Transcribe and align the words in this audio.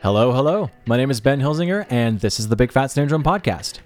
Hello, 0.00 0.30
hello. 0.30 0.70
My 0.86 0.96
name 0.96 1.10
is 1.10 1.20
Ben 1.20 1.40
Hilsinger, 1.40 1.84
and 1.90 2.20
this 2.20 2.38
is 2.38 2.46
the 2.46 2.54
Big 2.54 2.70
Fat 2.70 2.92
Snare 2.92 3.06
Drum 3.06 3.24
Podcast. 3.24 3.80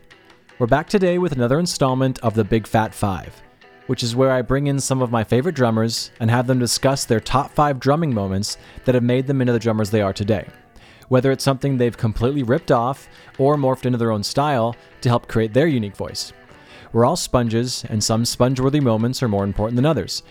We're 0.58 0.67
back 0.67 0.87
today 0.87 1.17
with 1.17 1.33
another 1.33 1.58
installment 1.58 2.19
of 2.19 2.35
the 2.35 2.45
Big 2.45 2.67
Fat 2.67 2.95
Five, 2.95 3.40
which 3.87 4.03
is 4.03 4.14
where 4.14 4.30
I 4.30 4.43
bring 4.43 4.67
in 4.67 4.79
some 4.79 5.01
of 5.01 5.11
my 5.11 5.25
favorite 5.25 5.54
drummers 5.54 6.11
and 6.21 6.30
have 6.30 6.46
them 6.46 6.59
discuss 6.59 7.06
their 7.06 7.19
top 7.19 7.51
five 7.53 7.80
drumming 7.80 8.12
moments 8.12 8.59
that 8.85 8.95
have 8.95 9.03
made 9.03 9.27
them 9.27 9.40
into 9.40 9.54
the 9.54 9.59
drummers 9.59 9.88
they 9.88 10.03
are 10.03 10.12
today. 10.12 10.46
Whether 11.09 11.32
it's 11.32 11.45
something 11.45 11.79
they've 11.79 11.96
completely 11.96 12.42
ripped 12.42 12.70
off 12.70 13.08
or 13.38 13.56
morphed 13.56 13.86
into 13.86 13.96
their 13.96 14.12
own 14.12 14.22
style 14.22 14.76
to 15.00 15.08
help 15.08 15.29
create 15.29 15.54
their 15.54 15.66
unique 15.66 15.96
voice. 15.96 16.34
We're 16.92 17.06
all 17.06 17.16
sponges, 17.16 17.86
and 17.88 18.04
some 18.04 18.26
sponge-worthy 18.26 18.80
moments 18.80 19.22
are 19.22 19.29
more 19.29 19.44
important 19.44 19.76
than 19.76 19.86
others. 19.86 20.22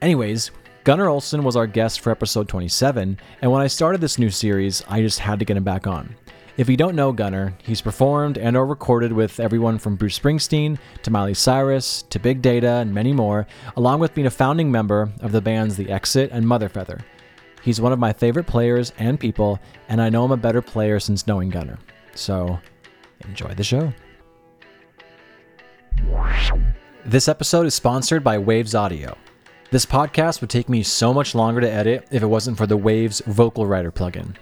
Anyways, 0.00 0.50
Gunnar 0.84 1.08
Olsen 1.08 1.44
was 1.44 1.54
our 1.54 1.68
guest 1.68 2.00
for 2.00 2.10
episode 2.10 2.48
27, 2.48 3.16
and 3.40 3.52
when 3.52 3.62
I 3.62 3.68
started 3.68 4.00
this 4.00 4.18
new 4.18 4.30
series, 4.30 4.82
I 4.88 5.00
just 5.00 5.20
had 5.20 5.38
to 5.38 5.44
get 5.44 5.56
him 5.56 5.62
back 5.62 5.86
on. 5.86 6.16
If 6.56 6.68
you 6.68 6.76
don't 6.76 6.96
know 6.96 7.12
Gunnar, 7.12 7.54
he's 7.62 7.80
performed 7.80 8.36
and 8.36 8.56
or 8.56 8.66
recorded 8.66 9.12
with 9.12 9.38
everyone 9.38 9.78
from 9.78 9.94
Bruce 9.94 10.18
Springsteen 10.18 10.76
to 11.04 11.10
Miley 11.12 11.34
Cyrus 11.34 12.02
to 12.10 12.18
Big 12.18 12.42
Data 12.42 12.68
and 12.68 12.92
many 12.92 13.12
more, 13.12 13.46
along 13.76 14.00
with 14.00 14.12
being 14.12 14.26
a 14.26 14.30
founding 14.30 14.72
member 14.72 15.08
of 15.20 15.30
the 15.30 15.40
bands 15.40 15.76
The 15.76 15.88
Exit 15.88 16.30
and 16.32 16.44
Motherfeather. 16.44 17.00
He's 17.62 17.80
one 17.80 17.92
of 17.92 18.00
my 18.00 18.12
favorite 18.12 18.48
players 18.48 18.92
and 18.98 19.20
people, 19.20 19.60
and 19.88 20.02
I 20.02 20.08
know 20.08 20.24
I'm 20.24 20.32
a 20.32 20.36
better 20.36 20.62
player 20.62 20.98
since 20.98 21.28
knowing 21.28 21.50
Gunnar. 21.50 21.78
So, 22.16 22.58
enjoy 23.20 23.54
the 23.54 23.62
show. 23.62 23.92
This 27.04 27.28
episode 27.28 27.66
is 27.66 27.74
sponsored 27.74 28.24
by 28.24 28.36
Waves 28.36 28.74
Audio. 28.74 29.16
This 29.72 29.86
podcast 29.86 30.42
would 30.42 30.50
take 30.50 30.68
me 30.68 30.82
so 30.82 31.14
much 31.14 31.34
longer 31.34 31.62
to 31.62 31.72
edit 31.72 32.06
if 32.10 32.22
it 32.22 32.26
wasn't 32.26 32.58
for 32.58 32.66
the 32.66 32.76
Waves 32.76 33.22
Vocal 33.26 33.66
Rider 33.66 33.90
plugin. 33.90 34.36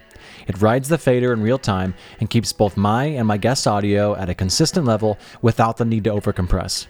It 0.48 0.60
rides 0.60 0.88
the 0.88 0.98
fader 0.98 1.32
in 1.32 1.40
real 1.40 1.56
time 1.56 1.94
and 2.18 2.28
keeps 2.28 2.52
both 2.52 2.76
my 2.76 3.04
and 3.04 3.28
my 3.28 3.36
guest 3.36 3.68
audio 3.68 4.16
at 4.16 4.28
a 4.28 4.34
consistent 4.34 4.86
level 4.86 5.18
without 5.40 5.76
the 5.76 5.84
need 5.84 6.02
to 6.02 6.10
overcompress. 6.10 6.88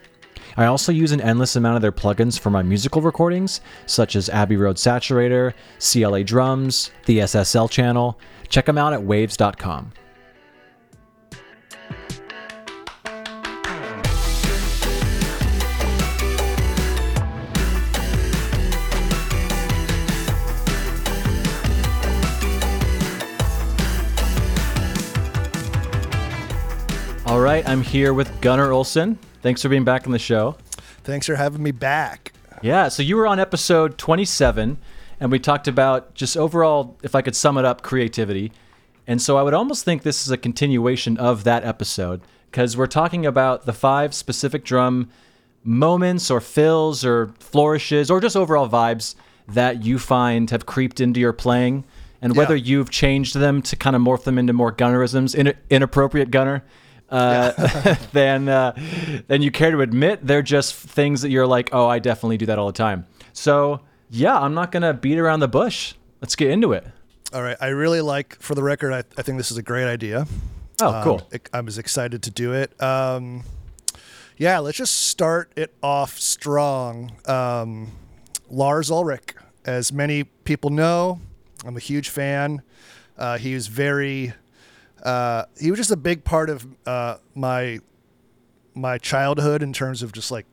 I 0.57 0.65
also 0.65 0.91
use 0.91 1.13
an 1.13 1.21
endless 1.21 1.55
amount 1.55 1.77
of 1.77 1.83
their 1.83 1.93
plugins 1.93 2.41
for 2.41 2.49
my 2.49 2.63
musical 2.63 3.03
recordings, 3.03 3.61
such 3.85 4.17
as 4.17 4.31
Abbey 4.31 4.57
Road 4.57 4.77
Saturator, 4.77 5.53
CLA 5.79 6.25
Drums, 6.25 6.93
the 7.05 7.19
SSL 7.19 7.71
channel. 7.71 8.19
Check 8.49 8.65
them 8.65 8.79
out 8.79 8.95
at 8.95 9.03
waves.com. 9.03 9.93
All 27.31 27.39
right, 27.41 27.67
I'm 27.69 27.83
here 27.83 28.13
with 28.13 28.41
Gunnar 28.41 28.73
Olsen. 28.73 29.17
Thanks 29.41 29.63
for 29.63 29.69
being 29.69 29.85
back 29.85 30.05
on 30.07 30.13
the 30.13 30.19
show. 30.19 30.57
Thanks 31.05 31.27
for 31.27 31.37
having 31.37 31.63
me 31.63 31.71
back. 31.71 32.33
Yeah, 32.61 32.89
so 32.89 33.05
you 33.05 33.17
were 33.17 33.27
on 33.29 33.39
episode 33.39 33.97
27, 33.99 34.77
and 35.21 35.31
we 35.31 35.39
talked 35.39 35.69
about 35.69 36.13
just 36.15 36.37
overall, 36.37 36.99
if 37.05 37.15
I 37.15 37.23
could 37.23 37.37
sum 37.37 37.57
it 37.57 37.65
up, 37.65 37.83
creativity. 37.83 38.51
And 39.07 39.23
so 39.23 39.37
I 39.39 39.43
would 39.45 39.55
almost 39.55 39.85
think 39.85 40.03
this 40.03 40.25
is 40.27 40.33
a 40.33 40.37
continuation 40.37 41.17
of 41.19 41.45
that 41.45 41.65
episode 41.65 42.21
because 42.51 42.77
we're 42.77 42.89
talking 42.89 43.25
about 43.25 43.65
the 43.65 43.73
five 43.73 44.13
specific 44.13 44.65
drum 44.65 45.09
moments 45.63 46.33
or 46.33 46.41
fills 46.41 47.05
or 47.05 47.33
flourishes 47.39 48.11
or 48.11 48.21
just 48.21 48.37
overall 48.37 48.69
vibes 48.69 49.15
that 49.47 49.85
you 49.85 50.01
find 50.01 50.51
have 50.51 50.67
creeped 50.67 50.99
into 51.01 51.21
your 51.21 51.33
playing 51.33 51.85
and 52.21 52.37
whether 52.37 52.57
Yeah. 52.57 52.65
you've 52.65 52.91
changed 52.91 53.37
them 53.37 53.63
to 53.63 53.77
kind 53.77 53.95
of 53.95 54.03
morph 54.03 54.25
them 54.25 54.37
into 54.37 54.53
more 54.53 54.73
gunnerisms, 54.73 55.35
in, 55.35 55.55
inappropriate 55.71 56.31
gunner. 56.33 56.65
Uh, 57.11 57.95
than 58.13 58.49
uh, 58.49 58.73
than 59.29 59.43
you 59.43 59.51
care 59.51 59.71
to 59.73 59.81
admit. 59.81 60.27
They're 60.27 60.43
just 60.43 60.75
things 60.75 61.23
that 61.23 61.31
you're 61.31 61.47
like, 61.47 61.71
oh, 61.73 61.87
I 61.89 61.99
definitely 61.99 62.37
do 62.39 62.47
that 62.47 62.59
all 62.59 62.67
the 62.67 62.73
time. 62.73 63.07
So 63.33 63.81
yeah, 64.11 64.39
I'm 64.39 64.55
not 64.55 64.71
gonna 64.73 64.95
beat 64.95 65.19
around 65.19 65.41
the 65.41 65.49
bush. 65.49 65.95
Let's 66.21 66.37
get 66.37 66.51
into 66.51 66.73
it. 66.73 66.87
All 67.33 67.43
right. 67.43 67.57
I 67.61 67.69
really 67.69 68.01
like, 68.01 68.37
for 68.41 68.55
the 68.55 68.63
record, 68.63 68.93
I, 68.93 69.05
I 69.17 69.23
think 69.23 69.39
this 69.39 69.51
is 69.53 69.57
a 69.57 69.63
great 69.63 69.87
idea. 69.87 70.27
Oh, 70.83 70.93
Um, 70.95 71.05
cool. 71.05 71.29
I- 71.33 71.59
I 71.59 71.61
was 71.61 71.79
excited 71.79 72.23
to 72.25 72.31
do 72.31 72.53
it. 72.53 72.81
Um, 72.83 73.45
yeah, 74.37 74.59
let's 74.59 74.79
just 74.79 74.95
start 75.09 75.53
it 75.57 75.73
off 75.83 76.19
strong. 76.19 77.13
Um, 77.27 77.93
Lars 78.51 78.91
Ulrich, 78.91 79.35
as 79.65 79.93
many 79.93 80.25
people 80.25 80.71
know, 80.71 81.21
I'm 81.65 81.77
a 81.77 81.81
huge 81.81 82.09
fan. 82.09 82.63
Uh, 83.19 83.39
he 83.39 83.55
was 83.55 83.67
very, 83.69 84.33
uh, 85.03 85.45
he 85.59 85.71
was 85.71 85.79
just 85.79 85.91
a 85.91 85.97
big 85.97 86.25
part 86.25 86.51
of 86.51 86.67
uh, 86.87 87.17
my 87.35 87.79
my 88.75 88.99
childhood 88.99 89.63
in 89.63 89.73
terms 89.73 90.03
of 90.03 90.13
just 90.13 90.31
like 90.31 90.47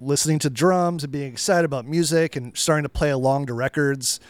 listening 0.00 0.38
to 0.38 0.50
drums 0.50 1.02
and 1.02 1.12
being 1.12 1.32
excited 1.32 1.64
about 1.64 1.86
music 1.86 2.36
and 2.36 2.56
starting 2.56 2.82
to 2.82 2.88
play 2.88 3.10
along 3.10 3.46
to 3.46 3.54
records. 3.54 4.20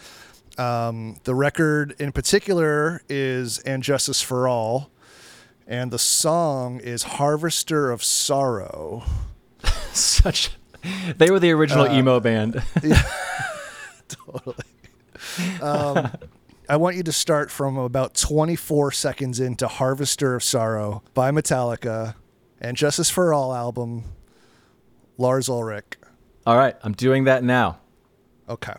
Um, 0.56 1.16
the 1.25 1.34
record 1.34 1.97
in 1.98 2.12
particular 2.12 3.02
is 3.08 3.58
And 3.60 3.82
Justice 3.82 4.22
for 4.22 4.47
All, 4.47 4.91
and 5.66 5.91
the 5.91 5.98
song 5.98 6.78
is 6.78 7.02
Harvester 7.02 7.91
of 7.91 8.04
Sorrow. 8.04 9.02
Such. 9.92 10.50
They 11.16 11.31
were 11.31 11.41
the 11.41 11.50
original 11.50 11.91
emo 11.91 12.20
band. 12.20 12.62
yeah, 12.82 13.02
Totally. 14.08 14.56
Um, 15.60 16.10
I 16.69 16.76
want 16.76 16.97
you 16.97 17.02
to 17.02 17.12
start 17.12 17.50
from 17.50 17.76
about 17.76 18.14
24 18.14 18.92
seconds 18.92 19.38
into 19.38 19.69
Harvester 19.69 20.34
of 20.34 20.42
Sorrow 20.42 21.02
by 21.12 21.30
Metallica 21.30 22.14
and 22.60 22.76
Justice 22.76 23.10
for 23.10 23.34
All 23.34 23.54
album, 23.54 24.04
Lars 25.19 25.48
Ulrich. 25.48 25.97
all 26.47 26.56
right, 26.56 26.75
I'm 26.82 26.92
doing 26.92 27.25
that 27.25 27.44
now. 27.44 27.78
Okay. 28.48 28.72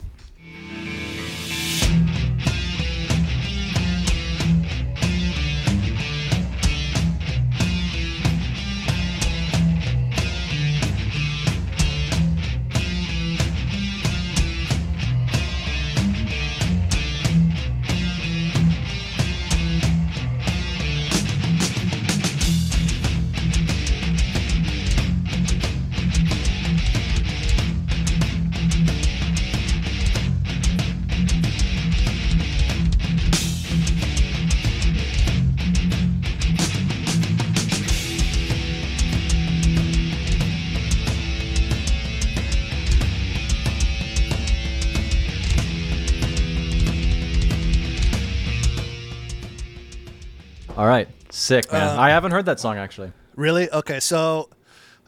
Sick 51.46 51.72
man. 51.72 51.98
Uh, 51.98 52.02
I 52.02 52.10
haven't 52.10 52.32
heard 52.32 52.46
that 52.46 52.60
song 52.60 52.78
actually. 52.78 53.12
Really? 53.36 53.70
Okay. 53.70 54.00
So, 54.00 54.50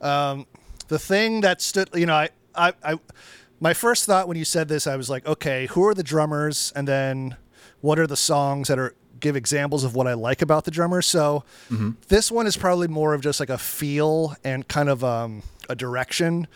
um, 0.01 0.45
the 0.87 0.99
thing 0.99 1.41
that 1.41 1.61
stood, 1.61 1.89
you 1.93 2.05
know, 2.05 2.13
I, 2.13 2.29
I, 2.55 2.73
I, 2.83 2.99
my 3.59 3.73
first 3.73 4.05
thought 4.05 4.27
when 4.27 4.37
you 4.37 4.45
said 4.45 4.67
this, 4.67 4.87
I 4.87 4.95
was 4.95 5.09
like, 5.09 5.25
okay, 5.25 5.65
who 5.67 5.85
are 5.87 5.93
the 5.93 6.03
drummers, 6.03 6.71
and 6.75 6.87
then 6.87 7.35
what 7.81 7.99
are 7.99 8.07
the 8.07 8.15
songs 8.15 8.67
that 8.67 8.77
are 8.77 8.93
give 9.19 9.35
examples 9.35 9.83
of 9.83 9.95
what 9.95 10.07
I 10.07 10.13
like 10.13 10.41
about 10.41 10.65
the 10.65 10.71
drummers. 10.71 11.05
So, 11.07 11.43
this 12.07 12.31
one 12.31 12.45
is 12.47 12.55
probably 12.55 12.87
more 12.87 13.13
of 13.13 13.21
just 13.21 13.39
like 13.39 13.49
a 13.49 13.57
feel 13.57 14.35
and 14.43 14.67
kind 14.67 14.89
of 14.89 15.03
um, 15.03 15.43
a 15.69 15.75
direction. 15.75 16.47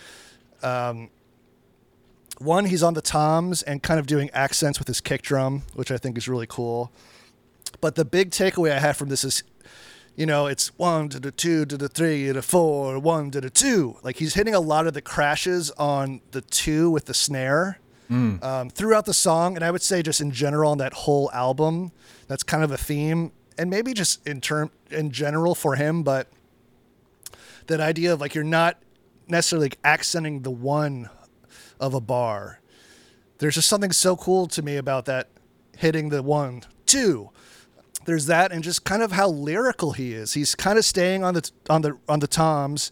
Um, 0.61 1.09
one, 2.37 2.65
he's 2.65 2.83
on 2.83 2.93
the 2.93 3.01
toms 3.01 3.61
and 3.61 3.81
kind 3.81 3.99
of 3.99 4.07
doing 4.07 4.29
accents 4.31 4.79
with 4.79 4.87
his 4.87 5.01
kick 5.01 5.21
drum, 5.21 5.63
which 5.73 5.91
I 5.91 5.97
think 5.97 6.17
is 6.17 6.27
really 6.27 6.47
cool. 6.47 6.91
But 7.79 7.95
the 7.95 8.05
big 8.05 8.31
takeaway 8.31 8.71
I 8.71 8.79
have 8.79 8.97
from 8.97 9.09
this 9.09 9.23
is 9.23 9.43
you 10.15 10.25
know, 10.25 10.47
it's 10.47 10.67
one 10.77 11.09
to 11.09 11.19
the 11.19 11.31
two 11.31 11.65
to 11.65 11.77
the 11.77 11.87
three 11.87 12.27
to 12.27 12.33
the 12.33 12.41
four, 12.41 12.99
one 12.99 13.31
to 13.31 13.41
the 13.41 13.49
two. 13.49 13.97
Like 14.03 14.17
he's 14.17 14.33
hitting 14.33 14.53
a 14.53 14.59
lot 14.59 14.85
of 14.87 14.93
the 14.93 15.01
crashes 15.01 15.71
on 15.71 16.21
the 16.31 16.41
two 16.41 16.89
with 16.91 17.05
the 17.05 17.13
snare 17.13 17.79
um, 18.43 18.69
throughout 18.69 19.05
the 19.05 19.13
song, 19.13 19.55
and 19.55 19.63
I 19.63 19.71
would 19.71 19.81
say 19.81 20.01
just 20.01 20.19
in 20.19 20.31
general 20.31 20.71
on 20.71 20.77
that 20.79 20.91
whole 20.93 21.31
album, 21.31 21.91
that's 22.27 22.43
kind 22.43 22.61
of 22.61 22.69
a 22.71 22.77
theme, 22.77 23.31
and 23.57 23.69
maybe 23.69 23.93
just 23.93 24.27
in 24.27 24.41
term 24.41 24.69
in 24.89 25.11
general 25.11 25.55
for 25.55 25.75
him, 25.75 26.03
but 26.03 26.27
that 27.67 27.79
idea 27.79 28.11
of 28.11 28.19
like 28.19 28.35
you're 28.35 28.43
not 28.43 28.77
necessarily 29.29 29.67
like 29.67 29.79
accenting 29.85 30.41
the 30.41 30.51
one 30.51 31.09
of 31.79 31.93
a 31.93 32.01
bar. 32.01 32.59
There's 33.37 33.55
just 33.55 33.69
something 33.69 33.93
so 33.93 34.17
cool 34.17 34.45
to 34.47 34.61
me 34.61 34.75
about 34.75 35.05
that 35.05 35.29
hitting 35.77 36.09
the 36.09 36.21
one, 36.21 36.63
two, 36.85 37.29
there's 38.05 38.25
that 38.27 38.51
and 38.51 38.63
just 38.63 38.83
kind 38.83 39.01
of 39.01 39.11
how 39.11 39.29
lyrical 39.29 39.91
he 39.93 40.13
is. 40.13 40.33
He's 40.33 40.55
kind 40.55 40.77
of 40.77 40.85
staying 40.85 41.23
on 41.23 41.33
the 41.33 41.51
on 41.69 41.81
the 41.81 41.97
on 42.07 42.19
the 42.19 42.27
toms 42.27 42.91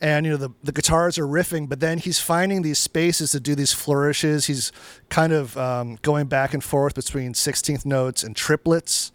and 0.00 0.24
you 0.24 0.32
know 0.32 0.38
the 0.38 0.50
the 0.62 0.72
guitars 0.72 1.18
are 1.18 1.26
riffing, 1.26 1.68
but 1.68 1.80
then 1.80 1.98
he's 1.98 2.18
finding 2.18 2.62
these 2.62 2.78
spaces 2.78 3.32
to 3.32 3.40
do 3.40 3.54
these 3.54 3.72
flourishes. 3.72 4.46
He's 4.46 4.72
kind 5.08 5.32
of 5.32 5.56
um, 5.56 5.98
going 6.02 6.26
back 6.26 6.54
and 6.54 6.64
forth 6.64 6.94
between 6.94 7.34
sixteenth 7.34 7.84
notes 7.84 8.22
and 8.22 8.34
triplets, 8.34 9.12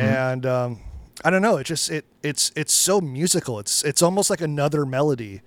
and 0.00 0.46
um, 0.46 0.80
I 1.24 1.30
don't 1.30 1.42
know. 1.42 1.56
It 1.56 1.64
just 1.64 1.90
it 1.90 2.04
it's 2.22 2.50
it's 2.56 2.72
so 2.72 3.00
musical. 3.00 3.58
It's 3.58 3.84
it's 3.84 4.02
almost 4.02 4.30
like 4.30 4.40
another 4.40 4.84
melody, 4.84 5.42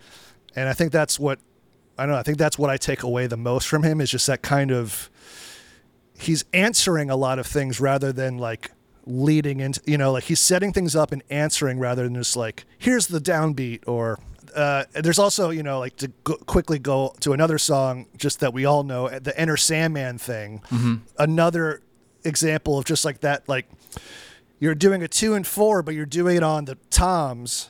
and 0.55 0.69
I 0.69 0.73
think 0.73 0.91
that's 0.91 1.19
what 1.19 1.39
I 1.97 2.05
don't 2.05 2.13
know. 2.13 2.19
I 2.19 2.23
think 2.23 2.37
that's 2.37 2.57
what 2.57 2.69
I 2.69 2.77
take 2.77 3.03
away 3.03 3.27
the 3.27 3.37
most 3.37 3.67
from 3.67 3.83
him 3.83 3.99
is 3.99 4.09
just 4.09 4.27
that 4.27 4.41
kind 4.41 4.71
of 4.71 5.09
he's 6.17 6.45
answering 6.53 7.09
a 7.09 7.15
lot 7.15 7.37
of 7.39 7.45
things 7.45 7.81
rather 7.81 8.13
than 8.13 8.37
like 8.37 8.71
leading 9.05 9.59
into 9.59 9.81
you 9.85 9.97
know 9.97 10.11
like 10.11 10.23
he's 10.23 10.39
setting 10.39 10.71
things 10.71 10.95
up 10.95 11.11
and 11.11 11.21
answering 11.29 11.77
rather 11.79 12.03
than 12.03 12.15
just 12.15 12.37
like 12.37 12.65
here's 12.77 13.07
the 13.07 13.19
downbeat 13.19 13.85
or 13.87 14.17
uh, 14.55 14.83
there's 14.93 15.19
also 15.19 15.49
you 15.49 15.63
know 15.63 15.79
like 15.79 15.95
to 15.97 16.07
go, 16.23 16.35
quickly 16.35 16.79
go 16.79 17.13
to 17.19 17.33
another 17.33 17.57
song 17.57 18.05
just 18.17 18.39
that 18.39 18.53
we 18.53 18.65
all 18.65 18.83
know 18.83 19.09
the 19.09 19.37
Enter 19.39 19.57
Sandman 19.57 20.17
thing. 20.17 20.61
Another 21.17 21.81
example 22.23 22.77
of 22.77 22.85
just 22.85 23.03
like 23.03 23.19
that 23.21 23.47
like 23.49 23.67
you're 24.59 24.75
doing 24.75 25.03
a 25.03 25.07
two 25.07 25.33
and 25.33 25.45
four 25.45 25.83
but 25.83 25.93
you're 25.93 26.05
doing 26.05 26.37
it 26.37 26.43
on 26.43 26.63
the 26.65 26.77
toms 26.89 27.69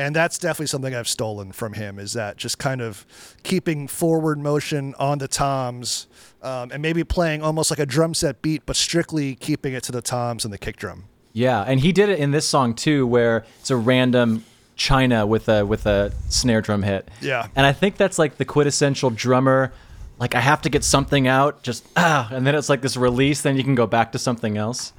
and 0.00 0.16
that's 0.16 0.38
definitely 0.38 0.66
something 0.66 0.94
I've 0.94 1.08
stolen 1.08 1.52
from 1.52 1.74
him 1.74 1.98
is 1.98 2.14
that 2.14 2.38
just 2.38 2.58
kind 2.58 2.80
of 2.80 3.04
keeping 3.42 3.86
forward 3.86 4.38
motion 4.38 4.94
on 4.98 5.18
the 5.18 5.28
toms 5.28 6.06
um, 6.42 6.70
and 6.72 6.80
maybe 6.80 7.04
playing 7.04 7.42
almost 7.42 7.70
like 7.70 7.78
a 7.78 7.84
drum 7.84 8.14
set 8.14 8.40
beat, 8.40 8.64
but 8.64 8.76
strictly 8.76 9.34
keeping 9.34 9.74
it 9.74 9.82
to 9.84 9.92
the 9.92 10.00
toms 10.00 10.46
and 10.46 10.54
the 10.54 10.58
kick 10.58 10.78
drum. 10.78 11.04
Yeah, 11.34 11.62
and 11.62 11.80
he 11.80 11.92
did 11.92 12.08
it 12.08 12.18
in 12.18 12.30
this 12.30 12.48
song 12.48 12.74
too, 12.74 13.06
where 13.06 13.44
it's 13.60 13.70
a 13.70 13.76
random 13.76 14.44
China 14.74 15.26
with 15.26 15.50
a 15.50 15.66
with 15.66 15.84
a 15.84 16.12
snare 16.30 16.62
drum 16.62 16.82
hit. 16.82 17.06
Yeah. 17.20 17.48
and 17.54 17.66
I 17.66 17.74
think 17.74 17.98
that's 17.98 18.18
like 18.18 18.38
the 18.38 18.46
quintessential 18.46 19.10
drummer. 19.10 19.70
Like 20.18 20.34
I 20.34 20.40
have 20.40 20.62
to 20.62 20.70
get 20.70 20.82
something 20.82 21.28
out, 21.28 21.62
just 21.62 21.86
ah, 21.96 22.26
and 22.32 22.46
then 22.46 22.54
it's 22.54 22.70
like 22.70 22.80
this 22.80 22.96
release. 22.96 23.42
Then 23.42 23.58
you 23.58 23.64
can 23.64 23.74
go 23.74 23.86
back 23.86 24.12
to 24.12 24.18
something 24.18 24.56
else. 24.56 24.94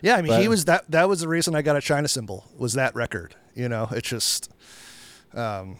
Yeah, 0.00 0.16
I 0.16 0.22
mean, 0.22 0.40
he 0.40 0.48
was 0.48 0.64
that. 0.64 0.90
That 0.90 1.10
was 1.10 1.20
the 1.20 1.28
reason 1.28 1.54
I 1.54 1.60
got 1.60 1.76
a 1.76 1.82
China 1.82 2.08
cymbal 2.08 2.46
was 2.56 2.72
that 2.72 2.94
record. 2.94 3.34
You 3.56 3.68
know, 3.68 3.88
it's 3.90 4.08
just. 4.08 4.52
Um, 5.34 5.76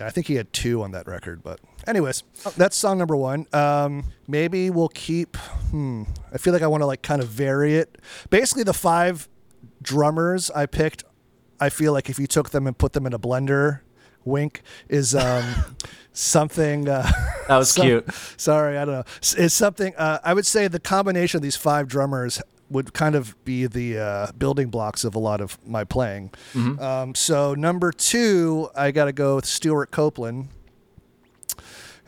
I 0.00 0.10
think 0.10 0.26
he 0.26 0.34
had 0.34 0.52
two 0.52 0.82
on 0.82 0.90
that 0.90 1.06
record, 1.06 1.44
but 1.44 1.60
anyways, 1.86 2.24
that's 2.56 2.76
song 2.76 2.98
number 2.98 3.14
one. 3.14 3.46
Um, 3.52 4.06
maybe 4.26 4.68
we'll 4.70 4.88
keep. 4.88 5.36
Hmm, 5.70 6.02
I 6.32 6.38
feel 6.38 6.52
like 6.52 6.62
I 6.62 6.66
want 6.66 6.80
to 6.82 6.86
like 6.86 7.02
kind 7.02 7.22
of 7.22 7.28
vary 7.28 7.76
it. 7.76 7.98
Basically, 8.28 8.64
the 8.64 8.72
five 8.74 9.28
drummers 9.82 10.50
I 10.50 10.66
picked, 10.66 11.04
I 11.60 11.68
feel 11.68 11.92
like 11.92 12.10
if 12.10 12.18
you 12.18 12.26
took 12.26 12.50
them 12.50 12.66
and 12.66 12.76
put 12.76 12.92
them 12.94 13.06
in 13.06 13.12
a 13.12 13.18
blender, 13.20 13.80
wink 14.24 14.62
is 14.88 15.14
um, 15.14 15.44
something. 16.12 16.88
Uh, 16.88 17.08
That 17.46 17.58
was 17.58 17.70
some- 17.74 17.86
cute. 17.86 18.08
Sorry, 18.36 18.76
I 18.76 18.84
don't 18.84 18.94
know. 18.94 19.04
It's 19.38 19.54
something. 19.54 19.94
Uh, 19.96 20.18
I 20.24 20.34
would 20.34 20.46
say 20.46 20.66
the 20.66 20.80
combination 20.80 21.38
of 21.38 21.42
these 21.42 21.56
five 21.56 21.86
drummers 21.86 22.42
would 22.70 22.92
kind 22.94 23.14
of 23.14 23.36
be 23.44 23.66
the 23.66 23.98
uh, 23.98 24.32
building 24.32 24.68
blocks 24.70 25.04
of 25.04 25.14
a 25.14 25.18
lot 25.18 25.40
of 25.40 25.58
my 25.66 25.84
playing. 25.84 26.30
Um, 26.80 27.14
so 27.14 27.54
number 27.54 27.92
two, 27.92 28.68
I 28.74 28.90
got 28.90 29.04
to 29.04 29.12
go 29.12 29.36
with 29.36 29.44
Stewart 29.46 29.90
Copeland, 29.90 30.48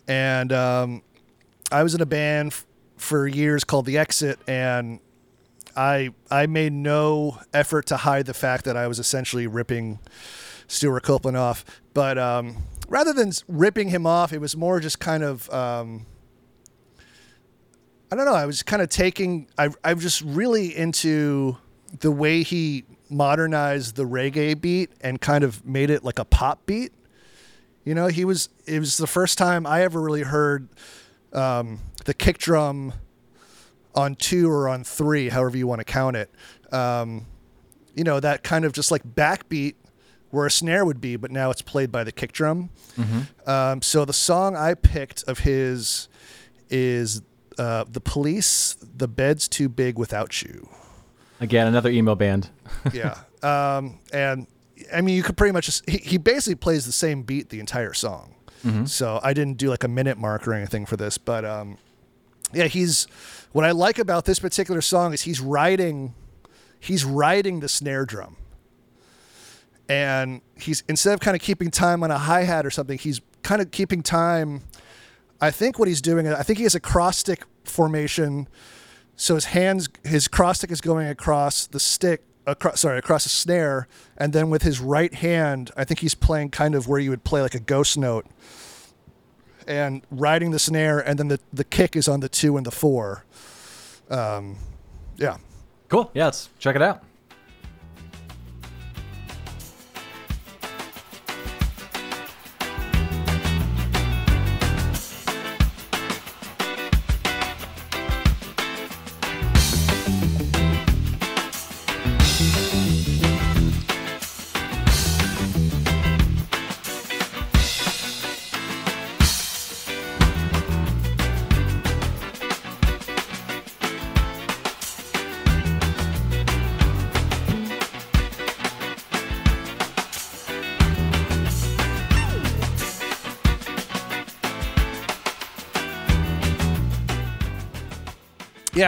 and 0.09 0.53
um, 0.53 1.03
I 1.71 1.83
was 1.83 1.95
in 1.95 2.01
a 2.01 2.07
band 2.07 2.53
f- 2.53 2.67
for 2.97 3.27
years 3.27 3.65
called 3.65 3.87
The 3.87 3.99
Exit, 3.99 4.39
and 4.47 5.01
I 5.77 6.11
I 6.31 6.47
made 6.47 6.73
no 6.73 7.39
effort 7.53 7.87
to 7.87 7.97
hide 7.99 8.27
the 8.27 8.35
fact 8.35 8.65
that 8.65 8.77
I 8.77 8.87
was 8.87 8.99
essentially 8.99 9.47
ripping 9.47 9.99
Stewart 10.69 11.03
Copeland 11.03 11.37
off. 11.37 11.65
But 11.93 12.19
um, 12.19 12.57
rather 12.89 13.13
than 13.13 13.33
ripping 13.49 13.89
him 13.89 14.07
off, 14.07 14.33
it 14.33 14.41
was 14.41 14.57
more 14.57 14.81
just 14.81 15.01
kind 15.01 15.23
of 15.23 15.51
um, 15.51 16.07
I 18.11 18.17
don't 18.17 18.25
know. 18.25 18.35
I 18.35 18.47
was 18.47 18.63
kind 18.63 18.83
of 18.83 18.89
taking. 18.89 19.49
I 19.59 19.71
I 19.83 19.95
was 19.95 20.03
just 20.03 20.21
really 20.23 20.77
into 20.77 21.57
the 22.01 22.11
way 22.11 22.43
he 22.43 22.85
modernized 23.09 23.97
the 23.97 24.05
reggae 24.05 24.61
beat 24.61 24.91
and 25.01 25.21
kind 25.21 25.45
of 25.45 25.65
made 25.65 25.91
it 25.91 26.05
like 26.05 26.19
a 26.19 26.25
pop 26.25 26.67
beat. 26.67 26.93
You 27.85 27.95
know, 27.95 28.07
he 28.07 28.25
was. 28.25 28.49
It 28.67 28.79
was 28.79 28.97
the 28.97 29.07
first 29.07 29.39
time 29.39 29.67
I 29.67 29.83
ever 29.83 30.01
really 30.01 30.23
heard 30.23 30.69
um, 31.33 31.81
the 32.05 32.15
kick 32.15 32.39
drum 32.39 32.93
on 33.95 34.15
two 34.15 34.51
or 34.51 34.69
on 34.69 34.85
three, 34.85 35.29
however 35.31 35.57
you 35.57 35.67
want 35.67 35.81
to 35.81 35.85
count 35.85 36.17
it. 36.17 36.31
Um, 36.73 37.27
you 37.95 38.05
know, 38.05 38.21
that 38.21 38.43
kind 38.43 38.65
of 38.65 38.73
just 38.73 38.91
like 38.91 39.03
backbeat 39.05 39.75
where 40.31 40.45
a 40.47 40.51
snare 40.51 40.85
would 40.85 41.01
be, 41.01 41.17
but 41.17 41.31
now 41.31 41.51
it's 41.51 41.63
played 41.63 41.91
by 41.91 42.05
the 42.05 42.13
kick 42.13 42.33
drum. 42.33 42.69
Um, 43.47 43.81
so 43.81 44.05
the 44.05 44.13
song 44.13 44.55
I 44.55 44.75
picked 44.75 45.23
of 45.29 45.41
his 45.41 46.09
is 46.69 47.23
uh, 47.59 47.85
"The 47.89 48.01
Police." 48.01 48.77
The 48.81 49.09
bed's 49.09 49.49
too 49.49 49.69
big 49.69 49.99
without 49.99 50.43
you. 50.43 50.69
Again, 51.41 51.67
another 51.67 51.91
emo 51.91 52.15
band. 52.15 52.51
Yeah, 52.93 53.19
um, 53.43 53.99
and 54.13 54.47
I 54.93 55.01
mean, 55.01 55.17
you 55.17 55.23
could 55.23 55.37
pretty 55.37 55.53
much 55.53 55.67
just 55.67 55.89
he, 55.89 55.99
he 55.99 56.19
basically 56.19 56.57
plays 56.57 56.87
the 56.87 56.93
same 56.93 57.23
beat 57.23 57.51
the 57.51 57.61
entire 57.61 57.93
song. 57.93 58.35
So 58.87 59.21
I 59.23 59.33
didn't 59.33 59.59
do 59.59 59.69
like 59.69 59.85
a 59.85 59.89
minute 59.89 60.19
mark 60.19 60.49
or 60.49 60.53
anything 60.53 60.87
for 60.87 60.97
this, 60.97 61.19
but 61.19 61.45
um, 61.45 61.79
yeah, 62.53 62.65
he's 62.65 63.05
what 63.53 63.65
I 63.65 63.71
like 63.71 63.99
about 63.99 64.25
this 64.25 64.41
particular 64.41 64.81
song 64.81 65.13
is 65.13 65.23
he's 65.23 65.41
riding 65.41 66.15
he's 66.81 67.05
riding 67.05 67.61
the 67.61 67.69
snare 67.69 68.05
drum. 68.05 68.37
And 69.89 70.41
he's 70.57 70.83
instead 70.89 71.15
of 71.15 71.21
kind 71.21 71.37
of 71.37 71.43
keeping 71.43 71.71
time 71.71 72.03
on 72.03 72.11
a 72.11 72.19
hi-hat 72.19 72.67
or 72.67 72.71
something, 72.71 72.99
he's 72.99 73.21
kind 73.43 73.63
of 73.63 73.71
keeping 73.71 74.03
time 74.03 74.63
I 75.41 75.51
think 75.51 75.79
what 75.79 75.89
he's 75.89 76.01
doing 76.01 76.27
I 76.29 76.43
think 76.43 76.59
he 76.59 76.65
has 76.65 76.75
a 76.75 76.81
cross 76.81 77.19
stick 77.19 77.45
formation. 77.65 78.49
So 79.17 79.35
his 79.35 79.47
hands 79.47 79.89
his 80.05 80.29
cross 80.29 80.59
stick 80.59 80.71
is 80.71 80.81
going 80.81 81.09
across 81.09 81.67
the 81.67 81.81
stick 81.81 82.23
across 82.47 82.81
sorry 82.81 82.99
across 82.99 83.25
the 83.25 83.31
snare. 83.31 83.89
And 84.17 84.33
then 84.33 84.51
with 84.51 84.63
his 84.63 84.81
right 84.81 85.13
hand 85.13 85.71
I 85.77 85.85
think 85.85 86.01
he's 86.01 86.15
playing 86.15 86.51
kind 86.51 86.75
of 86.75 86.89
where 86.89 87.01
you 87.01 87.11
would 87.11 87.25
play 87.25 87.43
like 87.43 87.55
a 87.55 87.61
ghost 87.61 87.99
note 87.99 88.27
and 89.67 90.03
riding 90.11 90.51
the 90.51 90.59
snare. 90.59 90.99
And 90.99 91.19
then 91.19 91.29
the, 91.29 91.41
the 91.53 91.65
kick 91.65 91.97
is 91.97 92.09
on 92.09 92.21
the 92.21 92.29
two 92.29 92.57
and 92.57 92.65
the 92.65 92.71
four. 92.71 93.25
Um, 94.09 94.57
yeah. 95.17 95.39
Cool. 95.89 96.11
Yeah, 96.15 96.27
let's 96.27 96.49
check 96.59 96.77
it 96.77 96.83
out. 96.83 97.03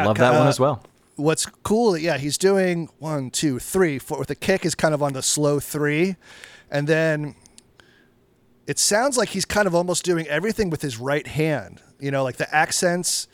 Love 0.08 0.18
that 0.18 0.32
one 0.32 0.46
uh, 0.46 0.50
as 0.50 0.58
well. 0.60 0.82
what's 1.16 1.46
cool 1.46 1.96
yeah 1.96 2.16
he's 2.18 2.36
doing 2.38 2.88
one 2.98 3.30
two 3.30 3.58
three 3.58 3.98
four 3.98 4.24
the 4.24 4.34
kick 4.34 4.64
is 4.64 4.74
kind 4.74 4.94
of 4.94 5.02
on 5.02 5.12
the 5.12 5.22
slow 5.22 5.58
three 5.60 6.16
and 6.70 6.86
then 6.86 7.34
it 8.66 8.78
sounds 8.78 9.16
like 9.16 9.30
he's 9.30 9.44
kind 9.44 9.66
of 9.66 9.74
almost 9.74 10.04
doing 10.04 10.26
everything 10.28 10.70
with 10.70 10.82
his 10.82 10.98
right 10.98 11.26
hand 11.26 11.80
you 11.98 12.10
know 12.10 12.22
like 12.22 12.36
the 12.36 12.54
accents 12.54 13.26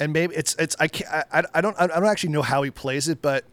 and 0.00 0.12
maybe 0.12 0.34
it's 0.34 0.54
it's 0.58 0.74
i 0.80 0.88
can't 0.88 1.10
i, 1.32 1.42
I 1.54 1.60
don't 1.60 1.76
i 1.80 1.86
don't 1.86 2.06
actually 2.06 2.30
know 2.32 2.42
how 2.42 2.62
he 2.62 2.70
plays 2.70 3.08
it 3.08 3.20
but 3.20 3.44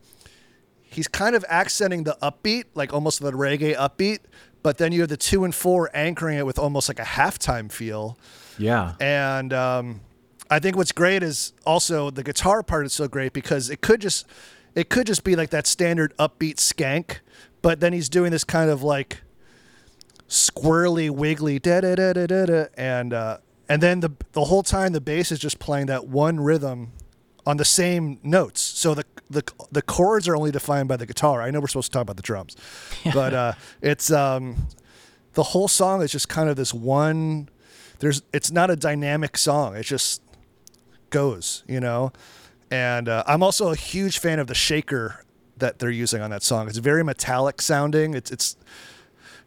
he's 0.81 1.07
kind 1.07 1.36
of 1.36 1.43
accenting 1.50 2.03
the 2.03 2.17
upbeat 2.21 2.65
like 2.74 2.93
almost 2.93 3.19
the 3.21 3.31
reggae 3.31 3.75
upbeat 3.75 4.19
but 4.63 4.77
then 4.77 4.91
you 4.91 5.01
have 5.01 5.10
the 5.10 5.17
two 5.17 5.43
and 5.43 5.53
four 5.55 5.89
anchoring 5.93 6.38
it 6.38 6.45
with 6.45 6.60
almost 6.60 6.88
like 6.88 7.00
a 7.00 7.03
halftime 7.03 7.71
feel 7.71 8.17
Yeah. 8.60 8.93
and 9.00 9.51
um, 9.53 10.01
I 10.51 10.60
think 10.60 10.75
what's 10.75 10.91
great 10.91 11.24
is 11.24 11.53
also 11.65 12.12
the 12.12 12.24
guitar 12.24 12.62
part 12.62 12.86
is 12.86 12.91
so 12.91 13.08
great 13.08 13.31
because 13.31 13.70
it 13.70 13.79
could 13.79 14.01
just 14.01 14.27
it 14.75 14.89
could 14.89 15.08
just 15.08 15.24
be 15.24 15.38
like 15.38 15.50
that 15.51 15.65
standard 15.65 16.15
upbeat 16.17 16.55
skank, 16.55 17.20
but 17.62 17.79
then 17.79 17.93
he's 17.93 18.10
doing 18.10 18.31
this 18.31 18.43
kind 18.43 18.70
of 18.70 18.84
like 18.84 19.22
squirrely, 20.27 21.10
wiggly 21.10 21.58
da 21.58 21.79
da 21.79 21.96
da 21.96 22.12
da 22.12 22.27
da 22.27 22.46
da, 22.46 22.65
and 22.75 23.13
uh, 23.13 23.38
and 23.70 23.81
then 23.81 24.01
the 24.01 24.12
the 24.34 24.46
whole 24.46 24.62
time 24.62 24.91
the 24.91 25.00
bass 25.00 25.31
is 25.31 25.39
just 25.39 25.58
playing 25.58 25.86
that 25.86 26.08
one 26.08 26.41
rhythm 26.41 26.91
on 27.46 27.55
the 27.55 27.65
same 27.65 28.20
notes. 28.22 28.60
So 28.60 28.93
the 28.93 29.05
the 29.29 29.43
the 29.72 29.81
chords 29.81 30.27
are 30.27 30.36
only 30.36 30.51
defined 30.51 30.89
by 30.89 30.98
the 30.98 31.05
guitar. 31.05 31.41
I 31.41 31.50
know 31.51 31.62
we're 31.62 31.67
supposed 31.67 31.93
to 31.93 31.98
talk 31.98 32.01
about 32.01 32.17
the 32.17 32.24
drums, 32.24 32.58
but 33.13 33.34
uh, 33.34 33.53
it's 33.81 34.12
um, 34.12 34.67
the 35.34 35.43
whole 35.43 35.70
song 35.70 36.01
is 36.01 36.12
just 36.12 36.27
kind 36.27 36.50
of 36.50 36.58
this 36.58 36.74
one. 36.74 37.48
There's 38.00 38.22
it's 38.34 38.51
not 38.51 38.70
a 38.70 38.75
dynamic 38.75 39.38
song. 39.38 39.77
It's 39.77 39.88
just 39.88 40.22
goes, 41.12 41.63
you 41.68 41.80
know. 41.80 42.12
And 42.72 43.08
uh, 43.08 43.24
I'm 43.27 43.44
also 43.44 43.70
a 43.70 43.75
huge 43.75 44.20
fan 44.20 44.39
of 44.39 44.48
the 44.48 44.56
shaker 44.56 45.24
that 45.58 45.80
they're 45.80 45.89
using 45.91 46.22
on 46.22 46.32
that 46.32 46.44
song. 46.44 46.68
It's 46.68 46.77
very 46.77 47.03
metallic 47.03 47.62
sounding. 47.62 48.13
It's 48.13 48.32
it's 48.32 48.58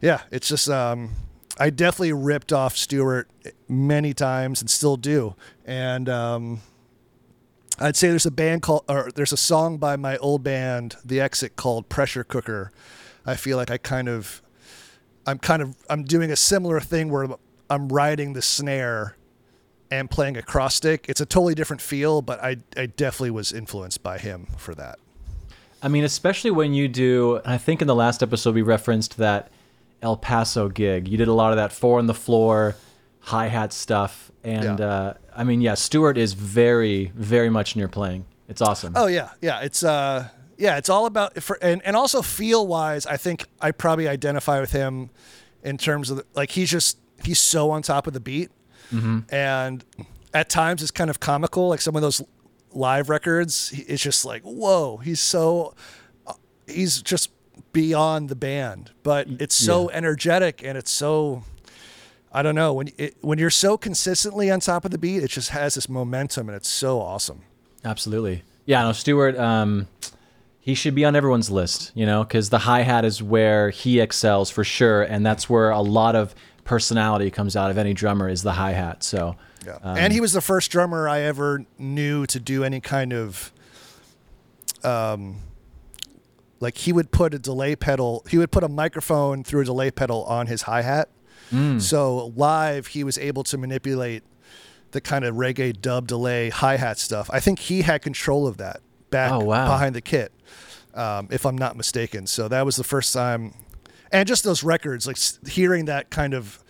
yeah, 0.01 0.21
it's 0.31 0.47
just 0.47 0.69
um, 0.69 1.11
I 1.59 1.69
definitely 1.69 2.13
ripped 2.13 2.53
off 2.53 2.75
Stewart 2.75 3.29
many 3.67 4.13
times 4.13 4.61
and 4.61 4.69
still 4.69 4.97
do. 4.97 5.35
And 5.65 6.07
um, 6.09 6.61
I'd 7.79 7.95
say 7.95 8.09
there's 8.09 8.25
a 8.25 8.31
band 8.31 8.61
called 8.61 8.83
or 8.87 9.11
there's 9.13 9.33
a 9.33 9.37
song 9.37 9.77
by 9.77 9.95
my 9.95 10.17
old 10.17 10.43
band, 10.43 10.95
The 11.03 11.19
Exit, 11.19 11.55
called 11.55 11.89
Pressure 11.89 12.23
Cooker. 12.23 12.71
I 13.25 13.35
feel 13.35 13.57
like 13.57 13.71
I 13.71 13.77
kind 13.77 14.07
of 14.07 14.41
I'm 15.25 15.39
kind 15.39 15.61
of 15.61 15.75
I'm 15.89 16.03
doing 16.03 16.31
a 16.31 16.35
similar 16.35 16.79
thing 16.79 17.09
where 17.09 17.27
I'm 17.69 17.89
riding 17.89 18.33
the 18.33 18.41
snare 18.41 19.15
and 19.91 20.09
playing 20.09 20.37
a 20.37 20.41
cross 20.41 20.75
stick. 20.75 21.05
It's 21.07 21.21
a 21.21 21.25
totally 21.25 21.55
different 21.55 21.81
feel, 21.81 22.21
but 22.21 22.43
I 22.43 22.57
I 22.77 22.85
definitely 22.87 23.31
was 23.31 23.51
influenced 23.51 24.01
by 24.03 24.17
him 24.17 24.47
for 24.57 24.75
that. 24.75 24.99
I 25.81 25.87
mean, 25.87 26.03
especially 26.03 26.51
when 26.51 26.73
you 26.73 26.87
do. 26.87 27.41
I 27.45 27.57
think 27.57 27.81
in 27.81 27.87
the 27.87 27.95
last 27.95 28.23
episode 28.23 28.55
we 28.55 28.61
referenced 28.61 29.17
that 29.17 29.51
El 30.01 30.17
Paso 30.17 30.69
gig. 30.69 31.07
You 31.07 31.17
did 31.17 31.27
a 31.27 31.33
lot 31.33 31.51
of 31.51 31.57
that 31.57 31.71
four 31.71 31.99
on 31.99 32.07
the 32.07 32.13
floor, 32.13 32.75
hi 33.19 33.47
hat 33.47 33.71
stuff, 33.73 34.31
and 34.43 34.79
Yeah. 34.79 34.85
uh, 34.85 35.13
I 35.35 35.43
mean, 35.43 35.61
yeah, 35.61 35.73
Stewart 35.75 36.17
is 36.17 36.33
very, 36.33 37.11
very 37.15 37.49
much 37.49 37.75
in 37.75 37.79
your 37.79 37.89
playing. 37.89 38.25
It's 38.47 38.61
awesome. 38.61 38.93
Oh 38.95 39.07
yeah, 39.07 39.29
yeah. 39.41 39.61
It's 39.61 39.83
uh 39.83 40.29
yeah, 40.57 40.77
it's 40.77 40.89
all 40.89 41.05
about 41.05 41.41
for 41.43 41.57
and, 41.61 41.81
and 41.85 41.95
also 41.95 42.21
feel 42.21 42.65
wise, 42.65 43.05
I 43.05 43.17
think 43.17 43.45
I 43.59 43.71
probably 43.71 44.07
identify 44.07 44.59
with 44.61 44.71
him 44.71 45.09
in 45.63 45.77
terms 45.77 46.09
of 46.09 46.17
the, 46.17 46.25
like 46.35 46.51
he's 46.51 46.69
just 46.71 46.97
he's 47.23 47.41
so 47.41 47.71
on 47.71 47.81
top 47.81 48.07
of 48.07 48.13
the 48.13 48.19
beat. 48.19 48.51
And 49.29 49.83
at 50.33 50.49
times 50.49 50.81
it's 50.81 50.91
kind 50.91 51.09
of 51.09 51.19
comical 51.19 51.69
like 51.69 51.81
some 51.81 51.95
of 51.95 52.01
those 52.01 52.21
live 52.73 53.09
records 53.09 53.71
it's 53.87 54.03
just 54.03 54.25
like 54.25 54.41
whoa 54.43 54.97
he's 54.97 55.21
so 55.21 55.73
uh, 56.27 56.33
he's 56.67 57.01
just 57.01 57.31
beyond 57.71 58.27
the 58.27 58.35
band 58.35 58.91
but 59.01 59.27
it's 59.39 59.55
so 59.55 59.89
energetic 59.91 60.61
and 60.61 60.77
it's 60.77 60.91
so 60.91 61.41
i 62.33 62.41
don't 62.41 62.53
know 62.55 62.73
when 62.73 62.89
it, 62.97 63.15
when 63.21 63.39
you're 63.39 63.49
so 63.49 63.77
consistently 63.77 64.51
on 64.51 64.59
top 64.59 64.83
of 64.83 64.91
the 64.91 64.97
beat 64.97 65.23
it 65.23 65.29
just 65.29 65.51
has 65.51 65.75
this 65.75 65.87
momentum 65.87 66.49
and 66.49 66.55
it's 66.57 66.67
so 66.67 66.99
awesome 66.99 67.43
Absolutely. 67.85 68.43
Yeah, 68.65 68.81
no, 68.81 68.91
Stewart, 68.91 69.37
um, 69.37 69.87
he 70.59 70.73
should 70.73 70.95
be 70.95 71.05
on 71.05 71.15
everyone's 71.15 71.51
list, 71.51 71.91
you 71.93 72.05
know, 72.05 72.23
because 72.23 72.49
the 72.49 72.57
hi 72.57 72.81
hat 72.81 73.05
is 73.05 73.21
where 73.21 73.69
he 73.69 73.99
excels 73.99 74.49
for 74.49 74.63
sure. 74.63 75.03
And 75.03 75.23
that's 75.23 75.47
where 75.47 75.69
a 75.69 75.81
lot 75.81 76.15
of 76.15 76.33
personality 76.65 77.31
comes 77.31 77.55
out 77.55 77.71
of 77.71 77.77
any 77.77 77.93
drummer 77.93 78.27
is 78.27 78.43
the 78.43 78.51
hi 78.53 78.73
hat. 78.73 79.03
So, 79.03 79.37
Yeah. 79.65 79.77
and 79.83 80.11
he 80.11 80.19
was 80.19 80.33
the 80.33 80.41
first 80.41 80.69
drummer 80.71 81.07
I 81.07 81.21
ever 81.21 81.63
knew 81.79 82.25
to 82.25 82.39
do 82.39 82.63
any 82.65 82.81
kind 82.81 83.13
of 83.13 83.53
um 84.83 85.37
like 86.59 86.77
he 86.77 86.93
would 86.93 87.11
put 87.11 87.33
a 87.33 87.39
delay 87.39 87.75
pedal, 87.75 88.25
he 88.29 88.37
would 88.37 88.51
put 88.51 88.63
a 88.63 88.69
microphone 88.69 89.43
through 89.43 89.61
a 89.61 89.65
delay 89.65 89.91
pedal 89.91 90.23
on 90.25 90.47
his 90.47 90.63
hi-hat. 90.63 91.09
So 91.77 92.33
live 92.35 92.87
he 92.87 93.03
was 93.05 93.17
able 93.17 93.43
to 93.45 93.57
manipulate 93.57 94.23
the 94.91 94.99
kind 94.99 95.23
of 95.23 95.35
reggae 95.35 95.79
dub 95.79 96.07
delay 96.07 96.49
hi-hat 96.49 96.97
stuff. 96.99 97.29
I 97.31 97.39
think 97.39 97.59
he 97.59 97.83
had 97.83 98.01
control 98.01 98.45
of 98.47 98.57
that 98.57 98.81
back 99.09 99.31
Oh, 99.31 99.39
wow. 99.39 99.65
behind 99.67 99.95
the 99.95 100.01
kit. 100.01 100.33
Um, 100.93 101.27
if 101.31 101.45
I'm 101.45 101.57
not 101.57 101.75
mistaken. 101.77 102.25
So 102.27 102.47
that 102.49 102.65
was 102.65 102.75
the 102.77 102.83
first 102.83 103.13
time 103.13 103.53
and 104.15 104.27
just 104.27 104.45
those 104.45 104.63
records 104.63 105.05
like 105.05 105.17
hearing 105.47 105.85
that 105.85 106.09
kind 106.09 106.33
of 106.33 106.63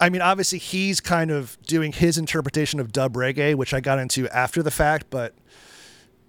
I 0.00 0.08
mean, 0.08 0.20
obviously 0.20 0.58
he's 0.58 1.00
kind 1.00 1.30
of 1.30 1.56
doing 1.62 1.92
his 1.92 2.18
interpretation 2.18 2.80
of 2.80 2.90
dub 2.90 3.14
reggae, 3.14 3.54
which 3.54 3.72
I 3.72 3.78
got 3.78 4.00
into 4.00 4.28
after 4.30 4.60
the 4.60 4.72
fact. 4.72 5.06
But 5.10 5.32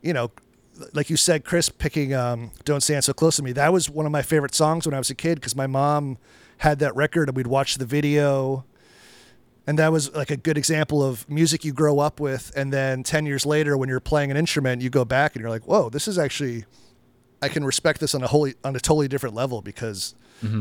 you 0.04 0.14
know, 0.14 0.30
like 0.94 1.10
you 1.10 1.18
said, 1.18 1.44
Chris 1.44 1.70
picking 1.70 2.14
um, 2.14 2.52
"Don't 2.66 2.82
Stand 2.82 3.04
So 3.04 3.14
Close 3.14 3.38
to 3.38 3.44
Me" 3.44 3.52
that 3.54 3.74
was 3.74 3.90
one 3.90 4.06
of 4.06 4.12
my 4.12 4.22
favorite 4.22 4.54
songs 4.54 4.86
when 4.86 4.94
I 4.94 5.00
was 5.00 5.10
a 5.10 5.16
kid 5.16 5.36
because 5.36 5.56
my 5.56 5.66
mom 5.66 6.20
had 6.58 6.78
that 6.80 6.96
record 6.96 7.30
and 7.30 7.36
we'd 7.36 7.48
watch 7.48 7.80
the 7.80 7.86
video, 7.86 8.64
and 9.66 9.80
that 9.80 9.92
was 9.92 10.14
like 10.14 10.30
a 10.30 10.38
good 10.38 10.58
example 10.58 11.02
of 11.02 11.28
music 11.28 11.66
you 11.66 11.74
grow 11.74 11.98
up 11.98 12.20
with, 12.20 12.52
and 12.56 12.72
then 12.72 13.02
ten 13.02 13.26
years 13.26 13.44
later, 13.44 13.76
when 13.76 13.90
you're 13.90 14.00
playing 14.00 14.30
an 14.30 14.38
instrument, 14.38 14.84
you 14.84 14.92
go 14.92 15.04
back 15.04 15.36
and 15.36 15.42
you're 15.42 15.50
like, 15.50 15.68
"Whoa, 15.68 15.90
this 15.90 16.08
is 16.08 16.20
actually." 16.20 16.66
I 17.44 17.50
can 17.50 17.64
respect 17.66 18.00
this 18.00 18.16
on 18.16 18.24
a 18.24 18.28
wholly 18.28 18.56
on 18.64 18.76
a 18.76 18.80
totally 18.80 19.08
different 19.08 19.36
level 19.36 19.62
because 19.62 20.16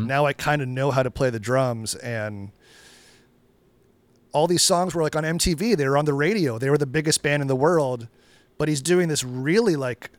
now 0.08 0.26
I 0.26 0.32
kind 0.32 0.62
of 0.62 0.68
know 0.68 0.90
how 0.90 1.02
to 1.02 1.10
play 1.10 1.30
the 1.30 1.40
drums 1.40 1.94
and 1.96 2.52
all 4.32 4.46
these 4.46 4.62
songs 4.62 4.94
were 4.94 5.02
like 5.02 5.16
on 5.16 5.24
MTV. 5.24 5.76
They 5.76 5.86
were 5.88 5.98
on 5.98 6.04
the 6.04 6.14
radio. 6.14 6.58
They 6.58 6.70
were 6.70 6.78
the 6.78 6.86
biggest 6.86 7.22
band 7.22 7.42
in 7.42 7.48
the 7.48 7.56
world, 7.56 8.08
but 8.58 8.68
he's 8.68 8.80
doing 8.82 9.08
this 9.08 9.22
really 9.24 9.76
like 9.76 10.10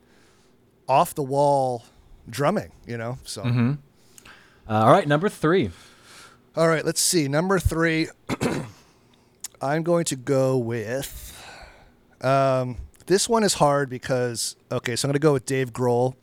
off 0.88 1.16
the 1.16 1.24
wall 1.24 1.86
drumming, 2.30 2.72
you 2.86 2.98
know? 2.98 3.18
So, 3.24 3.42
uh, 3.44 3.76
all 4.68 4.92
right, 4.92 5.08
number 5.08 5.30
three. 5.30 5.72
all 6.56 6.68
right, 6.68 6.86
let's 6.86 7.02
see. 7.02 7.28
Number 7.28 7.58
three, 7.60 8.08
I'm 9.62 9.84
going 9.84 10.06
to 10.06 10.16
go 10.16 10.58
with. 10.58 11.30
Um, 12.22 12.78
this 13.08 13.28
one 13.28 13.44
is 13.44 13.56
hard 13.56 13.90
because, 13.90 14.56
okay, 14.72 14.96
so 14.96 15.06
I'm 15.08 15.10
going 15.10 15.20
to 15.22 15.26
go 15.26 15.34
with 15.34 15.46
Dave 15.46 15.74
Grohl. 15.74 16.16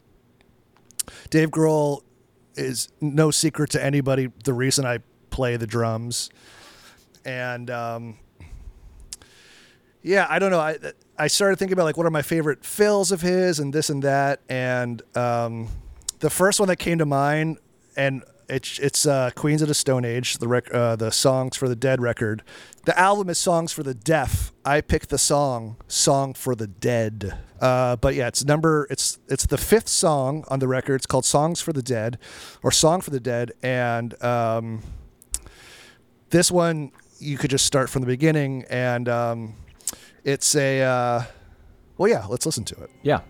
Dave 1.31 1.51
Grohl 1.51 2.03
is 2.55 2.89
no 3.01 3.31
secret 3.31 3.71
to 3.71 3.85
anybody 3.85 4.29
the 4.45 4.53
reason 4.53 4.85
I 4.85 4.99
play 5.31 5.57
the 5.57 5.67
drums. 5.67 6.31
And 7.25 7.71
um, 7.71 8.19
yeah, 10.03 10.27
I 10.29 10.39
don't 10.39 10.51
know. 10.51 10.61
I 10.61 10.79
I 11.19 11.27
started 11.27 11.59
thinking 11.59 11.75
about 11.75 11.85
like 11.85 11.97
what 11.97 12.07
are 12.07 12.11
my 12.11 12.23
favorite 12.23 12.65
fills 12.65 13.13
of 13.13 13.21
his 13.21 13.59
and 13.59 13.73
this 13.73 13.91
and 13.91 14.03
that. 14.03 14.41
And 14.49 15.03
um, 15.17 15.69
the 16.21 16.31
first 16.31 16.61
one 16.61 16.69
that 16.69 16.77
came 16.77 16.99
to 16.99 17.07
mind, 17.07 17.59
and 17.97 18.25
it's 18.51 18.79
it's 18.79 19.07
uh, 19.07 19.31
Queens 19.35 19.63
of 19.63 19.69
the 19.69 19.75
Stone 19.75 20.05
Age, 20.05 20.39
the 20.39 20.49
rec- 20.49 20.73
uh, 20.75 20.97
the 20.97 21.11
songs 21.11 21.57
for 21.57 21.69
the 21.69 21.77
Dead 21.77 22.01
record. 22.03 22.43
The 22.85 22.99
album 22.99 23.31
is 23.31 23.39
Songs 23.39 23.73
for 23.73 23.83
the 23.83 23.95
Deaf. 23.95 24.53
I 24.65 24.81
picked 24.81 25.11
the 25.11 25.19
song 25.19 25.77
Song 25.87 26.35
for 26.35 26.55
the 26.55 26.67
Dead. 26.67 27.39
Uh, 27.61 27.97
but 27.97 28.15
yeah, 28.15 28.27
it's 28.27 28.45
number 28.45 28.87
it's 28.91 29.19
it's 29.29 29.47
the 29.47 29.59
fifth 29.59 29.89
song 29.89 30.45
on 30.49 30.59
the 30.59 30.69
record. 30.69 30.97
It's 30.97 31.07
called 31.07 31.25
Songs 31.25 31.61
for 31.61 31.73
the 31.73 31.83
Dead, 31.83 32.19
or 32.63 32.71
Song 32.71 33.01
for 33.01 33.11
the 33.11 33.21
Dead, 33.21 33.53
and 33.63 34.21
um, 34.23 34.83
this 36.31 36.51
one 36.51 36.93
you 37.19 37.39
could 37.39 37.51
just 37.51 37.67
start 37.67 37.89
from 37.89 38.01
the 38.01 38.07
beginning, 38.07 38.65
and 38.71 39.09
um, 39.09 39.55
it's 40.25 40.57
a 40.57 40.83
uh, 40.83 41.23
well, 41.99 42.09
yeah. 42.09 42.27
Let's 42.27 42.47
listen 42.47 42.65
to 42.65 42.83
it. 42.83 42.91
Yeah. 43.03 43.21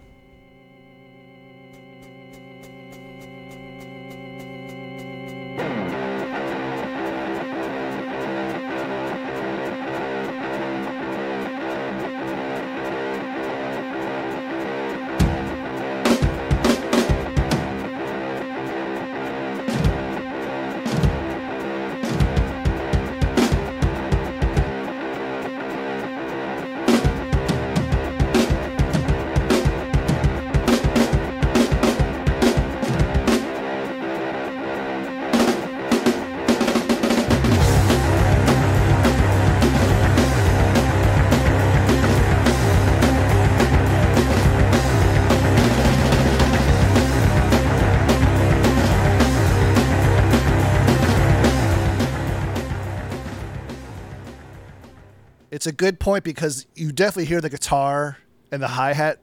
It's 55.61 55.67
a 55.67 55.73
good 55.73 56.01
point 56.01 56.25
because 56.25 56.67
you 56.75 56.91
definitely 56.91 57.27
hear 57.27 57.43
the 57.43 57.51
guitar 57.51 58.17
and 58.51 58.63
the 58.63 58.67
hi 58.67 58.95
hat 58.95 59.19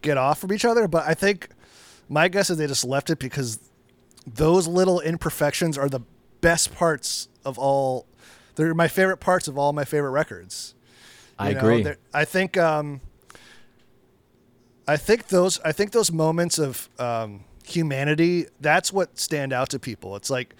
get 0.00 0.16
off 0.16 0.38
from 0.38 0.52
each 0.52 0.64
other. 0.64 0.86
But 0.86 1.08
I 1.08 1.14
think 1.14 1.48
my 2.08 2.28
guess 2.28 2.50
is 2.50 2.56
they 2.56 2.68
just 2.68 2.84
left 2.84 3.10
it 3.10 3.18
because 3.18 3.58
those 4.24 4.68
little 4.68 5.00
imperfections 5.00 5.76
are 5.76 5.88
the 5.88 5.98
best 6.40 6.72
parts 6.72 7.26
of 7.44 7.58
all. 7.58 8.06
They're 8.54 8.74
my 8.74 8.86
favorite 8.86 9.16
parts 9.16 9.48
of 9.48 9.58
all 9.58 9.72
my 9.72 9.84
favorite 9.84 10.12
records. 10.12 10.76
I 11.36 11.52
know, 11.52 11.58
agree. 11.58 11.94
I 12.14 12.26
think 12.26 12.56
um, 12.56 13.00
I 14.86 14.96
think 14.96 15.26
those 15.26 15.58
I 15.64 15.72
think 15.72 15.90
those 15.90 16.12
moments 16.12 16.60
of 16.60 16.88
um, 17.00 17.42
humanity 17.64 18.46
that's 18.60 18.92
what 18.92 19.18
stand 19.18 19.52
out 19.52 19.70
to 19.70 19.80
people. 19.80 20.14
It's 20.14 20.30
like 20.30 20.54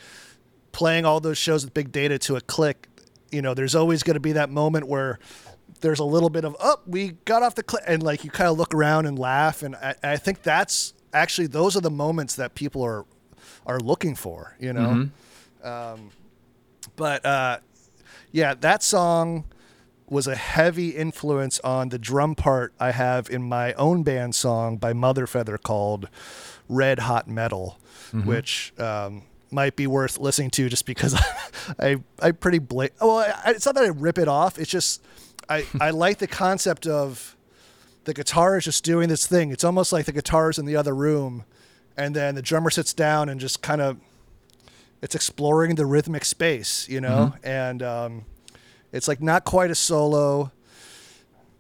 playing 0.73 1.05
all 1.05 1.21
those 1.21 1.39
shows 1.39 1.65
with 1.65 1.75
big 1.75 1.93
data 1.93 2.19
to 2.19 2.35
a 2.35 2.41
click. 2.41 2.89
You 3.33 3.43
know, 3.43 3.55
there's 3.55 3.75
always 3.75 4.03
going 4.03 4.15
to 4.15 4.21
be 4.21 4.33
that 4.33 4.51
moment 4.51 4.87
where 4.87 5.19
there's 5.81 5.99
a 5.99 6.05
little 6.05 6.31
bit 6.31 6.45
of 6.45 6.55
oh 6.61 6.77
we 6.87 7.13
got 7.25 7.43
off 7.43 7.55
the 7.55 7.63
click 7.63 7.83
and 7.87 8.03
like 8.03 8.25
you 8.25 8.31
kind 8.31 8.49
of 8.49 8.57
look 8.59 8.73
around 8.75 9.07
and 9.07 9.19
laugh 9.19 9.63
and 9.63 9.75
I, 9.75 9.95
I 10.03 10.17
think 10.17 10.43
that's 10.43 10.95
actually 11.13 11.49
those 11.49 11.77
are 11.77 11.81
the 11.81 11.91
moments 11.91 12.37
that 12.37 12.55
people 12.55 12.83
are 12.83 13.05
are 13.67 13.81
looking 13.81 14.15
for. 14.15 14.57
You 14.61 14.73
know, 14.73 15.09
um, 15.65 16.11
but 16.97 17.25
uh, 17.27 17.59
yeah, 18.31 18.55
that 18.55 18.83
song 18.83 19.45
was 20.09 20.27
a 20.27 20.35
heavy 20.37 20.91
influence 20.91 21.59
on 21.61 21.89
the 21.89 21.99
drum 21.99 22.35
part 22.35 22.75
I 22.79 22.91
have 22.91 23.31
in 23.31 23.43
my 23.43 23.73
own 23.75 24.03
band 24.03 24.35
song 24.35 24.77
by 24.77 24.93
Mother 24.93 25.27
Feather 25.27 25.57
called 25.57 26.09
Red 26.69 26.99
Hot 27.01 27.29
Metal, 27.29 27.79
which 28.27 28.75
um, 28.79 29.23
might 29.53 29.77
be 29.77 29.87
worth 29.87 30.19
listening 30.19 30.51
to 30.51 30.69
just 30.69 30.87
because 30.87 31.15
I 31.79 31.97
I 32.21 32.33
pretty 32.33 32.59
bla- 32.59 32.91
well 33.01 33.19
I, 33.19 33.51
it's 33.51 33.67
not 33.67 33.75
that 33.75 33.85
I 33.85 33.89
rip 33.89 34.19
it 34.19 34.29
off 34.29 34.59
it's 34.59 34.71
just 34.71 35.03
I 35.49 35.67
I 35.81 35.91
like 35.91 36.19
the 36.19 36.27
concept 36.27 36.87
of 36.87 37.37
the 38.05 38.15
guitar 38.15 38.57
is 38.59 38.65
just 38.65 38.83
doing 38.83 39.09
this 39.09 39.29
thing. 39.29 39.53
It's 39.53 39.63
almost 39.63 39.93
like 39.93 40.07
the 40.07 40.13
guitar 40.13 40.51
is 40.51 40.59
in 40.59 40.67
the 40.67 40.75
other 40.75 40.95
room 40.95 41.45
and 41.97 42.17
then 42.17 42.35
the 42.35 42.43
drummer 42.43 42.71
sits 42.71 42.93
down 42.93 43.29
and 43.29 43.39
just 43.41 43.63
kind 43.63 43.81
of 43.81 43.99
it's 45.01 45.15
exploring 45.15 45.75
the 45.77 45.87
rhythmic 45.87 46.25
space 46.25 46.89
you 46.89 47.01
know? 47.01 47.35
And 47.45 47.83
um, 47.83 48.25
it's 48.93 49.07
like 49.09 49.21
not 49.21 49.45
quite 49.45 49.71
a 49.71 49.75
solo 49.75 50.53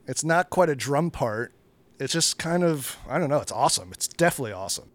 it's 0.07 0.25
not 0.25 0.51
quite 0.51 0.69
a 0.69 0.75
drum 0.75 1.11
part 1.11 1.53
it's 2.01 2.13
just 2.13 2.39
kind 2.39 2.65
of 2.65 2.97
i 3.09 3.19
don't 3.19 3.29
know 3.31 3.39
it's 3.39 3.53
awesome 3.53 3.91
it's 3.93 4.09
definitely 4.09 4.53
awesome 4.53 4.91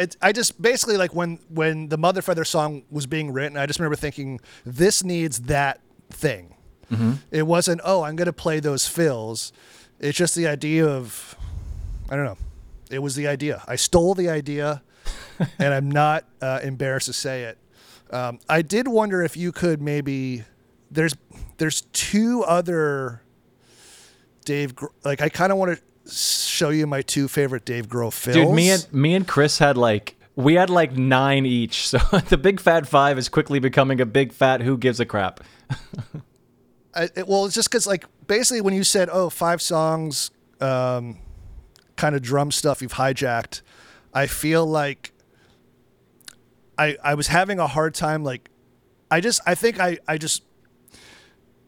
it's 0.00 0.16
i 0.22 0.32
just 0.32 0.60
basically 0.60 0.96
like 0.96 1.14
when 1.14 1.38
when 1.48 1.88
the 1.88 1.98
mother 1.98 2.22
feather 2.22 2.44
song 2.44 2.82
was 2.90 3.06
being 3.06 3.32
written 3.32 3.56
i 3.56 3.66
just 3.66 3.78
remember 3.78 3.96
thinking 3.96 4.40
this 4.64 5.04
needs 5.04 5.42
that 5.42 5.80
thing. 6.10 6.54
It 7.30 7.46
wasn't 7.46 7.80
oh 7.84 8.02
i'm 8.02 8.16
going 8.16 8.26
to 8.26 8.32
play 8.32 8.58
those 8.60 8.88
fills. 8.88 9.52
It's 10.00 10.16
just 10.18 10.34
the 10.34 10.48
idea 10.48 10.86
of 10.86 11.36
i 12.10 12.16
don't 12.16 12.24
know. 12.24 12.38
It 12.90 12.98
was 12.98 13.14
the 13.14 13.28
idea. 13.28 13.62
I 13.68 13.76
stole 13.76 14.14
the 14.14 14.28
idea 14.28 14.82
and 15.58 15.72
i'm 15.72 15.90
not 15.90 16.24
uh, 16.42 16.60
embarrassed 16.62 17.06
to 17.06 17.12
say 17.12 17.44
it. 17.44 17.58
Um, 18.12 18.40
i 18.48 18.62
did 18.62 18.88
wonder 18.88 19.22
if 19.22 19.36
you 19.36 19.52
could 19.52 19.80
maybe 19.80 20.44
there's 20.90 21.14
there's 21.58 21.82
two 21.92 22.42
other 22.42 23.22
dave 24.44 24.74
like 25.04 25.20
i 25.20 25.28
kind 25.28 25.52
of 25.52 25.58
want 25.58 25.76
to 25.76 25.82
show 26.10 26.70
you 26.70 26.86
my 26.86 27.02
two 27.02 27.28
favorite 27.28 27.64
dave 27.64 27.88
grohl 27.88 28.12
fills 28.12 28.36
Dude, 28.36 28.54
me 28.54 28.70
and 28.70 28.92
me 28.92 29.14
and 29.14 29.26
Chris 29.26 29.58
had 29.58 29.76
like 29.76 30.16
we 30.36 30.54
had 30.54 30.70
like 30.70 30.96
nine 30.96 31.46
each. 31.46 31.88
So 31.90 31.98
the 32.28 32.38
big 32.38 32.60
fat 32.60 32.86
five 32.86 33.18
is 33.18 33.28
quickly 33.28 33.58
becoming 33.58 34.00
a 34.00 34.06
big 34.06 34.32
fat 34.32 34.60
who 34.60 34.76
gives 34.78 35.00
a 35.00 35.06
crap. 35.06 35.40
I, 36.94 37.08
it, 37.14 37.28
well, 37.28 37.46
it's 37.46 37.54
just 37.54 37.70
because 37.70 37.86
like 37.86 38.04
basically 38.26 38.60
when 38.60 38.74
you 38.74 38.84
said, 38.84 39.08
oh 39.10 39.30
five 39.30 39.62
songs, 39.62 40.30
um, 40.60 41.18
kind 41.96 42.14
of 42.14 42.22
drum 42.22 42.50
stuff 42.50 42.82
you've 42.82 42.94
hijacked," 42.94 43.62
I 44.12 44.26
feel 44.26 44.66
like 44.66 45.12
I 46.78 46.96
I 47.02 47.14
was 47.14 47.28
having 47.28 47.58
a 47.58 47.66
hard 47.66 47.94
time. 47.94 48.24
Like, 48.24 48.50
I 49.10 49.20
just 49.20 49.40
I 49.46 49.54
think 49.54 49.78
I 49.80 49.98
I 50.08 50.18
just 50.18 50.42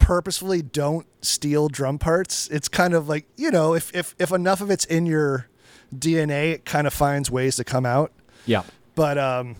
purposefully 0.02 0.62
don't 0.62 1.06
steal 1.22 1.68
drum 1.68 1.98
parts. 1.98 2.48
It's 2.48 2.68
kind 2.68 2.92
of 2.92 3.08
like 3.08 3.26
you 3.36 3.50
know 3.50 3.74
if 3.74 3.94
if 3.94 4.14
if 4.18 4.32
enough 4.32 4.60
of 4.60 4.70
it's 4.70 4.84
in 4.84 5.06
your 5.06 5.48
DNA, 5.94 6.52
it 6.52 6.64
kind 6.64 6.86
of 6.86 6.92
finds 6.92 7.30
ways 7.30 7.56
to 7.56 7.64
come 7.64 7.86
out. 7.86 8.12
Yeah. 8.44 8.64
But 8.94 9.16
um, 9.16 9.56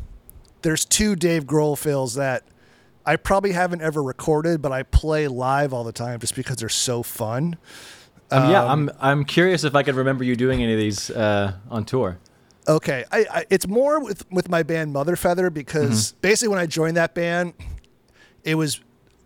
there's 0.62 0.85
two 0.85 1.16
Dave 1.16 1.44
Grohl 1.44 1.78
fills 1.78 2.14
that 2.14 2.42
I 3.07 3.16
probably 3.16 3.52
haven't 3.52 3.83
ever 3.83 4.02
recorded, 4.02 4.61
but 4.61 4.72
I 4.72 4.83
play 4.83 5.28
live 5.28 5.72
all 5.72 5.85
the 5.85 5.92
time 5.92 6.20
just 6.20 6.35
because 6.35 6.57
they're 6.57 6.68
so 6.68 7.02
fun. 7.02 7.57
Um, 8.31 8.50
yeah, 8.50 8.64
I'm 8.64 8.90
I'm 9.00 9.24
curious 9.24 9.62
if 9.64 9.74
I 9.74 9.83
could 9.83 9.94
remember 9.94 10.24
you 10.24 10.35
doing 10.37 10.62
any 10.62 10.72
of 10.72 10.78
these 10.78 11.11
uh, 11.11 11.55
on 11.70 11.85
tour. 11.85 12.18
Okay, 12.66 13.05
I, 13.12 13.26
I 13.31 13.44
it's 13.48 13.68
more 13.68 14.00
with 14.00 14.28
with 14.31 14.48
my 14.48 14.62
band 14.62 14.92
Mother 14.92 15.16
Feather 15.16 15.50
because 15.50 16.12
basically 16.20 16.48
when 16.48 16.59
I 16.59 16.66
joined 16.66 16.96
that 16.96 17.14
band, 17.14 17.55
it 18.42 18.57
was 18.57 18.81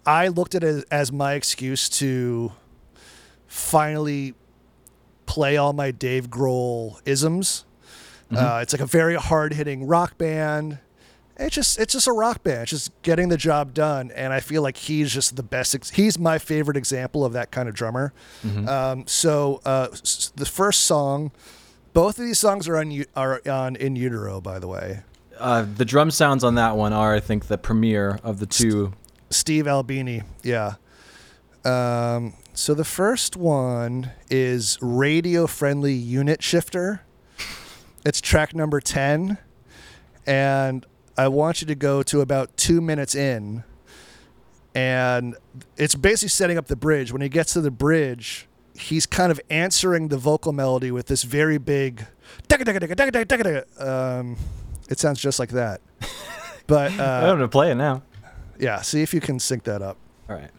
I 0.07 0.29
looked 0.29 0.55
at 0.55 0.62
it 0.64 0.85
as, 0.90 1.11
my 1.12 1.35
excuse 1.35 1.88
to 1.90 2.53
finally 3.47 4.35
play 5.27 5.57
all 5.57 5.73
my 5.73 5.90
Dave 5.90 6.29
Grohl 6.31 7.01
isms. 7.05 7.64
Uh, 8.35 8.59
it's 8.62 8.73
like 8.73 8.81
a 8.83 8.87
very 8.87 9.14
hard 9.14 9.53
hitting 9.55 9.87
rock 9.87 10.19
band. 10.19 10.79
It's 11.38 11.55
just 11.55 11.79
it's 11.79 11.92
just 11.92 12.07
a 12.07 12.12
rock 12.12 12.42
band. 12.42 12.62
It's 12.62 12.71
just 12.71 13.03
getting 13.03 13.29
the 13.29 13.37
job 13.37 13.73
done, 13.75 14.11
and 14.12 14.33
I 14.33 14.40
feel 14.40 14.62
like 14.62 14.77
he's 14.77 15.12
just 15.12 15.37
the 15.37 15.42
best. 15.42 15.75
Ex- 15.75 15.90
he's 15.90 16.19
my 16.19 16.38
favorite 16.38 16.77
example 16.77 17.25
of 17.25 17.35
that 17.35 17.51
kind 17.51 17.69
of 17.69 17.75
drummer. 17.75 18.12
Um, 18.69 19.07
so 19.07 19.61
uh, 19.64 19.88
s- 19.92 20.33
the 20.35 20.47
first 20.47 20.83
song, 20.83 21.31
both 21.92 22.19
of 22.19 22.25
these 22.25 22.38
songs 22.38 22.66
are 22.69 22.79
on 22.79 22.90
U- 22.90 23.05
are 23.14 23.42
on 23.49 23.77
In 23.77 23.97
Utero, 23.97 24.40
by 24.40 24.59
the 24.59 24.66
way. 24.66 25.03
Uh, 25.38 25.66
the 25.77 25.85
drum 25.85 26.11
sounds 26.11 26.42
on 26.42 26.55
that 26.55 26.77
one 26.77 26.95
are, 26.95 27.14
I 27.14 27.21
think, 27.21 27.47
the 27.49 27.59
premiere 27.59 28.19
of 28.25 28.38
the 28.40 28.47
two. 28.47 28.95
Steve 29.30 29.66
Albini, 29.66 30.22
yeah. 30.42 30.74
Um, 31.64 32.34
so 32.54 32.74
the 32.74 32.84
first 32.84 33.36
one 33.36 34.12
is 34.30 34.78
radio 34.80 35.46
friendly 35.46 35.94
unit 35.94 36.42
shifter. 36.42 37.02
It's 38.04 38.20
track 38.20 38.54
number 38.54 38.80
ten, 38.80 39.38
and 40.26 40.86
I 41.18 41.28
want 41.28 41.60
you 41.60 41.66
to 41.66 41.74
go 41.74 42.02
to 42.04 42.20
about 42.20 42.56
two 42.56 42.80
minutes 42.80 43.14
in, 43.14 43.64
and 44.74 45.36
it's 45.76 45.94
basically 45.94 46.28
setting 46.28 46.56
up 46.56 46.66
the 46.66 46.76
bridge. 46.76 47.12
When 47.12 47.20
he 47.20 47.28
gets 47.28 47.52
to 47.54 47.60
the 47.60 47.72
bridge, 47.72 48.46
he's 48.74 49.06
kind 49.06 49.32
of 49.32 49.40
answering 49.50 50.08
the 50.08 50.18
vocal 50.18 50.52
melody 50.52 50.90
with 50.90 51.06
this 51.06 51.24
very 51.24 51.58
big. 51.58 52.06
Um, 53.80 54.36
it 54.88 55.00
sounds 55.00 55.20
just 55.20 55.38
like 55.38 55.50
that. 55.50 55.80
But 56.68 56.90
I'm 56.90 57.00
uh, 57.00 57.20
gonna 57.34 57.46
play 57.46 57.70
it 57.70 57.76
now. 57.76 58.02
Yeah, 58.59 58.81
see 58.83 59.03
if 59.03 59.12
you 59.14 59.21
can 59.21 59.38
sync 59.38 59.64
that 59.64 59.83
up. 59.83 59.97
All 60.29 60.37
right. 60.37 60.51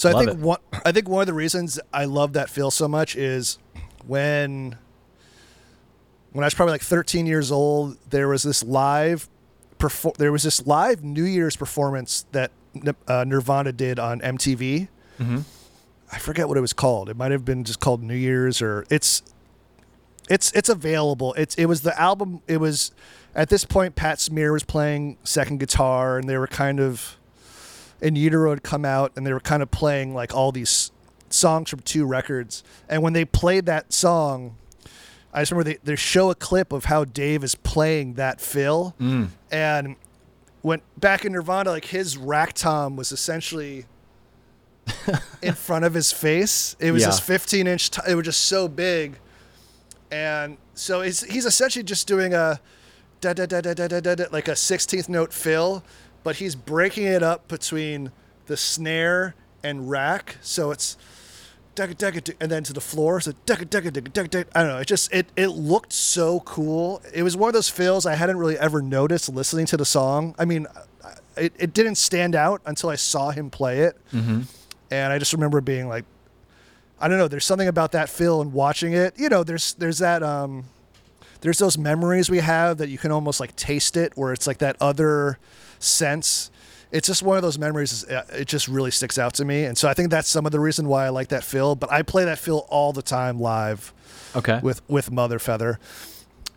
So 0.00 0.08
I 0.08 0.12
think 0.14 0.30
it. 0.30 0.38
one 0.38 0.58
I 0.86 0.92
think 0.92 1.10
one 1.10 1.20
of 1.20 1.26
the 1.26 1.34
reasons 1.34 1.78
I 1.92 2.06
love 2.06 2.32
that 2.32 2.48
feel 2.48 2.70
so 2.70 2.88
much 2.88 3.16
is 3.16 3.58
when 4.06 4.78
when 6.32 6.42
I 6.42 6.46
was 6.46 6.54
probably 6.54 6.72
like 6.72 6.80
13 6.80 7.26
years 7.26 7.52
old, 7.52 7.98
there 8.08 8.26
was 8.26 8.42
this 8.42 8.62
live 8.62 9.28
perfor- 9.78 10.16
there 10.16 10.32
was 10.32 10.42
this 10.42 10.66
live 10.66 11.04
New 11.04 11.24
Year's 11.24 11.54
performance 11.54 12.24
that 12.32 12.50
uh, 13.08 13.24
Nirvana 13.24 13.72
did 13.72 13.98
on 13.98 14.20
MTV. 14.20 14.88
I 16.10 16.18
forget 16.18 16.48
what 16.48 16.56
it 16.56 16.62
was 16.62 16.72
called. 16.72 17.10
It 17.10 17.16
might 17.18 17.30
have 17.30 17.44
been 17.44 17.62
just 17.62 17.80
called 17.80 18.02
New 18.02 18.14
Year's 18.14 18.62
or 18.62 18.86
it's 18.88 19.22
it's 20.30 20.50
it's 20.52 20.70
available. 20.70 21.34
It's 21.34 21.54
it 21.56 21.66
was 21.66 21.82
the 21.82 22.00
album. 22.00 22.40
It 22.46 22.56
was 22.56 22.92
at 23.34 23.50
this 23.50 23.66
point 23.66 23.96
Pat 23.96 24.18
Smear 24.18 24.50
was 24.50 24.62
playing 24.62 25.18
second 25.24 25.60
guitar 25.60 26.16
and 26.16 26.26
they 26.26 26.38
were 26.38 26.46
kind 26.46 26.80
of 26.80 27.18
in 28.00 28.16
utero 28.16 28.50
had 28.50 28.62
come 28.62 28.84
out 28.84 29.12
and 29.16 29.26
they 29.26 29.32
were 29.32 29.40
kind 29.40 29.62
of 29.62 29.70
playing 29.70 30.14
like 30.14 30.34
all 30.34 30.52
these 30.52 30.90
songs 31.28 31.70
from 31.70 31.80
two 31.80 32.06
records. 32.06 32.62
And 32.88 33.02
when 33.02 33.12
they 33.12 33.24
played 33.24 33.66
that 33.66 33.92
song 33.92 34.56
i 35.32 35.40
just 35.40 35.52
remember 35.52 35.70
they, 35.70 35.78
they 35.84 35.94
show 35.94 36.28
a 36.28 36.34
clip 36.34 36.72
of 36.72 36.86
how 36.86 37.04
dave 37.04 37.44
is 37.44 37.54
playing 37.54 38.14
that 38.14 38.40
fill. 38.40 38.96
Mm. 39.00 39.28
and 39.52 39.94
went 40.64 40.82
back 40.98 41.24
in 41.24 41.30
nirvana 41.32 41.70
like 41.70 41.84
his 41.84 42.16
rack 42.16 42.52
tom 42.52 42.96
was 42.96 43.12
essentially 43.12 43.86
in 45.42 45.54
front 45.54 45.84
of 45.84 45.94
his 45.94 46.12
face. 46.12 46.76
It 46.78 46.92
was 46.92 47.02
yeah. 47.02 47.08
this 47.08 47.20
15 47.20 47.66
inch 47.66 47.90
t- 47.90 48.02
it 48.08 48.14
was 48.14 48.24
just 48.24 48.42
so 48.42 48.68
big. 48.68 49.18
And 50.10 50.58
so 50.74 51.02
he's 51.02 51.22
essentially 51.22 51.82
just 51.82 52.06
doing 52.06 52.34
a 52.34 52.60
da 53.20 53.32
da 53.32 53.46
da 53.46 53.60
da 53.60 53.74
da 53.74 53.86
da 53.86 54.14
da 54.14 54.24
like 54.32 54.48
a 54.48 54.52
16th 54.52 55.08
note 55.08 55.32
fill 55.32 55.84
but 56.22 56.36
he's 56.36 56.54
breaking 56.54 57.04
it 57.04 57.22
up 57.22 57.48
between 57.48 58.12
the 58.46 58.56
snare 58.56 59.34
and 59.62 59.90
rack. 59.90 60.36
So 60.40 60.70
it's 60.70 60.96
and 62.40 62.50
then 62.50 62.62
to 62.64 62.72
the 62.72 62.80
floor. 62.80 63.20
So. 63.20 63.32
I 64.54 64.60
don't 64.62 64.68
know. 64.72 64.78
It 64.78 64.86
just 64.86 65.12
it 65.14 65.26
it 65.36 65.48
looked 65.48 65.92
so 65.92 66.40
cool. 66.40 67.00
It 67.14 67.22
was 67.22 67.36
one 67.36 67.48
of 67.48 67.54
those 67.54 67.68
fills 67.68 68.06
I 68.06 68.14
hadn't 68.14 68.36
really 68.36 68.58
ever 68.58 68.82
noticed 68.82 69.28
listening 69.28 69.66
to 69.66 69.76
the 69.76 69.84
song. 69.84 70.34
I 70.38 70.44
mean, 70.44 70.66
it, 71.36 71.52
it 71.58 71.72
didn't 71.72 71.94
stand 71.94 72.34
out 72.34 72.60
until 72.66 72.90
I 72.90 72.96
saw 72.96 73.30
him 73.30 73.50
play 73.50 73.80
it, 73.80 73.96
and 74.90 75.12
I 75.12 75.18
just 75.18 75.32
remember 75.32 75.60
being 75.60 75.88
like, 75.88 76.04
I 77.00 77.08
don't 77.08 77.18
know. 77.18 77.28
There's 77.28 77.46
something 77.46 77.68
about 77.68 77.92
that 77.92 78.08
fill 78.08 78.42
and 78.42 78.52
watching 78.52 78.92
it. 78.92 79.14
You 79.18 79.28
know, 79.28 79.42
there's 79.44 79.74
there's 79.74 79.98
that 79.98 80.22
um, 80.22 80.64
there's 81.40 81.58
those 81.58 81.78
memories 81.78 82.28
we 82.28 82.38
have 82.38 82.78
that 82.78 82.88
you 82.90 82.98
can 82.98 83.10
almost 83.10 83.40
like 83.40 83.56
taste 83.56 83.96
it, 83.96 84.12
where 84.16 84.32
it's 84.32 84.46
like 84.46 84.58
that 84.58 84.76
other 84.80 85.38
sense. 85.80 86.50
It's 86.92 87.06
just 87.06 87.22
one 87.22 87.36
of 87.36 87.42
those 87.42 87.58
memories. 87.58 88.04
uh, 88.04 88.24
It 88.32 88.46
just 88.48 88.66
really 88.68 88.90
sticks 88.90 89.18
out 89.18 89.34
to 89.34 89.44
me, 89.44 89.64
and 89.64 89.76
so 89.78 89.88
I 89.88 89.94
think 89.94 90.10
that's 90.10 90.28
some 90.28 90.44
of 90.46 90.52
the 90.52 90.60
reason 90.60 90.88
why 90.88 91.06
I 91.06 91.08
like 91.10 91.28
that 91.28 91.44
fill. 91.44 91.74
But 91.74 91.90
I 91.92 92.02
play 92.02 92.24
that 92.24 92.38
fill 92.38 92.66
all 92.68 92.92
the 92.92 93.02
time 93.02 93.38
live 93.40 93.92
Okay. 94.34 94.58
with 94.62 94.82
with 94.88 95.10
Mother 95.10 95.38
Feather, 95.38 95.78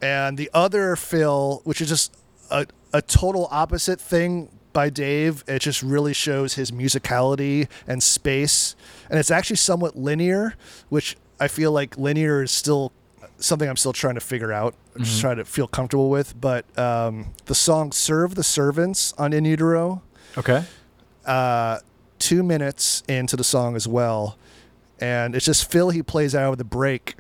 and 0.01 0.37
the 0.37 0.49
other 0.53 0.95
fill, 0.95 1.61
which 1.65 1.81
is 1.81 1.89
just 1.89 2.15
a 2.49 2.65
a 2.93 3.01
total 3.01 3.47
opposite 3.51 3.99
thing 4.01 4.49
by 4.73 4.89
Dave. 4.89 5.43
It 5.47 5.59
just 5.59 5.83
really 5.83 6.13
shows 6.13 6.55
his 6.55 6.71
musicality 6.71 7.67
and 7.87 8.01
space, 8.01 8.75
and 9.09 9.19
it's 9.19 9.31
actually 9.31 9.57
somewhat 9.57 9.95
linear, 9.95 10.55
which 10.89 11.15
I 11.39 11.47
feel 11.47 11.71
like 11.71 11.95
linear 11.97 12.41
is 12.43 12.51
still 12.51 12.91
something 13.43 13.69
I'm 13.69 13.77
still 13.77 13.93
trying 13.93 14.15
to 14.15 14.21
figure 14.21 14.51
out, 14.51 14.75
just 14.97 15.19
trying 15.21 15.37
to 15.37 15.45
feel 15.45 15.67
comfortable 15.67 16.09
with. 16.09 16.39
But 16.39 16.65
um, 16.77 17.33
the 17.45 17.55
song 17.55 17.91
"Serve 17.91 18.35
the 18.35 18.43
Servants" 18.43 19.13
on 19.17 19.33
In 19.33 19.45
Utero 19.45 20.01
okay. 20.37 20.63
uh, 21.25 21.79
two 22.19 22.43
minutes 22.43 23.03
into 23.07 23.35
the 23.35 23.43
song 23.43 23.75
as 23.75 23.87
well, 23.87 24.37
and 24.99 25.35
it's 25.35 25.45
just 25.45 25.69
fill 25.69 25.89
he 25.89 26.01
plays 26.01 26.33
out 26.33 26.53
of 26.53 26.57
the 26.57 26.63
break, 26.63 27.15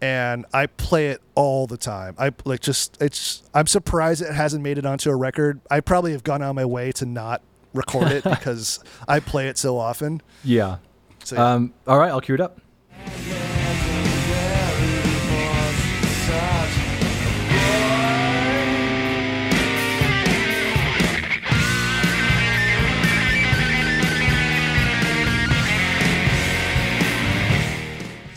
and 0.00 0.44
I 0.52 0.66
play 0.66 1.08
it 1.08 1.22
all 1.34 1.66
the 1.66 1.78
time. 1.78 2.14
I 2.18 2.32
like 2.44 2.60
just 2.60 3.00
it's. 3.00 3.42
I'm 3.54 3.66
surprised 3.66 4.22
it 4.22 4.32
hasn't 4.32 4.62
made 4.62 4.78
it 4.78 4.86
onto 4.86 5.10
a 5.10 5.16
record. 5.16 5.60
I 5.70 5.80
probably 5.80 6.12
have 6.12 6.22
gone 6.22 6.42
out 6.42 6.50
of 6.50 6.56
my 6.56 6.66
way 6.66 6.92
to 6.92 7.06
not 7.06 7.42
record 7.74 8.08
it 8.08 8.24
because 8.28 8.80
I 9.06 9.20
play 9.20 9.48
it 9.48 9.58
so 9.58 9.78
often. 9.78 10.20
Yeah. 10.44 10.78
So 11.24 11.36
yeah. 11.36 11.52
Um, 11.52 11.74
all 11.86 11.98
right, 11.98 12.10
I'll 12.10 12.20
cue 12.20 12.34
it 12.34 12.40
up. 12.40 12.60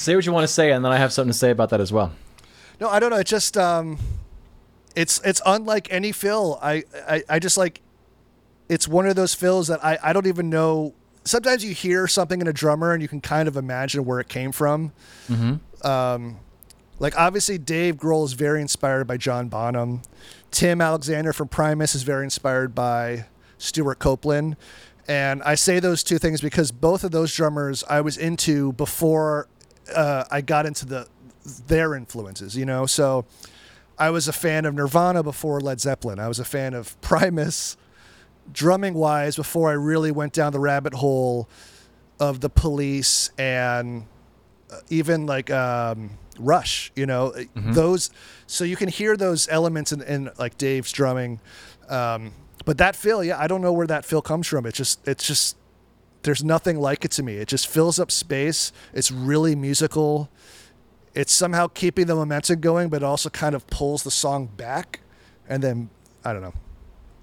Say 0.01 0.15
what 0.15 0.25
you 0.25 0.31
want 0.31 0.45
to 0.45 0.51
say, 0.51 0.71
and 0.71 0.83
then 0.83 0.91
I 0.91 0.97
have 0.97 1.13
something 1.13 1.31
to 1.31 1.37
say 1.37 1.51
about 1.51 1.69
that 1.69 1.79
as 1.79 1.93
well. 1.93 2.11
No, 2.79 2.89
I 2.89 2.99
don't 2.99 3.11
know. 3.11 3.17
It's 3.17 3.29
just 3.29 3.55
um, 3.55 3.99
it's 4.95 5.21
it's 5.23 5.39
unlike 5.45 5.89
any 5.91 6.11
fill. 6.11 6.57
I, 6.59 6.83
I 7.07 7.23
I 7.29 7.37
just 7.37 7.55
like 7.55 7.81
it's 8.67 8.87
one 8.87 9.05
of 9.05 9.15
those 9.15 9.35
fills 9.35 9.67
that 9.67 9.85
I 9.85 9.99
I 10.01 10.11
don't 10.11 10.25
even 10.25 10.49
know. 10.49 10.95
Sometimes 11.23 11.63
you 11.63 11.75
hear 11.75 12.07
something 12.07 12.41
in 12.41 12.47
a 12.47 12.53
drummer 12.53 12.93
and 12.93 13.01
you 13.03 13.07
can 13.07 13.21
kind 13.21 13.47
of 13.47 13.55
imagine 13.55 14.03
where 14.03 14.19
it 14.19 14.27
came 14.27 14.51
from. 14.51 14.91
Um, 15.83 16.39
like 16.97 17.15
obviously 17.15 17.59
Dave 17.59 17.97
Grohl 17.97 18.25
is 18.25 18.33
very 18.33 18.59
inspired 18.59 19.05
by 19.05 19.17
John 19.17 19.49
Bonham. 19.49 20.01
Tim 20.49 20.81
Alexander 20.81 21.31
from 21.31 21.47
Primus 21.47 21.93
is 21.93 22.01
very 22.01 22.23
inspired 22.23 22.73
by 22.73 23.25
Stewart 23.59 23.99
Copeland. 23.99 24.57
And 25.07 25.43
I 25.43 25.53
say 25.53 25.79
those 25.79 26.01
two 26.03 26.17
things 26.17 26.41
because 26.41 26.71
both 26.71 27.03
of 27.03 27.11
those 27.11 27.35
drummers 27.35 27.83
I 27.87 28.01
was 28.01 28.17
into 28.17 28.73
before 28.73 29.47
uh, 29.95 30.25
I 30.32 30.41
got 30.41 30.65
into 30.65 30.86
the 30.86 31.08
their 31.67 31.95
influences, 31.95 32.56
you 32.56 32.65
know. 32.65 32.86
So 32.86 33.25
I 33.97 34.10
was 34.10 34.27
a 34.27 34.34
fan 34.34 34.65
of 34.65 34.73
Nirvana 34.73 35.23
before 35.23 35.60
Led 35.60 35.80
Zeppelin. 35.80 36.19
I 36.19 36.27
was 36.27 36.39
a 36.39 36.45
fan 36.45 36.73
of 36.73 36.99
Primus 37.01 37.77
drumming 38.51 38.93
wise 38.93 39.36
before 39.36 39.69
I 39.69 39.73
really 39.73 40.12
went 40.12 40.34
down 40.34 40.51
the 40.51 40.60
rabbit 40.60 40.95
hole 40.95 41.47
of 42.19 42.39
the 42.41 42.49
police 42.49 43.32
and 43.38 44.06
uh, 44.71 44.80
even 44.89 45.25
like 45.25 45.49
um, 45.49 46.12
Rush, 46.39 46.91
you 46.95 47.06
know, 47.06 47.34
those. 47.56 48.10
So 48.47 48.63
you 48.63 48.75
can 48.75 48.89
hear 48.89 49.15
those 49.15 49.47
elements 49.49 49.91
in, 49.91 50.01
in 50.01 50.30
like 50.38 50.58
Dave's 50.58 50.91
drumming. 50.91 51.39
Um, 51.89 52.34
but 52.65 52.77
that 52.77 52.95
feel, 52.95 53.23
yeah, 53.23 53.39
I 53.39 53.47
don't 53.47 53.62
know 53.62 53.73
where 53.73 53.88
that 53.88 54.06
feel 54.06 54.21
comes 54.21 54.47
from. 54.47 54.65
It's 54.65 54.77
just, 54.77 55.08
it's 55.08 55.25
just, 55.25 55.58
there's 56.23 56.43
nothing 56.43 56.79
like 56.79 57.05
it 57.05 57.12
to 57.12 57.23
me. 57.23 57.36
It 57.36 57.47
just 57.47 57.67
fills 57.67 57.99
up 57.99 58.12
space. 58.12 58.71
It's 58.93 59.12
really 59.12 59.55
musical. 59.55 60.29
It's 61.13 61.34
somehow 61.34 61.67
keeping 61.67 62.07
the 62.07 62.15
momentum 62.15 62.62
going, 62.62 62.89
but 62.89 62.97
it 62.97 63.05
also 63.05 63.29
kind 63.29 63.55
of 63.55 63.67
pulls 63.67 64.03
the 64.03 64.12
song 64.12 64.47
back. 64.47 65.01
And 65.49 65.62
then, 65.62 65.89
I 66.23 66.34
don't 66.34 66.41
know. 66.41 66.53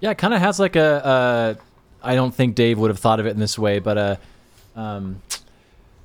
Yeah, 0.01 0.11
it 0.11 0.17
kind 0.17 0.33
of 0.33 0.41
has 0.41 0.59
like 0.59 0.75
a. 0.75 1.59
Uh, 2.03 2.13
don't 2.13 2.33
think 2.33 2.55
Dave 2.55 2.77
would 2.79 2.89
have 2.89 2.99
thought 2.99 3.19
of 3.19 3.25
it 3.25 3.31
in 3.31 3.39
this 3.39 3.57
way, 3.57 3.79
but 3.79 3.97
a. 3.97 4.19
Um, 4.75 5.21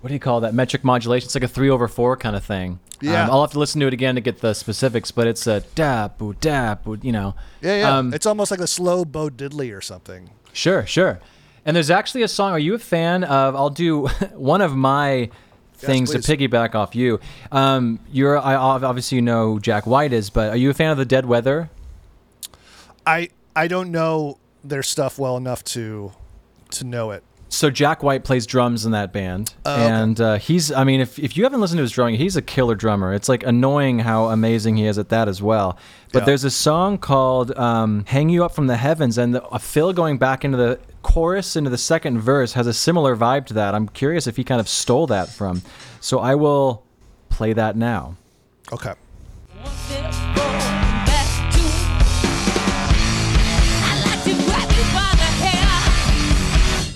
what 0.00 0.09
do 0.09 0.14
you 0.14 0.20
call 0.20 0.40
that? 0.40 0.52
Metric 0.52 0.85
modulation. 0.85 1.26
It's 1.26 1.35
like 1.35 1.44
a 1.44 1.48
three 1.48 1.70
over 1.70 1.88
four 1.88 2.16
kind 2.16 2.37
of 2.37 2.44
thing. 2.44 2.78
Yeah. 3.00 3.24
Um, 3.24 3.30
I'll 3.30 3.40
have 3.40 3.52
to 3.52 3.59
listen 3.59 3.80
to 3.80 3.87
it 3.87 3.94
again 3.94 4.16
to 4.16 4.20
get 4.20 4.40
the 4.40 4.52
specifics, 4.52 5.11
but 5.11 5.26
it's 5.26 5.46
a 5.46 5.61
da 5.74 6.09
boo 6.09 6.35
da 6.35 6.74
boo. 6.74 6.98
You 7.00 7.12
know. 7.12 7.35
Yeah, 7.62 7.76
yeah. 7.78 7.96
Um, 7.96 8.12
it's 8.12 8.26
almost 8.26 8.50
like 8.50 8.61
a 8.61 8.66
slow 8.66 9.04
Bo 9.04 9.30
Diddley 9.30 9.74
or 9.74 9.80
something. 9.80 10.30
Sure, 10.52 10.85
sure. 10.87 11.20
And 11.66 11.74
there's 11.74 11.90
actually 11.90 12.22
a 12.22 12.29
song. 12.29 12.53
Are 12.53 12.59
you 12.59 12.74
a 12.74 12.79
fan 12.79 13.24
of? 13.24 13.57
I'll 13.57 13.70
do 13.70 14.07
one 14.35 14.61
of 14.61 14.77
my 14.77 15.31
things 15.74 16.11
to 16.11 16.18
piggyback 16.18 16.74
off 16.74 16.94
you. 16.94 17.20
Um, 17.53 18.00
you're. 18.11 18.38
I 18.38 18.55
obviously 18.55 19.16
you 19.16 19.22
know 19.22 19.59
Jack 19.59 19.87
White 19.87 20.12
is, 20.12 20.31
but 20.31 20.50
are 20.50 20.57
you 20.57 20.70
a 20.70 20.74
fan 20.74 20.90
of 20.90 20.98
the 20.98 21.05
Dead 21.05 21.27
Weather? 21.27 21.70
I 23.07 23.31
I 23.57 23.68
don't 23.68 23.90
know 23.90 24.38
their 24.62 24.83
stuff 24.83 25.18
well 25.18 25.37
enough 25.37 25.64
to 25.64 26.12
to 26.72 26.85
know 26.85 27.11
it. 27.11 27.22
So 27.54 27.70
Jack 27.70 28.02
White 28.02 28.24
plays 28.24 28.46
drums 28.46 28.84
in 28.84 28.92
that 28.92 29.12
band, 29.12 29.54
Oh, 29.64 29.72
okay. 29.74 29.86
and 29.86 30.20
uh, 30.20 30.38
he's. 30.38 30.72
I 30.72 30.82
mean, 30.84 31.00
if 31.00 31.18
if 31.18 31.36
you 31.36 31.44
haven't 31.44 31.60
listened 31.60 31.78
to 31.78 31.82
his 31.82 31.92
drumming, 31.92 32.16
he's 32.16 32.36
a 32.36 32.42
killer 32.42 32.74
drummer. 32.74 33.14
It's 33.14 33.28
like 33.28 33.44
annoying 33.44 34.00
how 34.00 34.26
amazing 34.26 34.76
he 34.76 34.86
is 34.86 34.98
at 34.98 35.08
that 35.10 35.28
as 35.28 35.40
well. 35.40 35.78
But 36.12 36.20
Yeah. 36.20 36.24
there's 36.26 36.44
a 36.44 36.50
song 36.50 36.98
called 36.98 37.56
um, 37.56 38.04
"Hang 38.08 38.28
You 38.28 38.44
Up 38.44 38.54
from 38.54 38.66
the 38.66 38.76
Heavens," 38.76 39.18
and 39.18 39.34
the, 39.36 39.44
a 39.48 39.58
fill 39.58 39.92
going 39.92 40.18
back 40.18 40.44
into 40.44 40.56
the 40.56 40.80
chorus 41.02 41.54
into 41.54 41.70
the 41.70 41.78
second 41.78 42.18
verse 42.20 42.54
has 42.54 42.66
a 42.66 42.72
similar 42.74 43.14
vibe 43.16 43.46
to 43.46 43.54
that. 43.54 43.74
I'm 43.74 43.88
curious 43.88 44.26
if 44.26 44.36
he 44.36 44.42
kind 44.44 44.60
of 44.60 44.68
stole 44.68 45.06
that 45.08 45.28
from. 45.28 45.62
So 46.00 46.18
I 46.18 46.34
will 46.34 46.82
play 47.28 47.52
that 47.52 47.76
now. 47.76 48.16
Okay. 48.72 48.94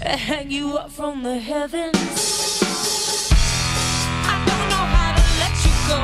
Hair 0.08 0.16
hang 0.16 0.50
you 0.50 0.76
up 0.76 0.90
from 0.90 1.22
the 1.22 1.38
heavens. 1.38 1.96
I 4.24 4.44
don't 4.46 4.68
know 4.68 4.84
how 4.94 5.14
to 5.14 5.22
let 5.40 5.54
you 5.64 5.72
go. 5.88 5.98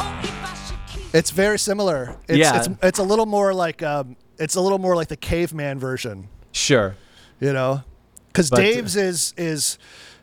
Oh, 0.00 0.20
if 0.22 0.44
I 0.44 0.54
should 0.68 1.02
keep 1.02 1.14
It's 1.14 1.30
very 1.30 1.58
similar. 1.58 2.16
It's, 2.28 2.38
Yeah. 2.38 2.56
It's, 2.58 2.68
it's 2.82 2.98
a 2.98 3.02
little 3.02 3.26
more 3.26 3.52
like 3.54 3.82
um, 3.82 4.16
it's 4.38 4.54
a 4.56 4.60
little 4.60 4.78
more 4.78 4.94
like 4.96 5.08
the 5.08 5.16
caveman 5.16 5.78
version, 5.78 6.28
Sure. 6.52 6.94
you 7.40 7.52
know, 7.52 7.82
because 8.28 8.50
But- 8.50 8.60
uh, 8.60 8.62
Dave's 8.62 8.96
is 8.96 9.34
is 9.36 9.78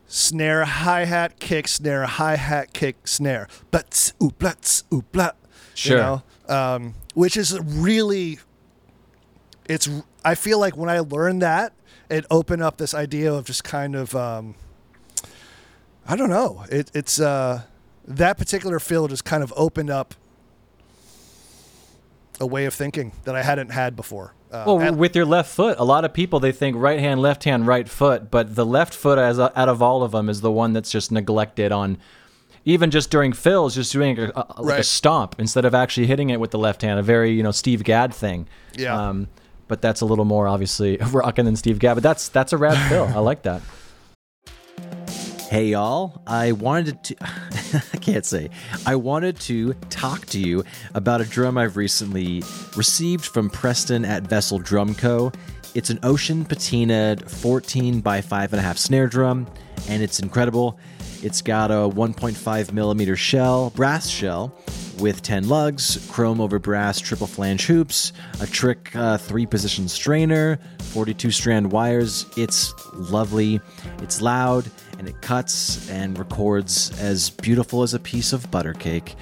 snare 0.08 0.64
hi 0.66 1.04
hat 1.06 1.40
kick 1.40 1.68
snare 1.68 2.06
hi 2.06 2.36
hat 2.36 2.72
kick 2.74 3.08
snare 3.08 3.48
but 3.72 4.14
ooh 4.22 4.30
blah 4.38 4.52
tss, 4.62 4.84
ooh. 4.94 5.04
Sure. 5.74 5.98
You 5.98 6.04
know? 6.04 6.24
um, 6.56 6.94
which 7.16 7.36
is 7.38 7.60
really, 7.60 8.38
it's. 9.68 9.90
I 10.26 10.36
feel 10.36 10.60
like 10.60 10.76
when 10.76 10.90
I 10.90 11.00
learned 11.00 11.42
that, 11.42 11.72
it 12.10 12.26
opened 12.30 12.62
up 12.64 12.78
this 12.78 12.94
idea 12.94 13.32
of 13.34 13.46
just 13.46 13.64
kind 13.64 13.96
of, 13.96 14.16
um, 14.16 14.56
I 16.08 16.16
don't 16.16 16.30
know. 16.30 16.66
It, 16.70 16.92
it's 16.94 17.20
uh, 17.20 17.62
that 18.08 18.38
particular 18.38 18.80
field 18.80 19.12
just 19.12 19.24
kind 19.24 19.44
of 19.44 19.54
opened 19.56 19.90
up 19.90 20.16
a 22.40 22.46
way 22.46 22.66
of 22.66 22.74
thinking 22.74 23.14
that 23.24 23.36
I 23.36 23.44
hadn't 23.44 23.70
had 23.70 23.96
before. 23.96 24.34
Uh, 24.52 24.64
Well, 24.68 24.80
and- 24.82 24.98
with 24.98 25.16
your 25.16 25.26
left 25.26 25.50
foot, 25.54 25.78
a 25.80 25.86
lot 25.86 26.04
of 26.06 26.14
people 26.14 26.40
they 26.40 26.52
think 26.52 26.76
right 26.78 27.00
hand, 27.00 27.22
left 27.22 27.44
hand, 27.46 27.66
right 27.68 27.88
foot, 27.88 28.30
but 28.30 28.56
the 28.56 28.66
left 28.66 28.94
foot, 28.94 29.18
as 29.18 29.40
out 29.40 29.70
of 29.70 29.82
all 29.82 30.04
of 30.04 30.12
them, 30.12 30.30
is 30.30 30.42
the 30.42 30.52
one 30.52 30.74
that's 30.74 30.92
just 30.92 31.12
neglected 31.12 31.72
on. 31.72 31.98
Even 32.68 32.90
just 32.90 33.12
during 33.12 33.32
fills, 33.32 33.76
just 33.76 33.92
doing 33.92 34.18
a, 34.18 34.32
a, 34.36 34.62
like 34.62 34.80
a 34.80 34.84
stomp 34.84 35.36
instead 35.38 35.66
of 35.66 35.76
actually 35.76 36.08
hitting 36.08 36.32
it 36.32 36.40
with 36.40 36.50
the 36.50 36.58
left 36.58 36.82
hand, 36.82 37.00
a 37.00 37.04
very 37.04 37.32
you 37.32 37.44
know 37.44 37.52
Steve 37.52 37.84
Gadd 37.84 38.12
thing. 38.12 38.48
Yeah. 38.76 39.00
Um, 39.10 39.28
but 39.68 39.82
that's 39.82 40.02
a 40.02 40.06
little 40.06 40.26
more 40.26 40.48
obviously 40.48 40.98
rocking 41.12 41.46
than 41.46 41.56
Steve 41.56 41.80
Gadd. 41.80 41.96
But 41.96 42.04
that's 42.04 42.30
that's 42.30 42.54
a 42.54 42.58
rad 42.58 42.78
fill. 42.90 43.06
I 43.06 43.20
like 43.20 43.44
that. 43.44 43.62
Hey 45.48 45.68
y'all, 45.68 46.24
I 46.26 46.54
wanted 46.54 47.04
to 47.04 47.16
I 47.94 47.98
can't 47.98 48.26
say. 48.26 48.50
I 48.86 48.96
wanted 48.96 49.40
to 49.42 49.74
talk 49.90 50.26
to 50.28 50.40
you 50.40 50.66
about 50.96 51.22
a 51.22 51.24
drum 51.26 51.58
I've 51.58 51.78
recently 51.78 52.44
received 52.76 53.26
from 53.26 53.52
Preston 53.52 54.06
at 54.06 54.24
Vessel 54.24 54.58
Drum 54.58 54.96
Co. 54.96 55.32
It's 55.76 55.92
an 55.92 56.00
ocean 56.02 56.46
patinaed 56.46 57.30
14 57.30 58.02
by 58.02 58.22
5.5 58.22 58.78
snare 58.78 59.08
drum, 59.08 59.48
and 59.88 60.02
it's 60.02 60.20
incredible. 60.20 60.80
It's 61.22 61.42
got 61.42 61.70
a 61.70 61.88
1.5 61.90 62.72
millimeter 62.74 63.16
shell, 63.16 63.70
brass 63.76 64.10
shell, 64.10 64.58
with 65.00 65.22
10 65.22 65.48
lugs, 65.48 66.08
chrome 66.12 66.40
over 66.40 66.60
brass 66.60 67.00
triple 67.00 67.28
flange 67.28 67.66
hoops, 67.66 68.14
a 68.42 68.48
trick 68.48 68.96
uh, 68.96 69.18
three 69.18 69.46
position 69.46 69.88
strainer, 69.88 70.60
42 70.80 71.32
strand 71.32 71.72
wires. 71.72 72.26
It's 72.38 72.74
lovely, 72.94 73.60
it's 74.02 74.22
loud, 74.22 74.70
and 74.98 75.08
it 75.08 75.22
cuts 75.22 75.90
and 75.90 76.18
records 76.18 76.98
as 77.00 77.30
beautiful 77.30 77.84
as 77.84 77.94
a 77.94 78.00
piece 78.00 78.34
of 78.34 78.50
butter 78.52 78.74
cake. 78.74 79.16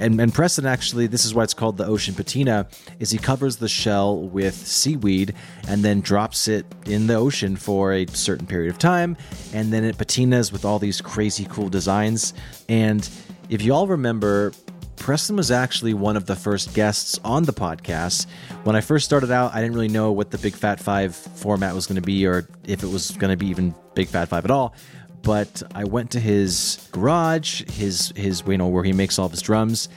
And, 0.00 0.18
and 0.18 0.32
Preston 0.32 0.64
actually, 0.64 1.06
this 1.06 1.26
is 1.26 1.34
why 1.34 1.44
it's 1.44 1.52
called 1.52 1.76
the 1.76 1.84
ocean 1.84 2.14
patina, 2.14 2.66
is 2.98 3.10
he 3.10 3.18
covers 3.18 3.56
the 3.56 3.68
shell 3.68 4.18
with 4.18 4.54
seaweed 4.54 5.34
and 5.68 5.84
then 5.84 6.00
drops 6.00 6.48
it 6.48 6.64
in 6.86 7.06
the 7.06 7.14
ocean 7.14 7.54
for 7.54 7.92
a 7.92 8.06
certain 8.06 8.46
period 8.46 8.70
of 8.70 8.78
time, 8.78 9.16
and 9.52 9.70
then 9.70 9.84
it 9.84 9.98
patinas 9.98 10.52
with 10.52 10.64
all 10.64 10.78
these 10.78 11.02
crazy 11.02 11.46
cool 11.50 11.68
designs. 11.68 12.32
And 12.68 13.08
if 13.50 13.60
you 13.60 13.74
all 13.74 13.86
remember, 13.86 14.52
Preston 15.00 15.34
was 15.34 15.50
actually 15.50 15.94
one 15.94 16.16
of 16.16 16.26
the 16.26 16.36
first 16.36 16.74
guests 16.74 17.18
on 17.24 17.44
the 17.44 17.52
podcast. 17.52 18.26
When 18.64 18.76
I 18.76 18.80
first 18.80 19.04
started 19.04 19.30
out, 19.30 19.54
I 19.54 19.60
didn't 19.60 19.74
really 19.74 19.88
know 19.88 20.12
what 20.12 20.30
the 20.30 20.38
Big 20.38 20.54
Fat 20.54 20.78
Five 20.78 21.16
format 21.16 21.74
was 21.74 21.86
going 21.86 21.96
to 21.96 22.02
be, 22.02 22.26
or 22.26 22.48
if 22.66 22.84
it 22.84 22.86
was 22.86 23.10
going 23.12 23.30
to 23.30 23.36
be 23.36 23.48
even 23.48 23.74
Big 23.94 24.08
Fat 24.08 24.28
Five 24.28 24.44
at 24.44 24.50
all 24.50 24.74
but 25.22 25.62
I 25.74 25.84
went 25.84 26.12
to 26.12 26.20
his 26.20 26.88
garage, 26.92 27.62
his 27.70 28.12
his 28.16 28.42
you 28.46 28.58
know 28.58 28.68
where 28.68 28.84
he 28.84 28.92
makes 28.92 29.18
all 29.18 29.26
of 29.26 29.32
his 29.32 29.42
drums. 29.42 29.88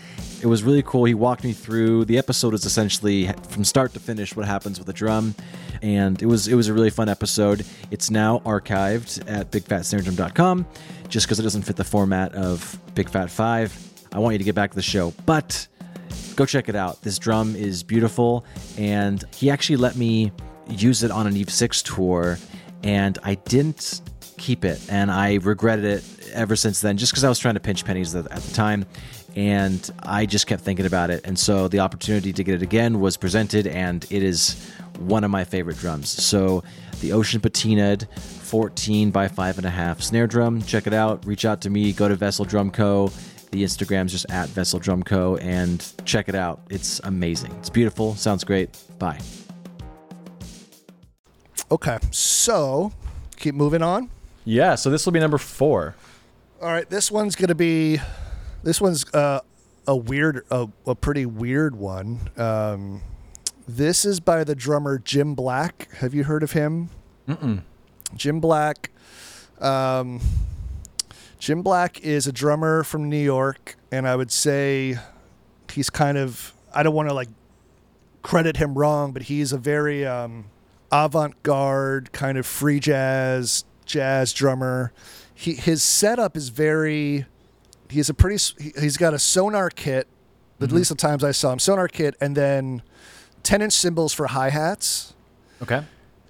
It 0.42 0.48
was 0.48 0.64
really 0.64 0.84
cool. 0.84 1.06
He 1.06 1.14
walked 1.14 1.44
me 1.44 1.54
through. 1.54 2.06
The 2.06 2.18
episode 2.18 2.54
is 2.54 2.66
essentially 2.66 3.32
from 3.50 3.64
start 3.64 3.94
to 3.94 4.00
finish 4.00 4.36
what 4.36 4.46
happens 4.46 4.80
with 4.80 4.90
a 4.90 4.94
drum, 4.94 5.36
and 5.82 6.22
it 6.22 6.26
was 6.26 6.48
it 6.48 6.56
was 6.56 6.68
a 6.68 6.74
really 6.74 6.90
fun 6.90 7.10
episode. 7.10 7.66
It's 7.92 8.12
now 8.12 8.40
archived 8.40 9.30
at 9.30 9.52
bigfatsnaredrum.com, 9.52 10.66
just 11.08 11.26
because 11.26 11.40
it 11.40 11.44
doesn't 11.44 11.64
fit 11.64 11.76
the 11.76 11.84
format 11.84 12.34
of 12.36 12.80
Big 12.94 13.10
Fat 13.10 13.30
Five. 13.30 13.93
I 14.14 14.20
want 14.20 14.34
you 14.34 14.38
to 14.38 14.44
get 14.44 14.56
back 14.56 14.70
to 14.70 14.76
the 14.76 14.82
show, 14.82 15.12
but 15.26 15.68
go 16.36 16.46
check 16.46 16.70
it 16.70 16.76
out. 16.76 17.02
This 17.02 17.18
drum 17.18 17.56
is 17.56 17.82
beautiful, 17.82 18.46
and 18.78 19.24
he 19.36 19.50
actually 19.50 19.78
let 19.78 19.96
me 19.96 20.32
use 20.70 21.02
it 21.04 21.12
on 21.12 21.26
an 21.26 21.36
Eve 21.36 21.50
Six 21.50 21.82
tour, 21.82 22.38
and 22.84 23.18
I 23.24 23.36
didn't 23.36 24.02
keep 24.38 24.66
it, 24.66 24.80
and 24.90 25.10
I 25.10 25.36
regretted 25.36 25.86
it 25.86 26.04
ever 26.34 26.56
since 26.56 26.80
then, 26.80 26.98
just 26.98 27.12
because 27.12 27.24
I 27.24 27.30
was 27.30 27.40
trying 27.40 27.56
to 27.56 27.60
pinch 27.60 27.86
pennies 27.86 28.14
at 28.14 28.30
the 28.30 28.54
time, 28.54 28.86
and 29.36 29.92
I 30.04 30.28
just 30.28 30.46
kept 30.46 30.62
thinking 30.62 30.86
about 30.86 31.10
it, 31.10 31.22
and 31.24 31.38
so 31.38 31.68
the 31.68 31.80
opportunity 31.80 32.32
to 32.34 32.44
get 32.44 32.54
it 32.54 32.62
again 32.62 33.00
was 33.00 33.18
presented, 33.18 33.66
and 33.66 34.06
it 34.12 34.22
is 34.22 34.72
one 35.00 35.24
of 35.24 35.32
my 35.32 35.44
favorite 35.44 35.78
drums. 35.78 36.10
So 36.10 36.64
the 37.02 37.14
Ocean 37.14 37.42
Patinaed 37.42 38.08
14 38.20 39.10
by 39.10 39.28
five 39.28 39.58
and 39.58 39.66
a 39.66 39.70
half 39.72 40.02
snare 40.02 40.28
drum. 40.28 40.62
Check 40.62 40.86
it 40.86 40.94
out. 40.94 41.26
Reach 41.26 41.46
out 41.46 41.62
to 41.62 41.72
me. 41.72 41.92
Go 41.92 42.08
to 42.08 42.16
Vessel 42.16 42.46
Drum 42.46 42.70
Co. 42.70 43.12
The 43.54 43.64
Instagram's 43.64 44.12
just 44.12 44.26
at 44.32 44.50
Vessel 44.50 44.80
Drum 44.80 45.04
Co. 45.04 45.36
and 45.38 45.94
check 46.06 46.28
it 46.28 46.34
out. 46.34 46.62
It's 46.72 47.00
amazing. 47.04 47.52
It's 47.60 47.70
beautiful. 47.70 48.16
Sounds 48.16 48.44
great. 48.44 48.76
Bye. 48.98 49.20
okay, 51.70 52.00
so 52.10 52.92
keep 53.38 53.54
moving 53.54 53.84
on. 53.84 54.10
Yeah. 54.44 54.74
So 54.74 54.90
this 54.90 55.06
will 55.06 55.14
be 55.14 55.20
number 55.20 55.38
four. 55.38 55.94
All 56.64 56.70
right, 56.70 56.90
this 56.90 57.12
one's 57.12 57.36
gonna 57.36 57.54
be, 57.54 58.00
this 58.64 58.82
one's 58.82 59.06
uh, 59.14 59.42
a 59.88 59.96
weird, 59.96 60.46
a, 60.50 60.68
a 60.88 60.96
pretty 60.96 61.28
weird 61.28 61.76
one. 61.76 62.32
Um, 62.38 63.04
this 63.68 64.04
is 64.04 64.20
by 64.20 64.44
the 64.44 64.56
drummer 64.56 64.98
Jim 64.98 65.36
Black. 65.36 65.90
Have 65.98 66.16
you 66.16 66.24
heard 66.24 66.42
of 66.42 66.54
him? 66.54 66.90
Mm-mm. 67.28 67.62
Jim 68.16 68.40
Black. 68.40 68.90
Um, 69.60 70.22
Jim 71.44 71.62
Black 71.62 72.00
is 72.00 72.26
a 72.26 72.32
drummer 72.32 72.86
from 72.86 73.10
New 73.10 73.22
York, 73.22 73.76
and 73.92 74.08
I 74.08 74.16
would 74.16 74.32
say 74.32 74.98
he's 75.70 75.90
kind 75.90 76.18
of. 76.18 76.54
I 76.74 76.84
don't 76.84 76.96
want 76.96 77.10
to 77.10 77.14
like 77.14 77.28
credit 78.22 78.56
him 78.56 78.76
wrong, 78.76 79.12
but 79.12 79.24
he's 79.24 79.52
a 79.52 79.58
very 79.58 80.06
um, 80.06 80.46
avant-garde 80.90 82.14
kind 82.14 82.38
of 82.38 82.46
free 82.46 82.80
jazz 82.80 83.66
jazz 83.86 84.32
drummer. 84.32 84.94
He 85.36 85.56
his 85.56 85.84
setup 85.84 86.38
is 86.38 86.48
very. 86.48 87.26
He's 87.90 88.08
a 88.08 88.14
pretty. 88.14 88.42
He's 88.80 88.96
got 88.96 89.14
a 89.14 89.20
Sonor 89.20 89.70
kit. 89.70 90.08
At 90.62 90.72
least 90.72 90.92
the 90.92 90.96
times 90.96 91.26
I 91.26 91.32
saw 91.32 91.52
him, 91.52 91.60
Sonor 91.60 91.90
kit, 91.90 92.16
and 92.22 92.38
then 92.38 92.84
ten 93.44 93.62
inch 93.62 93.74
cymbals 93.74 94.14
for 94.14 94.28
hi 94.28 94.50
hats. 94.50 95.14
Okay. 95.62 95.84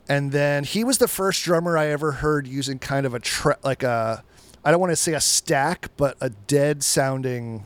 And 0.10 0.32
then 0.32 0.64
he 0.64 0.84
was 0.84 0.98
the 0.98 1.08
first 1.08 1.44
drummer 1.44 1.78
I 1.78 1.90
ever 1.90 2.14
heard 2.14 2.48
using 2.48 2.80
kind 2.80 3.06
of 3.06 3.14
a 3.14 3.20
tre- 3.20 3.54
like 3.64 3.84
a 3.84 4.24
I 4.66 4.72
don't 4.72 4.80
want 4.80 4.92
to 4.92 4.96
say 4.96 5.14
a 5.14 5.20
stack, 5.20 5.90
but 5.98 6.16
a 6.22 6.30
dead 6.30 6.84
sounding, 6.84 7.64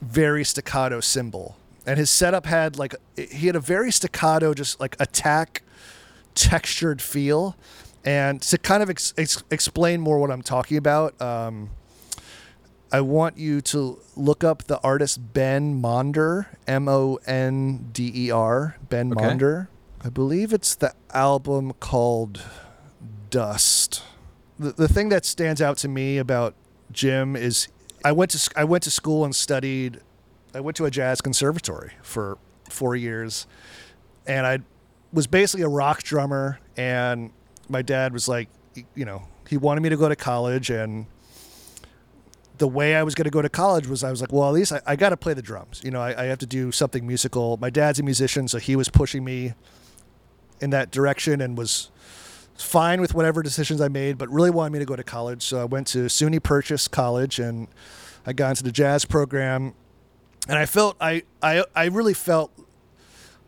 very 0.00 0.44
staccato 0.44 1.00
cymbal. 1.00 1.56
And 1.86 1.98
his 1.98 2.10
setup 2.10 2.46
had 2.46 2.78
like 2.78 2.94
he 3.16 3.46
had 3.46 3.56
a 3.56 3.60
very 3.60 3.90
staccato, 3.90 4.54
just 4.54 4.80
like 4.80 4.96
attack, 5.00 5.62
textured 6.34 7.02
feel. 7.02 7.56
And 8.04 8.40
to 8.42 8.56
kind 8.56 8.82
of 8.82 8.88
ex- 8.88 9.12
ex- 9.18 9.42
explain 9.50 10.00
more 10.00 10.18
what 10.18 10.30
I'm 10.30 10.40
talking 10.42 10.78
about, 10.78 11.20
um, 11.20 11.70
I 12.92 13.02
want 13.02 13.36
you 13.36 13.60
to 13.62 13.98
look 14.16 14.42
up 14.42 14.64
the 14.64 14.78
artist 14.80 15.32
Ben 15.34 15.80
Monder, 15.82 16.46
M 16.66 16.88
O 16.88 17.18
N 17.26 17.90
D 17.92 18.10
E 18.14 18.30
R, 18.30 18.76
Ben 18.88 19.12
Okay. 19.12 19.22
Monder. 19.24 19.68
I 20.02 20.08
believe 20.08 20.52
it's 20.54 20.74
the 20.74 20.94
album 21.12 21.74
called 21.74 22.42
Dust. 23.28 24.02
The, 24.60 24.88
thing 24.88 25.08
that 25.08 25.24
stands 25.24 25.62
out 25.62 25.78
to 25.78 25.88
me 25.88 26.18
about 26.18 26.54
Jim 26.92 27.34
is 27.34 27.68
I 28.04 28.12
went 28.12 28.30
to 28.32 28.50
I 28.54 28.64
went 28.64 28.82
to 28.84 28.90
school 28.90 29.24
and 29.24 29.34
studied. 29.34 30.00
I 30.54 30.60
went 30.60 30.76
to 30.76 30.84
a 30.84 30.90
jazz 30.90 31.22
conservatory 31.22 31.92
for 32.02 32.36
four 32.68 32.94
years, 32.94 33.46
and 34.26 34.46
I 34.46 34.58
was 35.14 35.26
basically 35.26 35.64
a 35.64 35.68
rock 35.68 36.02
drummer. 36.02 36.60
And 36.76 37.30
my 37.70 37.80
dad 37.80 38.12
was 38.12 38.28
like, 38.28 38.50
you 38.94 39.06
know, 39.06 39.22
he 39.48 39.56
wanted 39.56 39.80
me 39.80 39.88
to 39.88 39.96
go 39.96 40.10
to 40.10 40.16
college, 40.16 40.68
and 40.68 41.06
the 42.58 42.68
way 42.68 42.96
I 42.96 43.02
was 43.02 43.14
going 43.14 43.24
to 43.24 43.30
go 43.30 43.40
to 43.40 43.48
college 43.48 43.86
was 43.86 44.04
I 44.04 44.10
was 44.10 44.20
like, 44.20 44.30
well, 44.30 44.46
at 44.46 44.52
least 44.52 44.72
I, 44.72 44.82
I 44.86 44.94
got 44.94 45.08
to 45.08 45.16
play 45.16 45.32
the 45.32 45.40
drums. 45.40 45.80
You 45.82 45.90
know, 45.90 46.02
I, 46.02 46.24
I 46.24 46.26
have 46.26 46.38
to 46.40 46.46
do 46.46 46.70
something 46.70 47.06
musical. 47.06 47.56
My 47.56 47.70
dad's 47.70 47.98
a 47.98 48.02
musician, 48.02 48.46
so 48.46 48.58
he 48.58 48.76
was 48.76 48.90
pushing 48.90 49.24
me 49.24 49.54
in 50.60 50.68
that 50.68 50.90
direction 50.90 51.40
and 51.40 51.56
was 51.56 51.90
fine 52.62 53.00
with 53.00 53.14
whatever 53.14 53.42
decisions 53.42 53.80
I 53.80 53.88
made, 53.88 54.18
but 54.18 54.28
really 54.28 54.50
wanted 54.50 54.72
me 54.72 54.78
to 54.78 54.84
go 54.84 54.96
to 54.96 55.04
college. 55.04 55.42
So 55.42 55.60
I 55.60 55.64
went 55.64 55.86
to 55.88 56.06
SUNY 56.06 56.42
Purchase 56.42 56.88
College 56.88 57.38
and 57.38 57.68
I 58.26 58.32
got 58.32 58.50
into 58.50 58.62
the 58.62 58.72
jazz 58.72 59.04
program. 59.04 59.74
And 60.48 60.58
I 60.58 60.66
felt 60.66 60.96
I 61.00 61.22
I 61.42 61.64
I 61.74 61.86
really 61.86 62.14
felt 62.14 62.50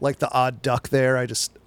like 0.00 0.18
the 0.18 0.30
odd 0.32 0.62
duck 0.62 0.88
there. 0.88 1.16
I 1.16 1.26
just 1.26 1.58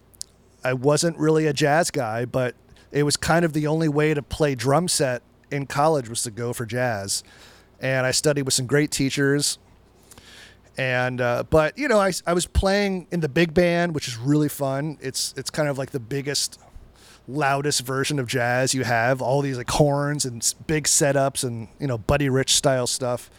I 0.63 0.73
wasn't 0.73 1.17
really 1.17 1.45
a 1.45 1.53
jazz 1.53 1.91
guy, 1.91 2.25
but 2.25 2.55
it 2.91 3.03
was 3.03 3.17
kind 3.17 3.45
of 3.45 3.53
the 3.53 3.67
only 3.67 3.89
way 3.89 4.13
to 4.13 4.21
play 4.21 4.55
drum 4.55 4.87
set 4.87 5.21
in 5.51 5.65
college 5.65 6.09
was 6.09 6.23
to 6.23 6.31
go 6.31 6.53
for 6.53 6.65
jazz. 6.65 7.23
And 7.79 8.05
I 8.05 8.11
studied 8.11 8.43
with 8.43 8.53
some 8.53 8.65
great 8.65 8.91
teachers. 8.91 9.59
And 10.77 11.21
uh, 11.21 11.43
but 11.49 11.77
you 11.77 11.87
know, 11.87 11.99
I, 11.99 12.11
I 12.25 12.33
was 12.33 12.45
playing 12.45 13.07
in 13.11 13.21
the 13.21 13.29
big 13.29 13.53
band, 13.53 13.95
which 13.95 14.07
is 14.07 14.17
really 14.17 14.49
fun. 14.49 14.97
It's 15.01 15.33
it's 15.37 15.49
kind 15.49 15.69
of 15.69 15.77
like 15.77 15.91
the 15.91 15.99
biggest, 15.99 16.59
loudest 17.27 17.81
version 17.81 18.19
of 18.19 18.27
jazz 18.27 18.73
you 18.73 18.83
have. 18.83 19.21
All 19.21 19.41
these 19.41 19.57
like 19.57 19.69
horns 19.69 20.25
and 20.25 20.53
big 20.67 20.85
setups 20.85 21.43
and 21.43 21.67
you 21.79 21.87
know 21.87 21.97
Buddy 21.97 22.29
Rich 22.29 22.53
style 22.55 22.87
stuff. 22.87 23.29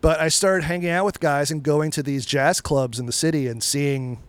But 0.00 0.20
I 0.20 0.28
started 0.28 0.64
hanging 0.64 0.90
out 0.90 1.04
with 1.04 1.18
guys 1.18 1.50
and 1.50 1.62
going 1.62 1.90
to 1.92 2.02
these 2.02 2.24
jazz 2.24 2.60
clubs 2.60 2.98
in 3.00 3.06
the 3.06 3.12
city 3.12 3.48
and 3.48 3.62
seeing 3.62 4.22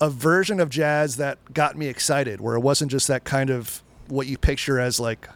a 0.00 0.08
version 0.08 0.60
of 0.60 0.68
jazz 0.68 1.16
that 1.16 1.52
got 1.52 1.76
me 1.76 1.88
excited, 1.88 2.40
where 2.40 2.54
it 2.54 2.60
wasn't 2.60 2.90
just 2.90 3.08
that 3.08 3.24
kind 3.24 3.50
of 3.50 3.82
what 4.06 4.26
you 4.28 4.38
picture 4.38 4.78
as 4.78 5.00
like 5.00 5.28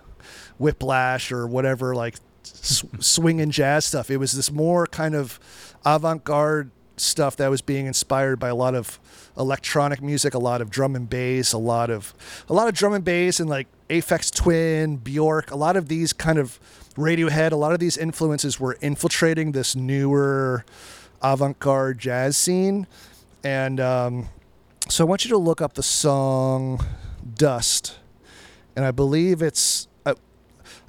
whiplash 0.58 1.32
or 1.32 1.48
whatever, 1.48 1.96
like 1.96 2.14
s- 2.44 2.84
swinging 3.00 3.50
jazz 3.50 3.84
stuff. 3.84 4.08
It 4.08 4.18
was 4.18 4.32
this 4.32 4.52
more 4.52 4.86
kind 4.86 5.16
of 5.16 5.40
avant 5.84 6.22
garde 6.22 6.70
stuff 6.96 7.36
that 7.36 7.48
was 7.48 7.60
being 7.60 7.86
inspired 7.86 8.38
by 8.38 8.48
a 8.48 8.54
lot 8.54 8.76
of 8.76 9.00
electronic 9.38 10.02
music, 10.02 10.34
a 10.34 10.38
lot 10.38 10.60
of 10.60 10.70
drum 10.70 10.94
and 10.94 11.08
bass, 11.08 11.52
a 11.52 11.58
lot 11.58 11.90
of 11.90 12.14
a 12.48 12.52
lot 12.52 12.68
of 12.68 12.74
drum 12.74 12.92
and 12.92 13.04
bass 13.04 13.40
and 13.40 13.48
like 13.48 13.66
Aphex 13.88 14.34
Twin, 14.34 14.96
Bjork, 14.96 15.50
a 15.50 15.56
lot 15.56 15.76
of 15.76 15.88
these 15.88 16.12
kind 16.12 16.38
of 16.38 16.58
Radiohead, 16.96 17.52
a 17.52 17.56
lot 17.56 17.72
of 17.72 17.78
these 17.78 17.96
influences 17.96 18.60
were 18.60 18.74
infiltrating 18.82 19.52
this 19.52 19.74
newer 19.74 20.64
avant-garde 21.22 21.98
jazz 21.98 22.36
scene. 22.36 22.86
And 23.42 23.80
um, 23.80 24.28
so 24.88 25.04
I 25.04 25.08
want 25.08 25.24
you 25.24 25.30
to 25.30 25.38
look 25.38 25.60
up 25.62 25.74
the 25.74 25.82
song 25.82 26.84
Dust. 27.34 27.98
And 28.76 28.84
I 28.84 28.90
believe 28.90 29.40
it's 29.42 29.88
I, 30.04 30.14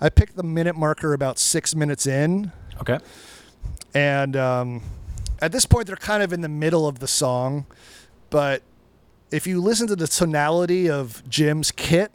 I 0.02 0.10
picked 0.10 0.36
the 0.36 0.44
minute 0.44 0.76
marker 0.76 1.14
about 1.14 1.40
6 1.40 1.76
minutes 1.76 2.06
in 2.08 2.52
Okay. 2.82 2.98
and 3.94 4.36
um, 4.36 4.82
at 5.42 5.52
this 5.52 5.66
point 5.66 5.88
they're 5.88 5.96
kind 5.96 6.24
of 6.24 6.34
in 6.34 6.42
the 6.42 6.50
middle 6.50 6.88
of 6.88 7.00
the 7.00 7.08
song 7.08 7.66
but 8.34 8.63
if 9.32 9.46
you 9.48 9.62
listen 9.62 9.88
to 9.88 9.96
the 9.96 10.08
tonality 10.08 10.89
of 10.89 11.22
jim's 11.30 11.72
kit 11.72 12.12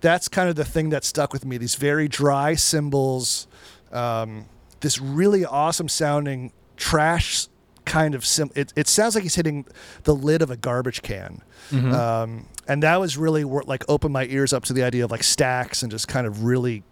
that's 0.00 0.26
kind 0.28 0.48
of 0.48 0.56
the 0.56 0.64
thing 0.64 0.88
that 0.88 1.04
stuck 1.04 1.32
with 1.32 1.44
me 1.44 1.58
these 1.58 1.74
very 1.76 2.08
dry 2.08 2.54
cymbals 2.54 3.46
um, 3.92 4.46
this 4.80 4.98
really 4.98 5.44
awesome 5.44 5.88
sounding 5.88 6.50
trash 6.76 7.46
kind 7.84 8.14
of 8.14 8.24
sim- 8.24 8.50
it, 8.54 8.72
it 8.76 8.88
sounds 8.88 9.14
like 9.14 9.22
he's 9.22 9.34
hitting 9.34 9.66
the 10.04 10.14
lid 10.14 10.40
of 10.42 10.50
a 10.50 10.56
garbage 10.56 11.02
can 11.02 11.42
um, 11.72 12.46
and 12.68 12.82
that 12.82 12.98
was 12.98 13.16
really 13.16 13.44
what 13.44 13.68
like 13.68 13.84
opened 13.88 14.12
my 14.12 14.24
ears 14.26 14.52
up 14.52 14.64
to 14.64 14.72
the 14.72 14.82
idea 14.82 15.04
of 15.04 15.10
like 15.10 15.22
stacks 15.22 15.82
and 15.82 15.90
just 15.92 16.08
kind 16.08 16.26
of 16.26 16.44
really 16.44 16.82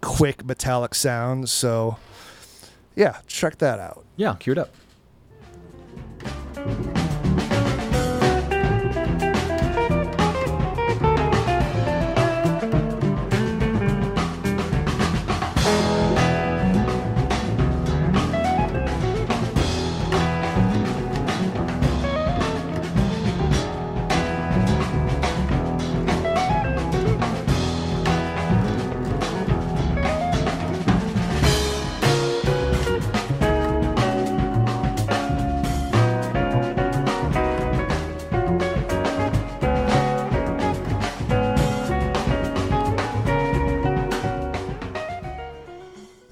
quick 0.00 0.44
metallic 0.44 0.94
sounds 0.94 1.50
so 1.50 1.96
yeah, 2.96 3.18
check 3.26 3.58
that 3.58 3.78
out. 3.78 4.04
Yeah, 4.16 4.36
queued 4.40 4.58
up. 4.58 4.74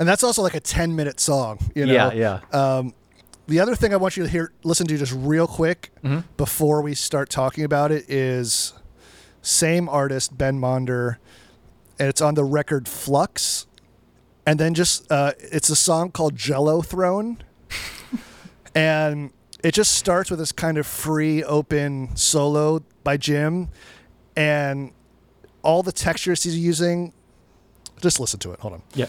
And 0.04 0.08
that's 0.10 0.22
also 0.22 0.42
like 0.42 0.52
a 0.54 0.60
10 0.60 0.94
minute 0.94 1.18
song, 1.18 1.58
you 1.74 1.86
know? 1.86 1.94
Yeah, 2.12 2.40
yeah. 2.52 2.76
Um, 2.76 2.92
the 3.46 3.58
other 3.58 3.74
thing 3.74 3.94
I 3.94 3.96
want 3.96 4.18
you 4.18 4.22
to 4.24 4.28
hear, 4.28 4.52
listen 4.62 4.86
to 4.88 4.98
just 4.98 5.14
real 5.16 5.46
quick 5.46 5.92
Mm-hmm. 6.04 6.18
before 6.36 6.82
we 6.82 6.94
start 6.94 7.30
talking 7.30 7.64
about 7.64 7.90
it 7.90 8.04
is 8.10 8.74
same 9.40 9.88
artist, 9.88 10.36
Ben 10.36 10.60
Monder, 10.60 11.16
and 11.98 12.06
it's 12.10 12.20
on 12.20 12.34
the 12.34 12.44
record 12.44 12.86
Flux. 12.86 13.66
And 14.44 14.60
then 14.60 14.74
just, 14.74 15.10
uh, 15.10 15.32
it's 15.38 15.70
a 15.70 15.76
song 15.76 16.10
called 16.10 16.36
Jello 16.36 16.82
Throne. 16.82 17.38
and 18.74 19.30
it 19.62 19.72
just 19.72 19.94
starts 19.94 20.28
with 20.28 20.38
this 20.38 20.52
kind 20.52 20.76
of 20.76 20.86
free, 20.86 21.42
open 21.42 22.14
solo 22.14 22.84
by 23.04 23.16
Jim. 23.16 23.70
And 24.36 24.92
all 25.62 25.82
the 25.82 25.92
textures 25.92 26.42
he's 26.42 26.58
using, 26.58 27.14
just 28.02 28.20
listen 28.20 28.38
to 28.40 28.52
it. 28.52 28.60
Hold 28.60 28.74
on. 28.74 28.82
Yeah. 28.94 29.06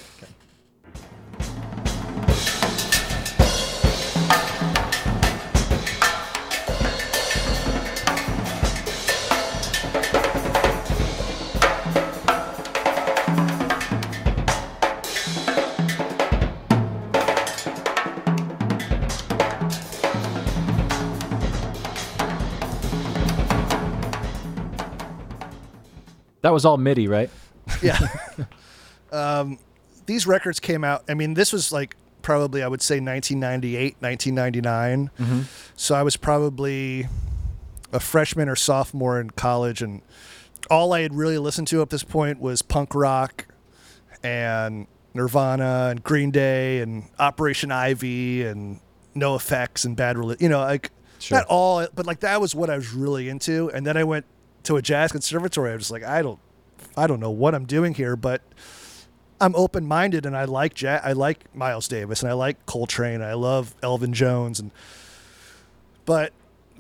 That 26.45 26.53
was 26.53 26.63
all 26.63 26.77
MIDI, 26.77 27.07
right? 27.07 27.31
yeah. 27.81 27.97
um, 29.11 29.57
these 30.05 30.27
records 30.27 30.59
came 30.59 30.83
out. 30.83 31.03
I 31.09 31.15
mean, 31.15 31.33
this 31.33 31.51
was 31.51 31.71
like 31.71 31.95
probably 32.21 32.61
I 32.61 32.67
would 32.67 32.83
say 32.83 32.99
1998, 32.99 33.95
1999. 33.99 35.49
So 35.75 35.95
I 35.95 36.03
was 36.03 36.17
probably 36.17 37.07
a 37.91 37.99
freshman 37.99 38.47
or 38.47 38.55
sophomore 38.55 39.19
in 39.19 39.31
college, 39.31 39.81
and 39.81 40.03
all 40.69 40.93
I 40.93 41.01
had 41.01 41.15
really 41.15 41.39
listened 41.39 41.67
to 41.69 41.81
up 41.81 41.89
this 41.89 42.03
point 42.03 42.39
was 42.39 42.61
punk 42.61 42.93
rock 42.93 43.47
and 44.21 44.85
Nirvana 45.15 45.87
and 45.89 46.03
Green 46.03 46.29
Day 46.29 46.79
and 46.81 47.09
Operation 47.17 47.71
Ivy 47.71 48.43
and 48.43 48.81
NOFX 49.15 49.83
and 49.83 49.97
Bad 49.97 50.15
Religion. 50.15 50.43
You 50.43 50.49
know, 50.49 50.59
like 50.59 50.91
Sure. 51.17 51.39
not 51.39 51.47
all, 51.47 51.87
but 51.95 52.05
like 52.05 52.19
that 52.19 52.39
was 52.39 52.53
what 52.53 52.69
I 52.69 52.75
was 52.75 52.93
really 52.93 53.29
into. 53.29 53.71
And 53.71 53.83
then 53.83 53.97
I 53.97 54.03
went 54.03 54.25
to 54.65 54.77
a 54.77 54.81
jazz 54.81 55.11
conservatory. 55.11 55.71
I 55.71 55.73
was 55.73 55.83
just 55.83 55.91
like, 55.91 56.03
I 56.03 56.21
don't, 56.21 56.39
I 56.97 57.07
don't 57.07 57.19
know 57.19 57.31
what 57.31 57.55
I'm 57.55 57.65
doing 57.65 57.93
here, 57.93 58.15
but 58.15 58.41
I'm 59.39 59.55
open 59.55 59.85
minded 59.85 60.25
and 60.25 60.35
I 60.35 60.45
like 60.45 60.73
jazz. 60.73 61.01
I 61.03 61.13
like 61.13 61.53
Miles 61.55 61.87
Davis 61.87 62.21
and 62.21 62.29
I 62.29 62.33
like 62.33 62.65
Coltrane. 62.65 63.21
I 63.21 63.33
love 63.33 63.75
Elvin 63.83 64.13
Jones 64.13 64.59
and, 64.59 64.71
but 66.05 66.33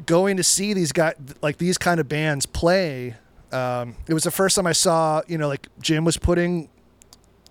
going 0.05 0.37
to 0.37 0.43
see 0.43 0.73
these 0.73 0.91
guys 0.91 1.15
like 1.41 1.57
these 1.57 1.77
kind 1.77 1.99
of 1.99 2.07
bands 2.07 2.45
play. 2.45 3.15
Um, 3.51 3.95
it 4.07 4.13
was 4.13 4.23
the 4.23 4.31
first 4.31 4.55
time 4.55 4.67
I 4.67 4.73
saw, 4.73 5.21
you 5.27 5.37
know, 5.37 5.47
like 5.47 5.67
Jim 5.79 6.03
was 6.03 6.17
putting 6.17 6.69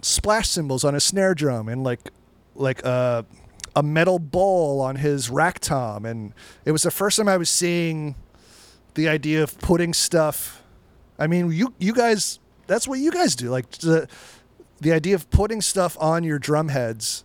splash 0.03 0.49
cymbals 0.49 0.85
on 0.85 0.95
a 0.95 1.01
snare 1.01 1.35
drum 1.35 1.69
and 1.69 1.83
like 1.83 2.11
like 2.55 2.85
a 2.85 3.25
a 3.75 3.83
metal 3.83 4.19
bowl 4.19 4.81
on 4.81 4.97
his 4.97 5.31
rack 5.31 5.59
tom 5.59 6.05
and 6.05 6.33
it 6.65 6.71
was 6.71 6.83
the 6.83 6.91
first 6.91 7.17
time 7.17 7.27
I 7.27 7.37
was 7.37 7.49
seeing 7.49 8.15
the 8.95 9.09
idea 9.09 9.43
of 9.43 9.59
putting 9.59 9.93
stuff 9.93 10.63
I 11.19 11.27
mean 11.27 11.51
you 11.53 11.75
you 11.79 11.93
guys 11.93 12.39
that's 12.67 12.89
what 12.89 12.99
you 12.99 13.11
guys 13.11 13.37
do 13.37 13.51
like 13.51 13.71
the 13.71 14.09
the 14.81 14.93
idea 14.93 15.15
of 15.15 15.29
putting 15.31 15.61
stuff 15.61 15.97
on 16.01 16.25
your 16.25 16.39
drum 16.39 16.69
heads 16.69 17.25